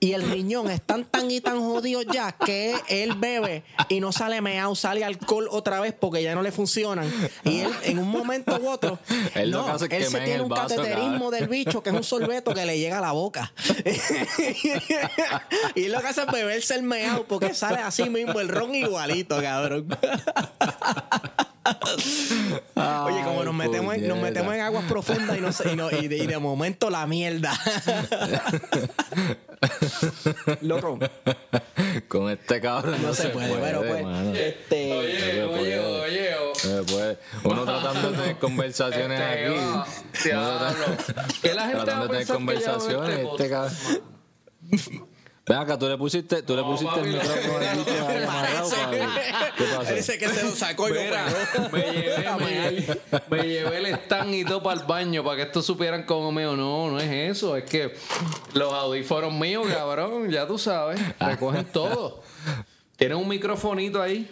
[0.00, 4.40] y el riñón están tan y tan jodidos ya que él bebe y no sale
[4.40, 7.10] meao, sale alcohol otra vez porque ya no le funcionan.
[7.44, 8.98] Y él, en un momento u otro,
[9.34, 12.54] Él no, que él se tiene un vaso, cateterismo del bicho que es un sorbeto
[12.54, 13.52] que le llega a la boca.
[15.74, 19.40] y lo que hace es beberse el meao porque sale así mismo el ron igualito,
[19.40, 19.86] cabrón.
[23.04, 25.90] Oye, como nos metemos, en, nos metemos en aguas profundas y, no sé- y, no-
[25.90, 27.52] y de, y de momento la mierda.
[30.62, 30.98] Loco,
[32.08, 34.02] Con este cabrón no se puede, pero pues.
[34.02, 34.34] mano.
[34.34, 35.78] Este, Oye, oye, puede.
[35.80, 36.30] oye.
[36.54, 37.18] se puede.
[37.44, 39.58] Uno tratando de tener conversaciones Este, aquí.
[39.58, 39.84] oh,
[40.38, 40.96] Uno tratando-
[41.42, 43.18] Que la gente tratando de tener ya conversaciones.
[43.18, 45.09] Este este cabrón.
[45.50, 47.22] Ven acá, tú le pusiste, tú le pusiste papi, el no.
[47.24, 48.70] micrófono al bicho ahí amarrado.
[49.56, 49.78] ¿Qué pasó?
[49.84, 51.68] Parece que se lo sacó y lo Mira, pegó.
[51.70, 55.66] me llevé, me, me llevé el stand y todo para el baño para que estos
[55.66, 56.54] supieran cómo mío.
[56.54, 57.56] No, no es eso.
[57.56, 57.96] Es que
[58.54, 62.22] los audífonos míos, cabrón, ya tú sabes, recogen todo.
[62.94, 64.30] Tienen un microfonito ahí.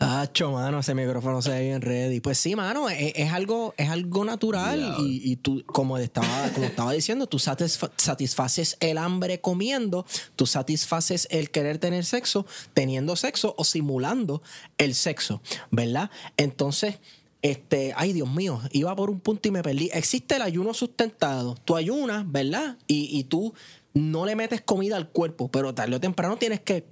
[0.00, 2.20] Hacho, mano, ese micrófono se ve bien ready.
[2.20, 4.94] Pues sí, mano, es, es algo, es algo natural.
[5.00, 10.06] Y, y tú, como estaba, como estaba diciendo, tú satisfa- satisfaces el hambre comiendo,
[10.36, 14.40] tú satisfaces el querer tener sexo, teniendo sexo o simulando
[14.78, 15.42] el sexo,
[15.72, 16.10] ¿verdad?
[16.36, 16.98] Entonces,
[17.42, 19.90] este, ay Dios mío, iba por un punto y me perdí.
[19.92, 21.56] Existe el ayuno sustentado.
[21.64, 22.76] Tú ayunas, ¿verdad?
[22.86, 23.52] Y, y tú
[23.94, 26.84] no le metes comida al cuerpo, pero tarde o temprano tienes que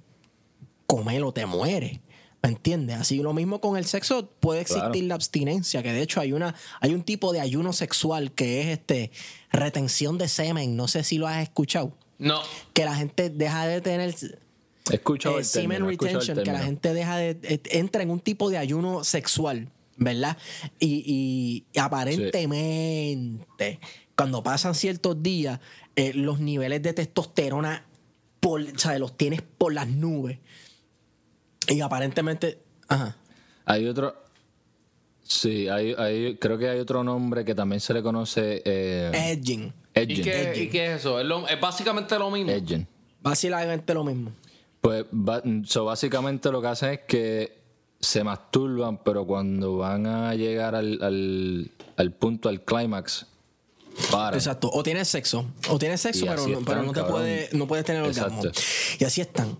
[0.85, 1.99] comer o te mueres.
[2.47, 2.95] ¿Me entiendes?
[2.97, 5.07] Así lo mismo con el sexo puede existir Claro.
[5.07, 8.67] la abstinencia, que de hecho hay una hay un tipo de ayuno sexual que es
[8.79, 9.11] este
[9.51, 12.39] retención de semen, no sé si lo has escuchado, No.
[12.73, 14.15] que la gente deja de tener
[14.89, 18.01] He escuchado eh, el semen término, el retention, que la gente deja de eh, entra
[18.01, 19.67] en un tipo de ayuno sexual,
[19.97, 20.37] ¿verdad?
[20.79, 21.79] Y, y
[22.57, 23.79] aparentemente
[24.15, 25.59] cuando pasan ciertos días
[25.97, 27.85] eh, los niveles de testosterona
[28.39, 30.39] por, o sea, los tienes por las nubes
[31.67, 32.57] y aparentemente,
[32.87, 33.15] ajá.
[33.65, 34.15] Hay otro.
[35.23, 38.61] Sí, hay, hay- creo que hay otro nombre que también se le conoce.
[38.63, 39.73] Eh, Edging.
[39.93, 40.23] ¿Y Edging.
[40.23, 41.19] qué, y qué es eso?
[41.19, 42.51] Es, lo- es básicamente lo mismo.
[42.51, 42.87] Edging.
[43.21, 44.31] Básicamente lo mismo.
[44.79, 47.57] Pues ba- so, básicamente lo que hacen es que
[47.99, 53.25] se masturban, pero cuando van a llegar al, al, al punto, al clímax,
[54.11, 54.35] paran.
[54.35, 54.69] Exacto.
[54.71, 55.45] O tienes sexo.
[55.69, 58.37] O tienes sexo, pero, no, pero están, no te puede, no puedes tener orgasmo.
[58.45, 58.61] Exacto.
[58.99, 59.57] Y así están.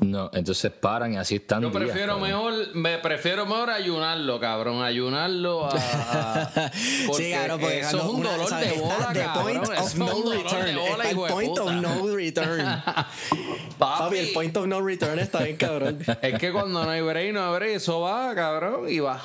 [0.00, 1.62] No, entonces paran y así están.
[1.62, 6.50] Yo prefiero mejor, me prefiero mejor ayunarlo, cabrón, ayunarlo a, a-
[7.06, 10.32] porque claro, porque eso es un dolor de bola, The point of es un no
[10.32, 10.68] return.
[10.68, 12.66] el point of no return.
[13.78, 15.98] Papi, Papi, el point of no return está bien cabrón.
[16.22, 19.20] es que cuando no hay break, no hay break, eso va, cabrón, y va.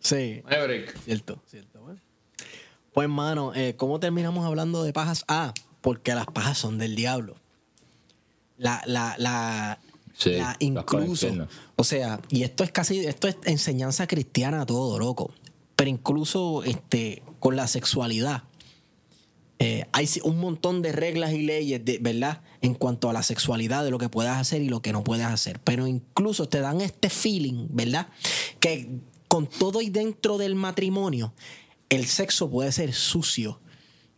[0.00, 0.42] Sí.
[0.44, 0.98] No hay break.
[1.04, 1.80] Cierto, cierto.
[1.80, 2.00] Bueno.
[2.92, 5.24] Pues, mano, eh, ¿cómo terminamos hablando de pajas?
[5.28, 7.36] Ah, porque las pajas son del diablo.
[8.62, 9.78] La, la, la,
[10.14, 11.26] Sí, la incluso.
[11.76, 15.30] O sea, y esto es casi, esto es enseñanza cristiana todo, loco.
[15.74, 18.44] Pero incluso este, con la sexualidad.
[19.58, 22.40] eh, hay un montón de reglas y leyes, de, ¿verdad?
[22.60, 25.26] En cuanto a la sexualidad, de lo que puedas hacer y lo que no puedes
[25.26, 25.58] hacer.
[25.64, 28.06] Pero incluso te dan este feeling, ¿verdad?
[28.60, 28.88] Que
[29.28, 31.32] con todo y dentro del matrimonio,
[31.88, 33.58] el sexo puede ser sucio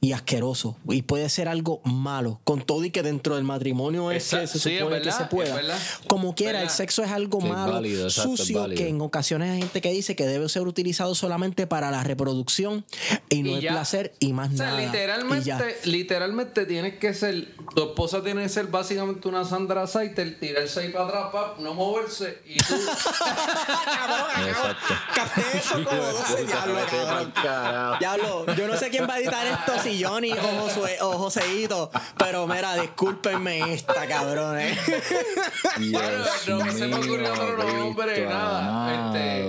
[0.05, 2.39] y asqueroso y puede ser algo malo.
[2.44, 5.10] Con todo y que dentro del matrimonio es que Exacto, se sí, es supone que
[5.10, 5.78] se pueda.
[6.09, 9.51] Como quiera, el sexo es algo Sí, malo, válido, exacto, es sucio, que en ocasiones
[9.51, 12.85] hay gente que dice que debe ser utilizado solamente para la reproducción
[13.31, 14.81] y no Y el placer y más O sea, nada.
[14.82, 20.81] Literalmente, literalmente tienes que ser, tu esposa tiene que ser básicamente una Sandra Saiter, tirarse
[20.81, 22.74] ahí para atrás, no moverse, y tú,
[24.48, 24.94] Exacto.
[25.14, 27.98] Capté eso como 12 diablo, cabrón.
[27.98, 31.91] Diablo, yo no sé quién va a editar esto, si Johnny o, Josué, o Joseito,
[32.19, 34.59] pero mira, discúlpenme esta, cabrón.
[34.59, 34.77] ¿eh?
[35.93, 36.19] Bueno,
[36.65, 39.12] no se me ocurrió otro nombre, nada.
[39.12, 39.47] Este,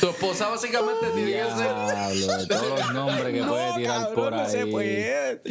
[0.00, 2.48] tu esposa básicamente tiene que ser...
[2.48, 4.70] Todos los nombres que puede tirar cabrón, por no se ahí.
[4.70, 5.42] puede.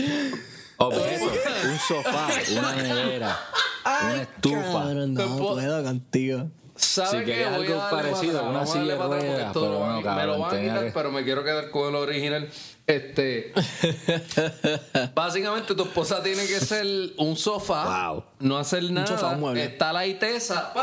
[0.78, 1.26] Objeto,
[1.66, 2.28] un sofá,
[2.58, 3.40] una nevera,
[3.86, 4.72] una estufa.
[4.72, 6.48] Cabrón, no puedo contigo.
[6.76, 9.86] ¿Sabe Si Voy algo parecido, una silla de ruedas, pero
[10.16, 12.50] me lo van a quitar, que- pero me quiero quedar con el original.
[12.92, 13.54] Este,
[15.16, 16.86] básicamente tu esposa tiene que ser
[17.18, 18.24] un sofá, Wow.
[18.40, 19.64] no hacer nada, sofá, un mueble.
[19.64, 20.74] está la itesa.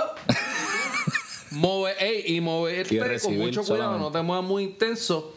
[1.50, 3.98] Mover, ey, y moverte Y con mucho cuidado, solamente.
[4.04, 5.34] no te muevas muy intenso.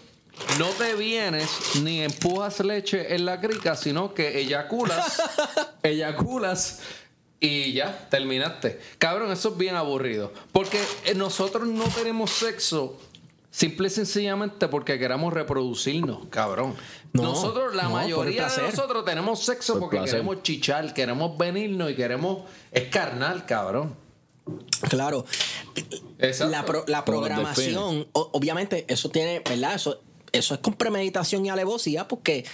[0.60, 1.49] No te vienes
[1.84, 5.22] ni empujas leche en la crica, sino que eyaculas,
[5.84, 6.80] eyaculas
[7.39, 8.80] y ya, terminaste.
[8.98, 10.31] Cabrón, eso es bien aburrido.
[10.52, 12.99] Porque eh, nosotros no tenemos sexo
[13.52, 16.73] simple y sencillamente porque queramos reproducirnos, cabrón.
[17.14, 20.14] No, nosotros, la no, mayoría de nosotros tenemos sexo Por porque placer.
[20.15, 22.44] queremos chichar, queremos venirnos y queremos...
[22.72, 23.95] Es carnal, cabrón.
[24.90, 25.26] Claro.
[26.19, 26.52] Exacto.
[26.52, 29.76] La, pro- la programación, o- obviamente, eso tiene, ¿verdad?
[29.76, 29.99] Eso,
[30.32, 32.45] eso es con premeditación y alevosía porque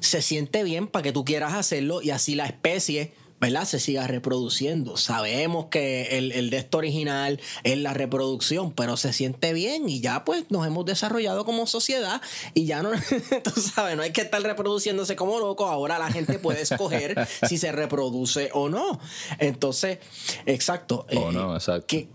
[0.00, 3.12] se siente bien para que tú quieras hacerlo y así la especie,
[3.42, 3.64] ¿verdad?
[3.64, 4.96] Se siga reproduciendo.
[4.96, 10.00] Sabemos que el, el de esto original es la reproducción, pero se siente bien y
[10.00, 12.22] ya pues nos hemos desarrollado como sociedad
[12.54, 12.92] y ya no,
[13.42, 15.66] tú sabes, no hay que estar reproduciéndose como loco.
[15.66, 19.00] Ahora la gente puede escoger si se reproduce o no.
[19.40, 19.98] Entonces,
[20.46, 21.04] exacto.
[21.12, 21.88] O eh, no, exacto.
[21.88, 22.08] Que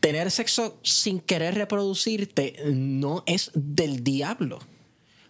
[0.00, 4.58] tener sexo sin querer reproducirte no es del diablo.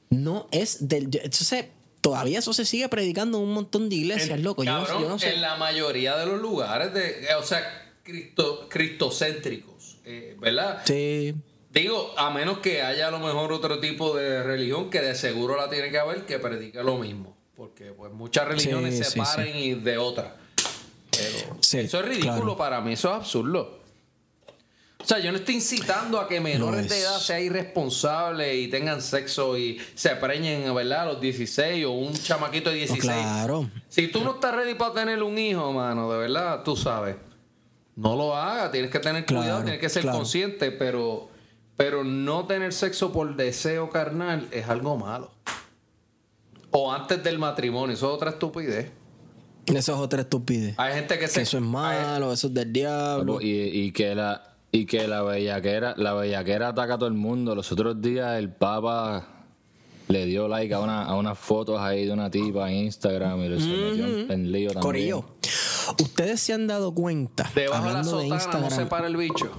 [0.09, 1.11] No es del.
[1.12, 1.66] Entonces,
[2.03, 4.65] todavía eso se sigue predicando en un montón de iglesias, loco.
[4.65, 5.33] Yo no, cabrón, yo no sé.
[5.33, 10.83] En la mayoría de los lugares, de, eh, o sea, cristo, cristocéntricos, eh, ¿verdad?
[10.85, 11.35] Sí.
[11.73, 15.57] Digo, a menos que haya a lo mejor otro tipo de religión que de seguro
[15.57, 17.35] la tiene que haber que predique lo mismo.
[17.57, 20.33] Porque pues muchas religiones Sí, se sí, paren y de otras.
[21.11, 22.57] Pero eso es ridículo claro.
[22.57, 23.81] para mí, eso es absurdo.
[25.03, 28.69] O sea, yo no estoy incitando a que menores No de edad sean irresponsables y
[28.69, 31.03] tengan sexo y se preñen, ¿verdad?
[31.03, 33.01] A los 16 o un chamaquito de 16.
[33.03, 33.69] claro.
[33.89, 37.16] Si tú no estás ready para tener un hijo, mano, de verdad, tú sabes.
[37.97, 40.19] No lo hagas, tienes que tener cuidado, Claro, tienes que ser claro.
[40.19, 41.29] consciente, pero
[41.77, 45.33] pero no tener sexo por deseo carnal es algo malo.
[46.70, 48.91] O antes del matrimonio, eso es otra estupidez.
[49.66, 50.74] Eso es otra estupidez.
[50.79, 51.35] Hay gente que se.
[51.35, 53.41] Que eso es malo, eso es del diablo.
[53.41, 57.55] Y, y que la y que la bellaquera, la bellaquera ataca a todo el mundo.
[57.55, 59.31] Los otros días el Papa
[60.12, 63.48] le dio like a, una, a unas fotos ahí de una tipa en Instagram y
[63.48, 64.82] le se metió en- en lío también.
[64.82, 65.24] Corillo,
[65.98, 67.51] ustedes se han dado cuenta.
[67.55, 69.51] Debajo de la hablando de sotana no se para el bicho.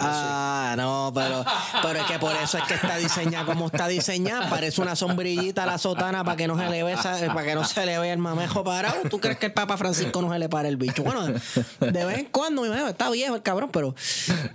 [0.00, 1.44] Ah, no, pero,
[1.82, 4.48] pero es que por eso es que está diseñada como está diseñada.
[4.48, 6.96] Parece una sombrillita la sotana para que no se le vea,
[7.28, 8.96] para que no se le vea el mamejo parado.
[9.10, 11.02] ¿Tú crees que el Papa Francisco no se le para el bicho?
[11.04, 13.94] Bueno, de vez en cuando, mi está viejo el cabrón, pero,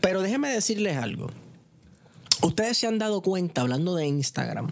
[0.02, 1.30] pero déjenme decirles algo.
[2.42, 4.72] Ustedes se han dado cuenta, hablando de Instagram,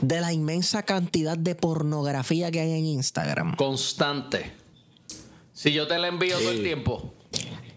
[0.00, 3.56] de la inmensa cantidad de pornografía que hay en Instagram.
[3.56, 4.52] Constante.
[5.52, 7.14] Si yo te la envío todo el tiempo.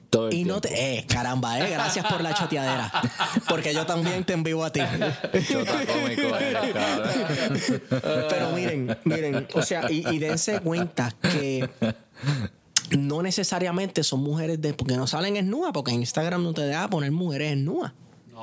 [0.09, 0.77] Todo el Y no tiempo.
[0.77, 0.99] te.
[0.99, 1.69] Eh, caramba, eh.
[1.71, 2.91] Gracias por la choteadera.
[3.49, 4.79] Porque yo también te envío a ti.
[4.81, 7.81] Cómico eres.
[8.29, 9.47] Pero miren, miren.
[9.53, 11.67] O sea, y, y dense cuenta que
[12.97, 14.73] no necesariamente son mujeres de.
[14.73, 17.93] Porque no salen desnudas, porque en Instagram no te deja poner mujeres desnudas.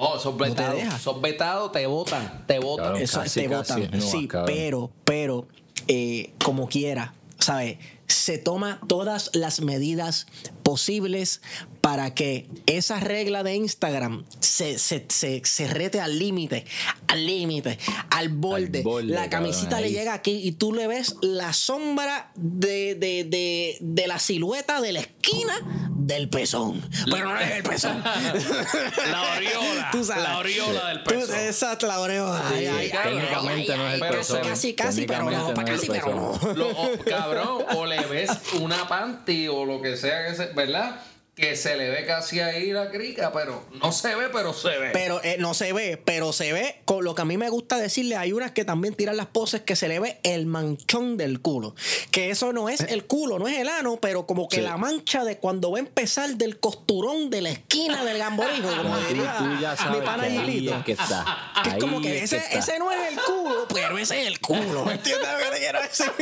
[0.00, 0.74] No, sos te vetados.
[0.76, 0.98] deja.
[0.98, 2.44] sos vetados, te votan.
[2.46, 2.96] Te votan.
[2.96, 4.00] Eso casi, te votan.
[4.00, 4.46] Sí, cabrón.
[4.54, 5.46] pero, pero,
[5.88, 7.78] eh, como quiera, ¿sabes?
[8.06, 10.26] Se toma todas las medidas
[10.70, 11.40] posibles
[11.80, 16.64] para que esa regla de Instagram se, se, se, se rete al límite,
[17.08, 17.76] al límite,
[18.10, 18.82] al borde.
[18.82, 23.24] borde, La camisita cabrón, le llega aquí y tú le ves la sombra de, de,
[23.24, 25.54] de, de la silueta de la esquina
[25.96, 26.80] del pezón.
[27.10, 28.02] Pero no es el pezón.
[29.10, 29.88] La oriola.
[29.92, 30.22] Tú sabes.
[30.22, 31.38] La oriola del Tú- pezón.
[31.38, 32.42] Exacto, la aureola.
[32.52, 34.36] Ay, ay, ay, Técnicamente ay, no es el pezón.
[34.42, 35.54] Casi, casi, casi, pero no.
[35.54, 36.54] Casi, pero no.
[36.54, 38.30] Lo- o- cabrón, o le ves
[38.60, 41.00] una panty o lo que sea que se, ¿verdad?
[41.36, 44.90] Que se le ve casi ahí la crica, pero no se ve, pero se ve.
[44.92, 47.78] Pero eh, no se ve, pero se ve con lo que a mí me gusta
[47.78, 48.16] decirle.
[48.16, 51.74] Hay unas que también tiran las poses que se le ve el manchón del culo.
[52.10, 54.62] Que eso no es el culo, no es el ano, pero como que Sí.
[54.62, 58.98] la mancha de cuando va a empezar del costurón de la esquina del gamborijo, como
[58.98, 61.52] Tú, diría tú ya mi sabes pana que ahí es que está.
[61.62, 62.58] Que es Ahí como que es ese, está.
[62.58, 64.84] ese no es el culo, pero ese es el culo.
[64.84, 66.12] ¿Me entiendes lo que te quiero decir?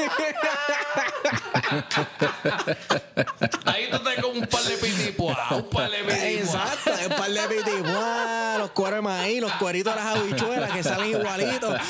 [3.64, 4.76] Ahí tú te como un par de
[5.12, 6.22] pitipuas, un par de pitipuas.
[6.24, 10.82] Exacto, un par de pitipuá, los cueros de maíz, los cueritos de las habichuelas que
[10.82, 11.74] salen igualitos.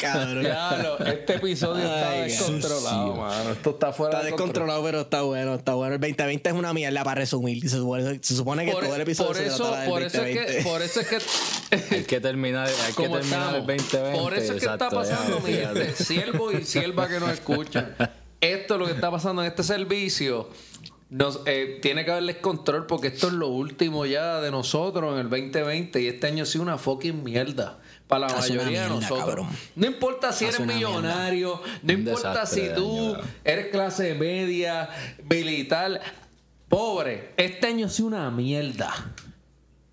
[0.00, 0.40] Cabrón.
[0.42, 3.22] Diablo, este episodio está Ay, descontrolado, sucio.
[3.22, 3.50] mano.
[3.52, 4.48] Esto está fuera Está de control.
[4.48, 5.94] descontrolado, pero está bueno, está bueno.
[5.94, 7.62] El 2020 es una mierda para resumir.
[7.68, 10.02] Se supone, se supone que Por, todo el episodio por se eso, tratará del por
[10.02, 10.56] eso es 2020.
[10.56, 11.18] que, por eso es que
[11.96, 13.66] Hay que terminar, hay que terminar el estamos.
[13.66, 14.12] 2020.
[14.18, 15.84] Por eso es que está exacto, ya, pasando, mi fíjate.
[15.86, 17.94] gente, siervo y sierva que nos escuchan.
[18.40, 20.48] Esto es lo que está pasando en este servicio.
[21.10, 25.20] Nos, eh, tiene que haberles control porque esto es lo último ya de nosotros en
[25.20, 28.88] el 2020 y este año ha sido una fucking mierda para la Hace mayoría de
[28.90, 29.18] nosotros.
[29.20, 29.48] cabrón.
[29.74, 34.90] No importa si Hace eres millonario, no Un importa si tú año, eres clase media,
[35.28, 36.00] militar,
[36.68, 37.32] pobre.
[37.38, 38.92] Este año ha sido una mierda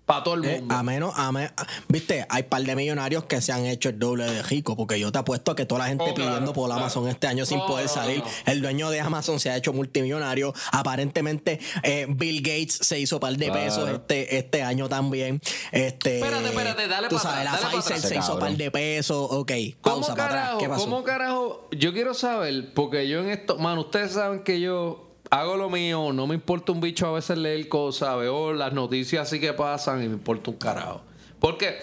[0.06, 0.74] para todo el Eh, mundo.
[0.74, 1.54] a menos, a me- a-
[1.88, 5.10] viste, hay par de millonarios que se han hecho el doble de rico, porque yo
[5.12, 6.80] te apuesto a que toda la gente Oh, claro, pidiendo por claro.
[6.80, 8.18] Amazon este año sin No, poder no, salir.
[8.20, 8.24] no.
[8.52, 10.54] El dueño de Amazon se ha hecho multimillonario.
[10.72, 13.60] Aparentemente, eh, Bill Gates se hizo par de Claro.
[13.60, 15.40] pesos este, este año también.
[15.72, 18.08] Este, Espérate, espérate, dale Tú pa' sabes, atrás, la dale Pfizer atrás.
[18.10, 19.28] se hizo par de pesos.
[19.30, 20.42] Ok, ¿Cómo pausa para atrás.
[20.42, 20.58] carajo?
[20.58, 20.84] ¿Qué pasó?
[20.84, 21.68] ¿Cómo carajo?
[21.72, 26.12] Yo quiero saber, porque yo en esto, mano, ustedes saben que yo hago lo mío,
[26.12, 30.02] no me importa un bicho a veces leer cosas, veo las noticias así que pasan
[30.02, 31.02] y me importa un carajo.
[31.38, 31.76] ¿Por qué?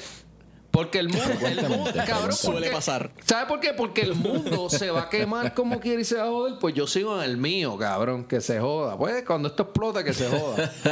[0.71, 3.11] Porque el mundo, el mundo cabrón, Suele porque- pasar.
[3.25, 3.73] ¿Sabes por qué?
[3.73, 6.55] Porque el mundo se va a quemar como quiere y se va a joder.
[6.59, 8.97] Pues yo sigo en el mío, cabrón, que se joda.
[8.97, 10.73] Pues cuando esto explota, que se joda.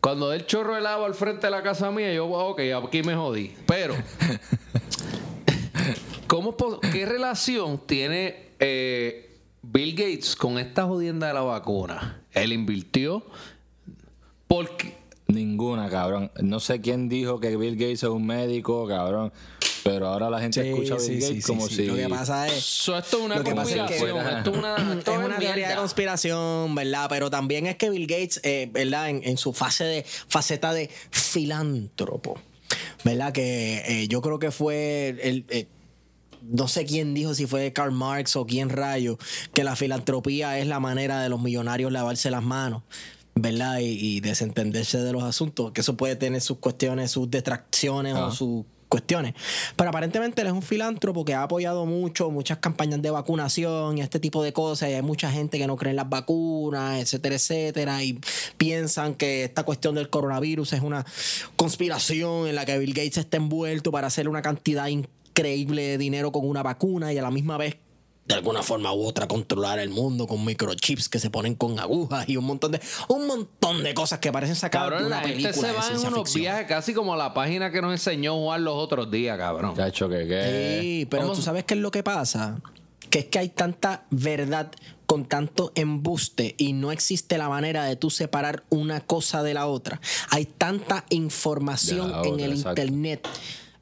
[0.00, 3.02] Cuando dé el chorro de lava al frente de la casa mía, yo, ok, aquí
[3.02, 3.56] me jodí.
[3.66, 3.96] Pero,
[6.28, 9.25] ¿cómo, es pos- ¿qué relación tiene eh,
[9.76, 12.22] Bill Gates con esta jodienda de la vacuna?
[12.32, 13.22] Él invirtió
[14.48, 14.96] porque...
[15.28, 16.30] Ninguna, cabrón.
[16.40, 19.32] No sé quién dijo que Bill Gates es un médico, cabrón.
[19.82, 21.74] Pero ahora la gente Sí, escucha a Bill sí, Gates sí, como sí.
[21.74, 21.86] si.
[21.86, 22.62] Lo que pasa es.
[22.62, 24.36] So, esto es una Lo que pasa es que- conspiración.
[24.38, 27.06] esto es una, esto es una teoría de conspiración, ¿verdad?
[27.08, 29.10] Pero también es que Bill Gates, eh, ¿verdad?
[29.10, 32.40] En, en su fase de faceta de filántropo,
[33.04, 33.32] ¿verdad?
[33.32, 35.44] Que eh, yo creo que fue el.
[35.48, 35.66] eh,
[36.50, 39.18] no sé quién dijo, si fue Karl Marx o quién rayo,
[39.52, 42.82] que la filantropía es la manera de los millonarios lavarse las manos,
[43.34, 43.78] ¿verdad?
[43.80, 43.84] Y,
[44.16, 48.26] y desentenderse de los asuntos, que eso puede tener sus cuestiones, sus distracciones Ah.
[48.26, 49.34] o sus cuestiones.
[49.74, 54.00] Pero aparentemente él es un filántropo que ha apoyado mucho, muchas campañas de vacunación y
[54.00, 54.90] este tipo de cosas.
[54.90, 58.04] Y hay mucha gente que no cree en las vacunas, etcétera, etcétera.
[58.04, 58.20] Y
[58.56, 61.04] piensan que esta cuestión del coronavirus es una
[61.56, 66.32] conspiración en la que Bill Gates está envuelto para hacer una cantidad increíble de dinero
[66.32, 67.76] con una vacuna y a la misma vez
[68.26, 72.28] de alguna forma u otra controlar el mundo con microchips que se ponen con agujas
[72.28, 75.66] y un montón de un montón de cosas que parecen sacadas de una película se
[75.66, 76.42] de va en unos ficción.
[76.42, 79.76] viajes casi como la página que nos enseñó Juan los otros días, cabrón.
[79.76, 80.78] Chacho, que qué.
[80.80, 81.34] Sí, pero ¿Cómo?
[81.34, 82.60] tú sabes qué es lo que pasa,
[83.10, 84.72] que es que hay tanta verdad
[85.06, 89.66] con tanto embuste y no existe la manera de tú separar una cosa de la
[89.66, 90.00] otra.
[90.30, 92.82] Hay tanta información en el exacto.
[92.82, 93.28] internet,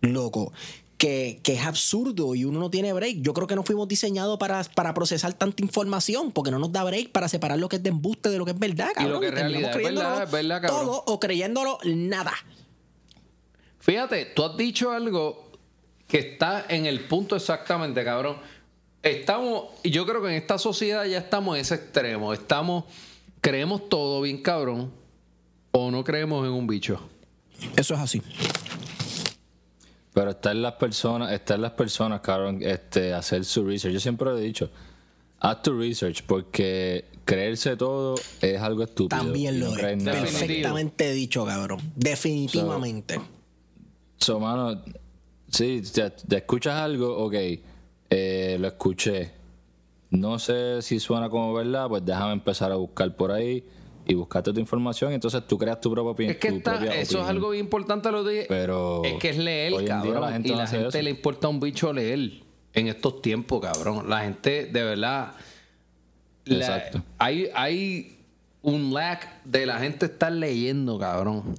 [0.02, 0.52] loco.
[0.96, 3.16] Que, que es absurdo y uno no tiene break.
[3.20, 6.84] Yo creo que no fuimos diseñados para, para procesar tanta información porque no nos da
[6.84, 8.90] break para separar lo que es de embuste de lo que es verdad.
[8.96, 10.86] Y lo cabrón, que es realidad, es creyéndolo verdad, es verdad, cabrón.
[10.86, 12.32] todo o creyéndolo nada.
[13.80, 15.50] Fíjate, tú has dicho algo
[16.06, 18.36] que está en el punto exactamente, cabrón.
[19.02, 22.32] Estamos, y yo creo que en esta sociedad ya estamos en ese extremo.
[22.32, 22.84] Estamos,
[23.40, 24.90] creemos todo bien, cabrón,
[25.72, 27.00] o no creemos en un bicho.
[27.76, 28.22] Eso es así.
[30.14, 33.92] Pero está en las personas, está en las personas, cabrón, este, hacer su research.
[33.92, 34.70] Yo siempre lo he dicho,
[35.40, 39.20] haz tu research, porque creerse todo es algo estúpido.
[39.20, 40.02] También no lo es.
[40.04, 41.80] Perfectamente dicho, cabrón.
[41.96, 43.20] Definitivamente.
[44.16, 44.82] So, mano,
[45.50, 47.34] sí, te, te escuchas algo, ok,
[48.08, 49.32] eh, lo escuché.
[50.10, 53.64] No sé si suena como verdad, pues déjame empezar a buscar por ahí
[54.06, 55.12] y buscarte tu información.
[55.12, 56.32] y Entonces tú creas tu propia opinión.
[56.34, 58.46] Es que está, eso es algo bien importante lo dije.
[58.48, 60.20] Pero es que es leer, cabrón.
[60.20, 61.02] la gente y la gente eso.
[61.02, 64.08] le importa un bicho leer en estos tiempos, cabrón.
[64.08, 65.32] La gente, de verdad.
[66.44, 67.02] la- Exacto.
[67.18, 68.18] hay, hay
[68.62, 71.54] un lack de la gente estar leyendo, cabrón.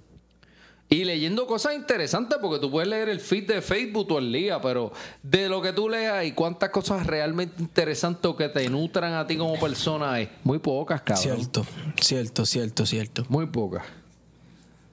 [0.87, 4.61] Y leyendo cosas interesantes, porque tú puedes leer el feed de Facebook todo el día,
[4.61, 4.91] pero
[5.23, 9.25] de lo que tú leas y cuántas cosas realmente interesantes o que te nutran a
[9.25, 10.29] ti como persona hay.
[10.43, 11.23] Muy pocas, cabrón.
[11.23, 11.65] Cierto,
[11.99, 13.25] cierto, cierto, cierto.
[13.29, 13.83] Muy pocas.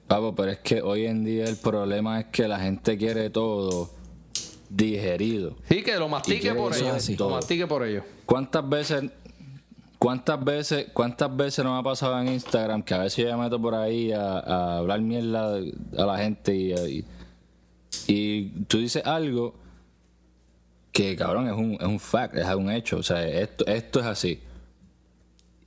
[0.07, 3.91] Papo, pero es que hoy en día el problema es que la gente quiere todo
[4.69, 5.55] digerido.
[5.69, 7.15] Sí, que lo mastique por así.
[7.15, 8.03] Lo mastique por ellos.
[8.25, 9.03] ¿Cuántas veces,
[10.03, 13.61] cuántas veces, cuántas veces nos ha pasado en Instagram que a veces yo me meto
[13.61, 15.55] por ahí a, a hablar mierda
[15.97, 17.05] a la gente y, y,
[18.07, 19.55] y tú dices algo
[20.91, 24.05] que cabrón es un, es un fact, es un hecho, o sea, esto, esto es
[24.05, 24.41] así.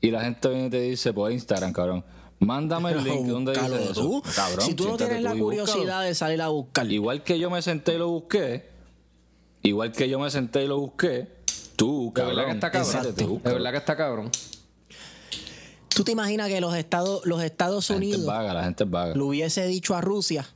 [0.03, 2.05] Y la gente viene y te dice por Instagram, cabrón,
[2.39, 4.23] mándame el link donde dice eso.
[4.35, 6.93] Cabrón, si tú no tienes la curiosidad de salir a buscar.
[6.93, 8.69] Igual que yo me senté y lo busqué,
[9.63, 11.36] igual que yo me senté y lo busqué,
[11.77, 13.15] tú, De cabrón, verdad que está cabrón.
[13.15, 13.55] De búscalo.
[13.55, 14.31] verdad que está cabrón.
[15.89, 18.85] ¿Tú te imaginas que los Estados, los Estados La gente es Unidos vaga, la gente
[18.85, 19.15] es vaga.
[19.15, 20.47] le hubiese dicho a Rusia?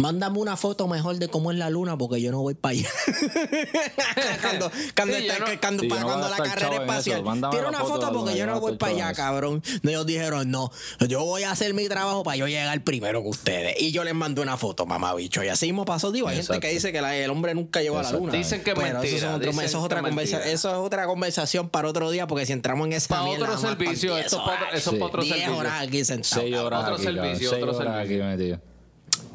[0.00, 2.88] Mándame una foto mejor de cómo es la luna porque yo no voy para allá.
[4.42, 7.22] cuando cuando, Sí, está- no- cuando- Sí, para no cuando la carrera espacial.
[7.50, 9.62] Tiene una foto foto porque yo no voy para allá, cabrón.
[9.82, 10.70] No, Ellos dijeron, no,
[11.08, 13.80] yo voy a hacer mi trabajo para yo llegar primero que ustedes.
[13.80, 15.42] Y yo les mandé una foto, mamá bicho.
[15.44, 16.60] Y así mismo pasó, digo, hay gente Exacto.
[16.60, 18.26] que dice que la- el hombre nunca llegó a la Exacto.
[18.26, 18.38] luna.
[18.38, 20.38] Dicen que Pero eso, mentira, son otro- dicen eso es otra mentira.
[20.46, 23.58] eso es otra conversación para otro día porque si entramos en esa Para mierda, otro
[23.58, 24.80] servicio, 10 esto es para otro- horas.
[24.80, 25.56] eso es para otro 10 servicio.
[25.58, 26.26] horas aquí sentados.
[26.44, 28.60] Seis horas Otro servicio, otro servicio.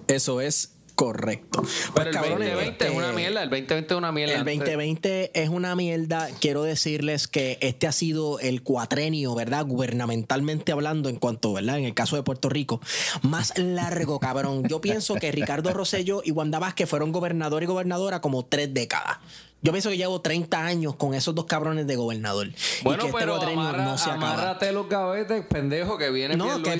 [0.07, 1.61] Eso es correcto.
[1.61, 3.43] Pero Pues, el cabrones, 2020 es este, una mierda.
[3.43, 4.33] El 2020 es una mierda.
[4.33, 6.29] El Antes- 2020 es una mierda.
[6.39, 9.65] Quiero decirles que este ha sido el cuatrenio, ¿verdad?
[9.65, 11.79] Gubernamentalmente hablando, en cuanto, ¿verdad?
[11.79, 12.79] En el caso de Puerto Rico,
[13.23, 14.63] más largo, cabrón.
[14.69, 19.17] Yo pienso que Ricardo Rosselló y Wanda Vázquez fueron gobernador y gobernadora como tres décadas.
[19.65, 22.49] Yo pienso que llevo 30 años con esos dos cabrones de gobernador.
[22.83, 24.33] Bueno, y que este pero amarra- no se acaba.
[24.33, 26.75] amárrate los gavetes, pendejo, que viene No, que,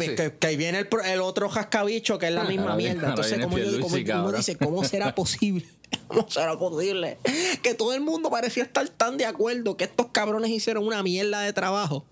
[0.56, 3.10] viene el, el otro jascabicho que es la misma mierda.
[3.10, 3.96] Entonces, como, yo, como
[4.28, 5.66] uno dice, ¿cómo será posible?
[6.08, 7.18] ¿Cómo será posible?
[7.64, 11.42] Que todo el mundo parecía estar tan de acuerdo que estos cabrones hicieron una mierda
[11.42, 12.06] de trabajo.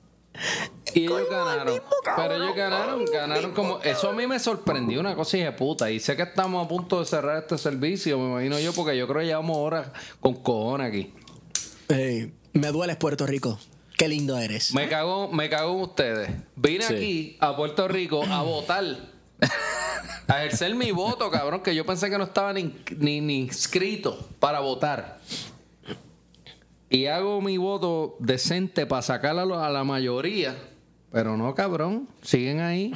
[0.94, 1.74] Y ellos ganaron.
[1.74, 3.80] mismo cabrón, Pero ellos ganaron, ganaron como.
[3.82, 5.90] Eso a mí me sorprendió una cosa hija de puta.
[5.90, 9.08] Y sé que estamos a punto de cerrar este servicio, me imagino yo, porque yo
[9.08, 9.88] creo que llevamos horas
[10.20, 11.14] con cojones aquí.
[12.54, 13.60] Me dueles, Puerto Rico.
[13.98, 14.74] Qué lindo eres.
[14.74, 16.30] Me cago, me cago en ustedes.
[16.56, 16.94] Vine Sí.
[16.96, 18.84] aquí a Puerto Rico a votar.
[20.28, 24.18] A ejercer mi voto, cabrón, que yo pensé que no estaba ni, ni, ni inscrito
[24.40, 25.20] para votar.
[26.94, 30.56] Y hago mi voto decente para sacar a, la mayoría
[31.12, 32.08] Pero no, cabrón.
[32.22, 32.94] Siguen ahí.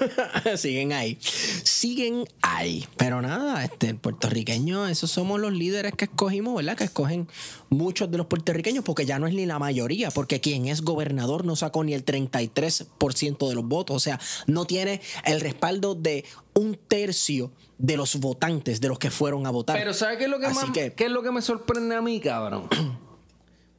[0.56, 1.18] siguen ahí.
[1.20, 2.86] Siguen ahí.
[2.96, 6.76] Pero nada, este, el puertorriqueño, esos somos los líderes que escogimos, ¿verdad?
[6.76, 7.26] Que escogen
[7.70, 11.44] muchos de los puertorriqueños, porque ya no es ni la mayoría, porque quien es gobernador
[11.44, 13.96] no sacó ni el 33% de los votos.
[13.96, 16.24] O sea, no tiene el respaldo de
[16.54, 19.76] un tercio de los votantes, de los que fueron a votar.
[19.76, 21.96] Pero ¿sabes qué es lo que, Así más- que- qué es lo que me sorprende
[21.96, 22.68] a mí, cabrón?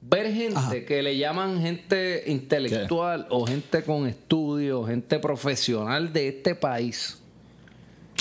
[0.03, 0.72] Ver gente Ajá.
[0.86, 7.19] que le llaman gente intelectual o gente con estudios, gente profesional de este país,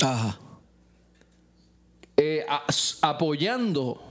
[0.02, 0.38] Ajá.
[2.16, 2.66] eh, a-
[3.02, 4.02] apoyando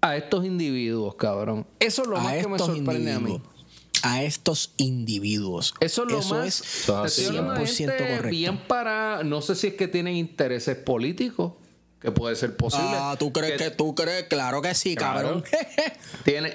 [0.00, 1.66] a estos individuos, cabrón.
[1.80, 3.40] Eso es lo más que me sorprende a mí.
[4.02, 5.72] A estos individuos.
[5.80, 6.46] Eso es lo más.
[6.46, 8.28] es Eso es hablando de 100% gente correcto.
[8.28, 9.24] Bien para.
[9.24, 11.54] No sé si es que tienen intereses políticos,
[12.04, 12.86] que puede ser posible.
[12.92, 14.24] Ah, ¿tú crees que, tú crees?
[14.24, 15.42] Claro que sí, Claro.
[15.42, 15.44] cabrón.
[16.24, 16.54] Tiene.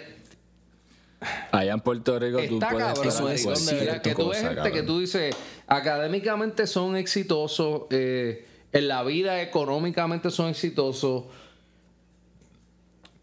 [1.52, 3.14] Allá en Puerto Rico tú puedes cabrón,
[3.44, 5.36] cualquier verdad, que tú ves gente que tú dices
[5.68, 11.24] académicamente son exitosos, eh, en la vida económicamente son exitosos,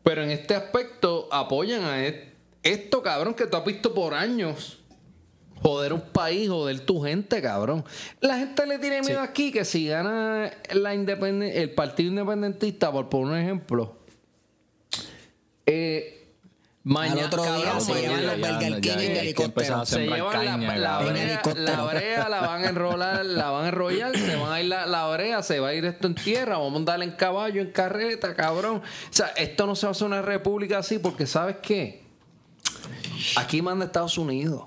[0.02, 2.32] pero en este aspecto apoyan a e-
[2.64, 4.80] esto, cabrón, que tú has visto por años.
[5.62, 7.84] Joder un país, joder tu gente, cabrón.
[8.20, 13.08] La gente le tiene miedo aquí que si gana la independen- el Partido Independentista, por
[13.08, 13.96] poner un ejemplo,
[15.64, 16.28] eh,
[16.84, 19.86] mañana, Al otro día cabrón, se mañana- llevan los Burger King en helicóptero.
[19.86, 21.64] se llevan la, caña, brea, helicóptero.
[21.64, 24.86] la brea, la van a enrolar, la van a enrollar, se van a ir la,
[24.86, 27.72] la brea, se va a ir esto en tierra, vamos a darle en caballo, en
[27.72, 28.76] carreta, cabrón.
[28.76, 32.04] O sea, esto no se va a hacer una república así porque, ¿sabes qué?
[33.36, 34.64] Aquí manda Estados Unidos.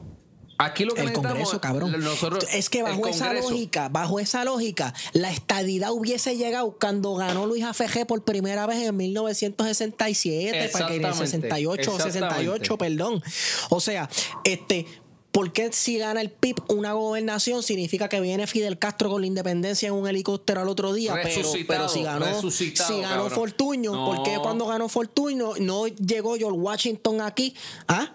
[0.61, 1.95] Aquí lo que El Congreso, cabrón.
[2.03, 7.47] nosotros- es que bajo esa lógica, bajo esa lógica, la estadidad hubiese llegado cuando ganó
[7.47, 12.55] Luis AFG por primera vez en 1967, para que en el Exactamente, 68 o 68,
[12.55, 12.77] exactamente.
[12.77, 13.23] perdón.
[13.69, 14.09] O sea,
[14.43, 14.85] este
[15.31, 19.27] ¿Por qué si gana el PIB una gobernación significa que viene Fidel Castro con la
[19.27, 21.13] independencia en un helicóptero al otro día?
[21.13, 23.29] Pero, si ganó, si ganó cabrón.
[23.31, 27.53] Fortuño, ¿por qué cuando ganó Fortuño no llegó George Washington aquí?
[27.87, 28.11] ¿Ah?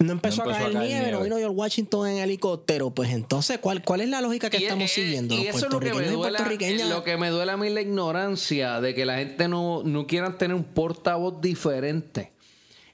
[0.00, 2.90] No empezó, No a caer nieve, no vino George Washington en helicóptero.
[2.90, 5.34] Pues entonces, ¿cuál, cuál es la lógica que Y, estamos eh, siguiendo?
[5.34, 6.38] y eso es lo que me duele,
[6.88, 10.06] lo que me duele a mí es la ignorancia de que la gente no, no
[10.06, 12.32] quieran tener un portavoz diferente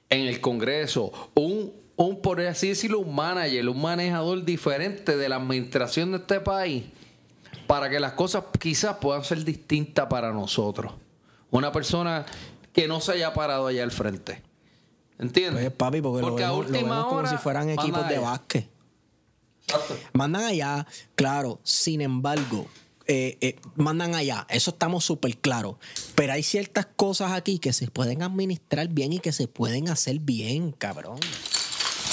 [0.09, 5.37] en el Congreso, un, un por así decirlo, un manager, un manejador diferente de la
[5.37, 6.83] administración de este país
[7.67, 10.91] para que las cosas quizás puedan ser distintas para nosotros.
[11.51, 12.25] Una persona
[12.73, 14.41] que no se haya parado allá al frente.
[15.19, 15.63] ¿Entiendes?
[15.63, 18.07] Pues, papi, porque, lo a vemos, lo última vemos como hora si fueran mandan equipos
[18.07, 18.29] de allá.
[18.29, 18.69] básquet.
[19.67, 19.97] Exacto.
[20.13, 21.59] Mandan allá, claro.
[21.63, 22.67] Sin embargo,
[23.07, 24.45] eh, eh, mandan allá.
[24.49, 25.75] Eso estamos súper claros.
[26.15, 30.19] Pero hay ciertas cosas aquí que se pueden administrar bien y que se pueden hacer
[30.19, 31.19] bien, cabrón.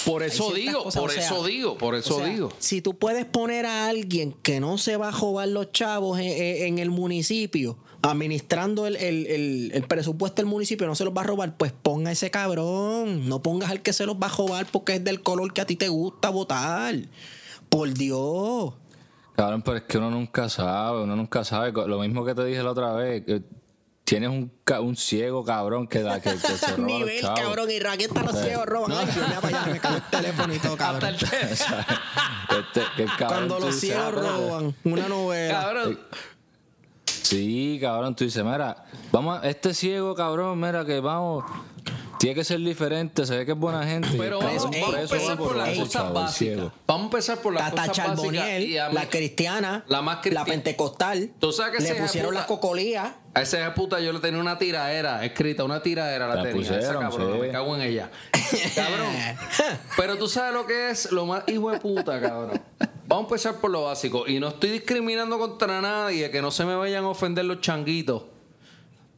[0.05, 2.51] Por eso digo, cosas, por o sea, eso digo, por eso O sea, digo.
[2.59, 6.27] Si tú puedes poner a alguien que no se va a jobar los chavos en,
[6.27, 7.79] en- en el municipio,
[8.11, 11.73] administrando el, el- el- el presupuesto del municipio, no se los va a robar, pues
[11.73, 13.29] ponga ese cabrón.
[13.29, 15.67] No pongas al que se los va a jobar porque es del color que a
[15.67, 16.95] ti te gusta votar.
[17.69, 18.75] Por Dios.
[19.37, 21.73] Cabrón, pero es que uno nunca sabe, uno nunca sabe.
[21.73, 23.43] Lo mismo que te dije la otra vez, que
[24.05, 27.71] tienes un, ca- un ciego cabrón que, da, que, que se roba Nivel, cabrón.
[27.71, 28.93] Y Raquel los ciegos roban.
[28.93, 29.09] Ay,
[29.43, 31.15] allá, me cago el teléfono y todo, cabrón.
[32.51, 35.61] Este, que el cabrón, Cuando los ciegos ah, roban una novela.
[35.61, 35.99] Cabrón,
[37.25, 41.45] Sí, cabrón, tú dices, mira, vamos, a- este ciego, cabrón, mira que vamos,
[42.19, 44.09] tiene que ser diferente, se ve que es buena gente.
[44.19, 46.65] pero vamos, por eso- vamos a empezar por las cosas básicas.
[46.87, 48.93] Vamos a empezar por las Tata cosas básicas.
[48.95, 50.45] La cristiana, La más cristiana.
[50.45, 53.17] pentecostal, Tú sabes que le esa pusieron puta- la cocolía.
[53.35, 56.63] A esa puta yo le tenía una tiradera escrita, una tiradera la, La tenía.
[56.63, 57.41] esa pusieron, cabrona, sí.
[57.41, 58.11] me cago en ella.
[58.77, 59.09] cabrón.
[59.97, 62.61] Pero tú sabes lo que es lo más hijo de puta, cabrón.
[63.07, 64.27] Vamos a empezar por lo básico.
[64.29, 68.23] Y no estoy discriminando contra nadie, que no se me vayan a ofender los changuitos.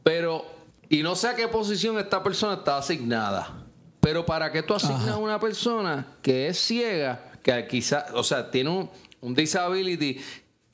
[0.03, 0.45] Pero,
[0.89, 3.63] y no sé a qué posición esta persona está asignada.
[3.99, 8.49] Pero para que tú asignas a una persona que es ciega, que quizás, o sea,
[8.49, 8.89] tiene un,
[9.21, 10.19] un disability,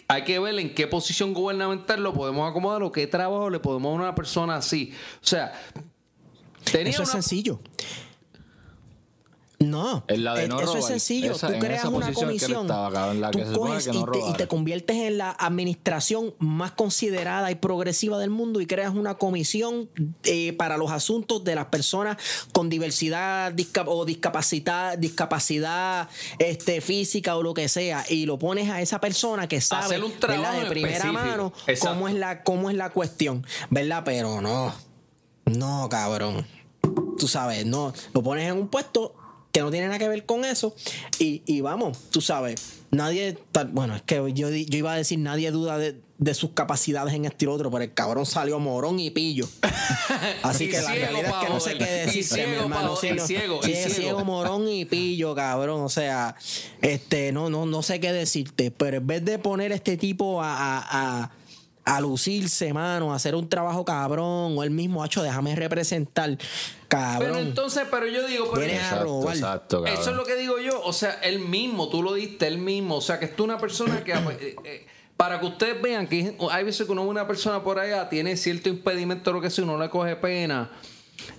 [0.08, 3.92] hay que ver en qué posición gubernamental lo podemos acomodar o qué trabajo le podemos
[3.94, 4.94] dar a una persona así.
[5.16, 5.54] O sea,
[6.72, 7.60] tenía Eso es sencillo.
[9.70, 11.32] No, Es la de eh, no eso es sencillo.
[11.34, 17.56] Esa- tú en creas una comisión, y, te, conviertes en la administración más considerada y
[17.56, 19.90] progresiva del mundo y creas una comisión
[20.24, 22.18] eh, para los asuntos de las personas
[22.52, 23.54] con diversidad
[23.86, 26.10] o discapacidad, discapacidad
[26.40, 30.70] este, física o lo que sea y lo pones a esa persona que sabe de
[30.70, 31.14] primera específico.
[31.14, 31.96] mano Exacto.
[31.96, 34.04] cómo es la cómo es la cuestión, ¿verdad?
[34.06, 34.74] Pero no,
[35.46, 36.46] no, cabrón.
[37.18, 39.16] Tú sabes, no, lo pones en un puesto
[39.54, 40.76] que no tiene nada que ver con eso.
[41.20, 42.56] Y, y vamos, tú sabes,
[42.92, 43.38] nadie,
[43.72, 47.26] bueno, es que yo, yo iba a decir, nadie duda de, de sus capacidades en
[47.26, 49.48] esto y otro, pero el cabrón salió morón y pillo.
[50.44, 52.62] Así Y que la ciego realidad es que no sé qué Y decirte, mi ciego
[52.64, 52.88] hermano.
[52.88, 52.94] no.
[52.94, 53.94] Y ciego, y es ciego.
[53.96, 55.82] ciego, morón y pillo, cabrón.
[55.82, 56.36] O sea,
[56.82, 60.54] este, no, no, no sé qué decirte, pero en vez de poner este tipo a,
[60.56, 61.32] a, a-
[61.86, 66.38] a lucirse, mano, a hacer un trabajo cabrón, o él mismo, hacho, déjame representar,
[66.88, 67.32] cabrón.
[67.34, 69.36] Pero entonces, pero yo digo, pero Vienes a Exacto, robar.
[69.36, 70.00] exacto, cabrón.
[70.02, 70.82] Eso es lo que digo yo.
[70.84, 72.96] O sea, él mismo, tú lo diste, él mismo.
[72.96, 74.14] O sea, que tú una persona que.
[74.14, 74.88] eh, eh,
[75.18, 78.68] para que ustedes vean que hay veces que uno una persona por allá, tiene cierto
[78.70, 80.72] impedimento, lo que sea, uno le coge pena.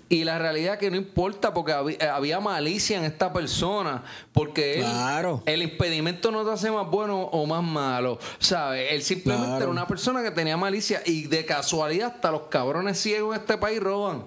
[0.08, 4.02] Y la realidad es que no importa porque había, eh, había malicia en esta persona.
[4.32, 5.42] Porque él, Claro.
[5.46, 8.18] el impedimento no te hace más bueno o más malo.
[8.38, 8.92] ¿Sabes?
[8.92, 9.62] Él simplemente Claro.
[9.64, 11.02] era una persona que tenía malicia.
[11.06, 14.26] Y de casualidad, hasta los cabrones ciegos en este país roban.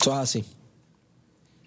[0.00, 0.44] Eso es así.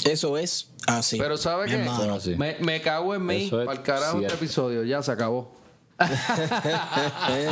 [0.05, 1.17] Eso es así.
[1.17, 2.35] Pero ¿sabes qué?
[2.37, 3.49] Me, me cago en mí.
[3.51, 4.83] Para el carajo este episodio.
[4.83, 5.53] Ya se acabó.
[5.97, 7.45] Ay,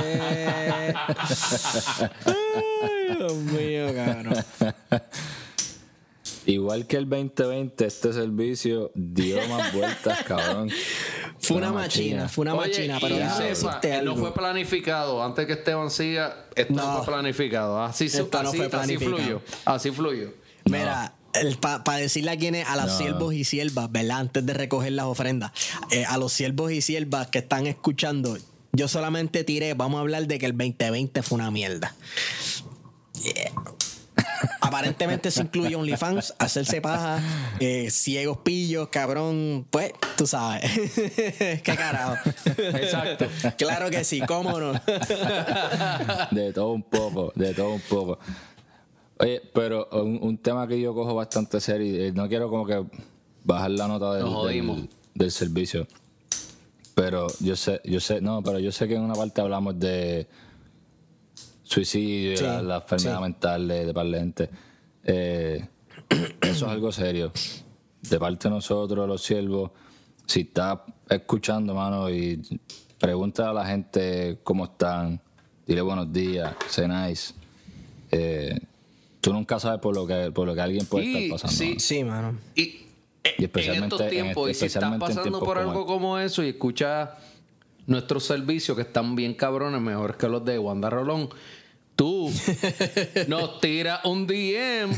[3.18, 4.36] Dios mío, cabrón.
[6.46, 10.70] Igual que el 2020, este servicio dio más vueltas, cabrón.
[11.40, 13.16] Fue una machina, fue una Oye, machina, pero
[13.56, 15.24] sepa, no fue planificado.
[15.24, 17.04] Antes que Esteban siga, esto no, No.
[17.04, 17.82] fue planificado.
[17.82, 19.18] Así, Esto no así, fue así planificado.
[19.18, 19.42] fluyó.
[19.66, 20.34] Así fluyó.
[20.66, 21.14] Mira,
[21.84, 22.98] para decirle a quienes, a los No.
[22.98, 24.20] siervos y siervas, ¿verdad?
[24.20, 25.52] Antes de recoger las ofrendas,
[25.92, 28.38] eh, a los siervos y siervas que están escuchando,
[28.72, 31.96] yo solamente tiré, vamos a hablar de que el 2020 fue una mierda.
[33.24, 33.52] Yeah.
[34.62, 37.22] Aparentemente se incluye OnlyFans, hacerse paja,
[37.60, 40.64] eh, ciegos pillos, cabrón, pues tú sabes.
[41.64, 42.16] Qué carajo.
[42.46, 43.28] Exacto.
[43.58, 44.74] claro que sí, cómo no.
[46.32, 48.20] De todo un poco, de todo un poco.
[49.20, 52.66] Oye, pero un, un tema que yo cojo bastante serio, y, eh, no quiero como
[52.66, 52.84] que
[53.44, 54.26] bajar la nota del,
[54.66, 55.88] del, del servicio.
[56.96, 60.28] Pero yo sé, yo sé, no, pero yo sé que en una parte hablamos de
[61.64, 63.22] suicidio, Sí, la, la enfermedad sí.
[63.22, 64.50] mental de, de par de gente.
[65.04, 65.68] Eh,
[66.42, 67.32] eso es algo serio.
[68.02, 69.72] De parte de nosotros, los siervos,
[70.26, 70.80] si estás
[71.10, 72.42] escuchando, mano, y
[73.00, 75.20] pregunta a la gente cómo están,
[75.66, 77.34] dile buenos días, sé nice.
[78.12, 78.60] Eh,
[79.24, 81.56] tú nunca sabes por lo que, por lo que alguien puede Y, estar pasando.
[81.58, 81.80] sí, mano.
[81.80, 82.40] Sí, mano.
[82.56, 82.86] Y, Y
[83.24, 85.94] en especialmente estos en tiempos, este- y si estás especialmente pasando por como algo este.
[85.94, 87.10] como eso y escuchas
[87.88, 91.30] nuestros servicios que están bien cabrones, mejores que los de Wanda Rolón,
[91.96, 92.30] tú
[93.28, 94.92] nos tiras un DM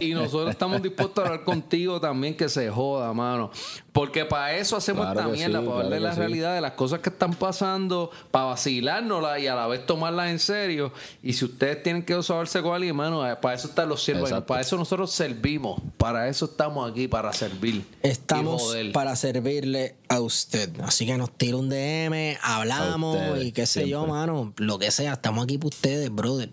[0.00, 3.50] y nosotros estamos dispuestos a hablar contigo también que se joda, mano.
[3.96, 6.18] Porque para eso hacemos Claro esta mierda, sí, para claro la sí.
[6.18, 10.38] realidad de las cosas que están pasando, para vacilárnoslas y a la vez tomarlas en
[10.38, 10.92] serio.
[11.22, 14.30] Y si ustedes tienen que saberse con alguien, mano, eh, para eso están los siervos,
[14.42, 17.86] para eso nosotros servimos, para eso estamos aquí, para servir.
[18.04, 20.78] y Estamos para servirle a usted.
[20.82, 24.52] Así que nos tira un DM, hablamos ustedes, y qué sé yo, mano.
[24.58, 26.52] Lo que sea, estamos aquí para ustedes, brother.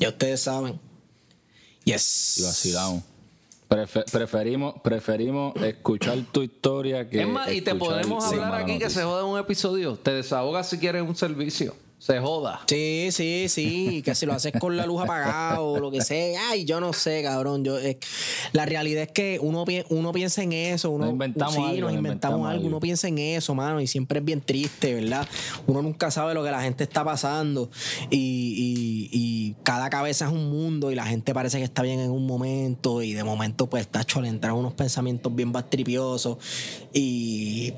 [0.00, 0.80] Ya ustedes saben.
[1.84, 2.38] Yes.
[2.38, 3.13] Y vacilamos.
[3.74, 7.22] Prefe- preferimos, preferimos escuchar tu historia que.
[7.22, 9.96] Es más, y te podemos hablar aquí que se joda un episodio.
[9.96, 11.74] Te desahogas si quieres un servicio.
[12.04, 12.60] Se joda.
[12.68, 16.50] Sí, sí, sí, que si lo haces con la luz apagada o lo que sea,
[16.50, 17.64] ay, yo no sé, cabrón.
[17.64, 17.98] Yo, eh,
[18.52, 21.80] la realidad es que uno, uno piensa en eso, uno Nos inventamos sí, algo, nos
[21.80, 22.66] nos inventamos inventamos algo, algo.
[22.68, 25.26] uno piensa en eso, mano, y siempre es bien triste, ¿verdad?
[25.66, 27.70] Uno nunca sabe lo que la gente está pasando
[28.10, 32.00] y, y- y cada cabeza es un mundo y la gente parece que está bien
[32.00, 36.36] en un momento y de momento pues está le entran unos pensamientos bien bastripiosos
[36.92, 37.72] y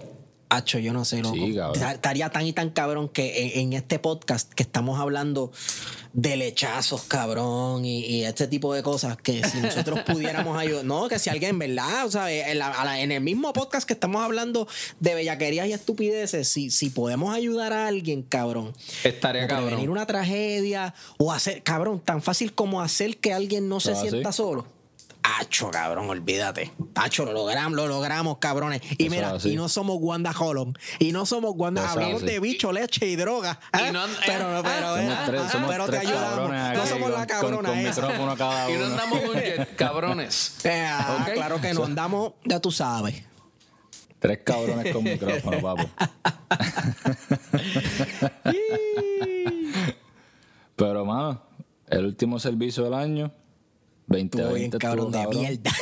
[0.48, 1.34] Hacho, yo no sé, loco.
[1.34, 1.80] Sí, cabrón.
[1.80, 5.50] Ta- Estaría tan y tan cabrón que en, en este podcast que estamos hablando
[6.12, 11.08] de lechazos, cabrón, y, y este tipo de cosas, que si nosotros pudiéramos ayudar, no,
[11.08, 12.06] que si alguien, ¿verdad?
[12.06, 14.68] O sea, en, la- a la- en el mismo podcast que estamos hablando
[15.00, 18.72] de bellaquerías y estupideces, si, si podemos ayudar a alguien, cabrón,
[19.04, 19.88] Estaría o prevenir cabrón.
[19.90, 24.66] una tragedia, o hacer, cabrón, tan fácil como hacer que alguien no se sienta solo.
[25.40, 26.72] Acho, cabrón, olvídate.
[26.94, 28.80] Acho, lo logramos, lo logramos, cabrones.
[28.96, 29.52] Y Eso mira, así.
[29.52, 30.78] y no somos Wanda Holland.
[31.00, 31.82] Y no somos Wanda.
[31.82, 32.32] Eso es Hablamos así.
[32.32, 33.58] de bicho, leche y droga.
[33.72, 33.86] ¿eh?
[33.88, 36.30] Y no- pero, pero, Somos eh, tres, somos pero te tres ayudamos.
[36.38, 38.00] cabrones No somos la cabrona con, con esa.
[38.02, 40.56] micrófono cada Y no andamos con jet, cabrones.
[40.64, 41.26] Eh, ah.
[41.34, 43.22] Claro que no andamos, ya tú sabes.
[44.20, 45.90] Tres cabrones con micrófono, papo.
[50.76, 51.42] Pero, mano,
[51.88, 53.32] el último servicio del año,
[54.06, 55.42] 2020 cabrón estuvo de cabrón.
[55.42, 55.72] mierda.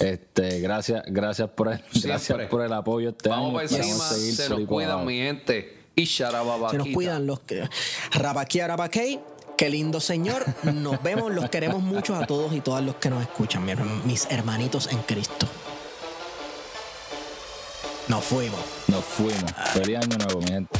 [0.00, 4.08] Este, gracias, gracias por el, gracias por el apoyo este Vamos para encima.
[4.08, 5.78] Seguir Se nos cuidan, mi gente.
[5.94, 6.06] Y.
[6.06, 7.68] Se nos cuidan los que.
[8.12, 9.20] Rabaquí, Arabaquey.
[9.58, 10.42] Qué lindo señor.
[10.62, 13.66] Nos vemos, los queremos mucho a todos y todas los que nos escuchan,
[14.06, 15.46] mis hermanitos en Cristo.
[18.08, 18.60] Nos fuimos.
[18.88, 19.52] Nos fuimos.
[19.74, 20.78] Feliz año nuevo, mi gente.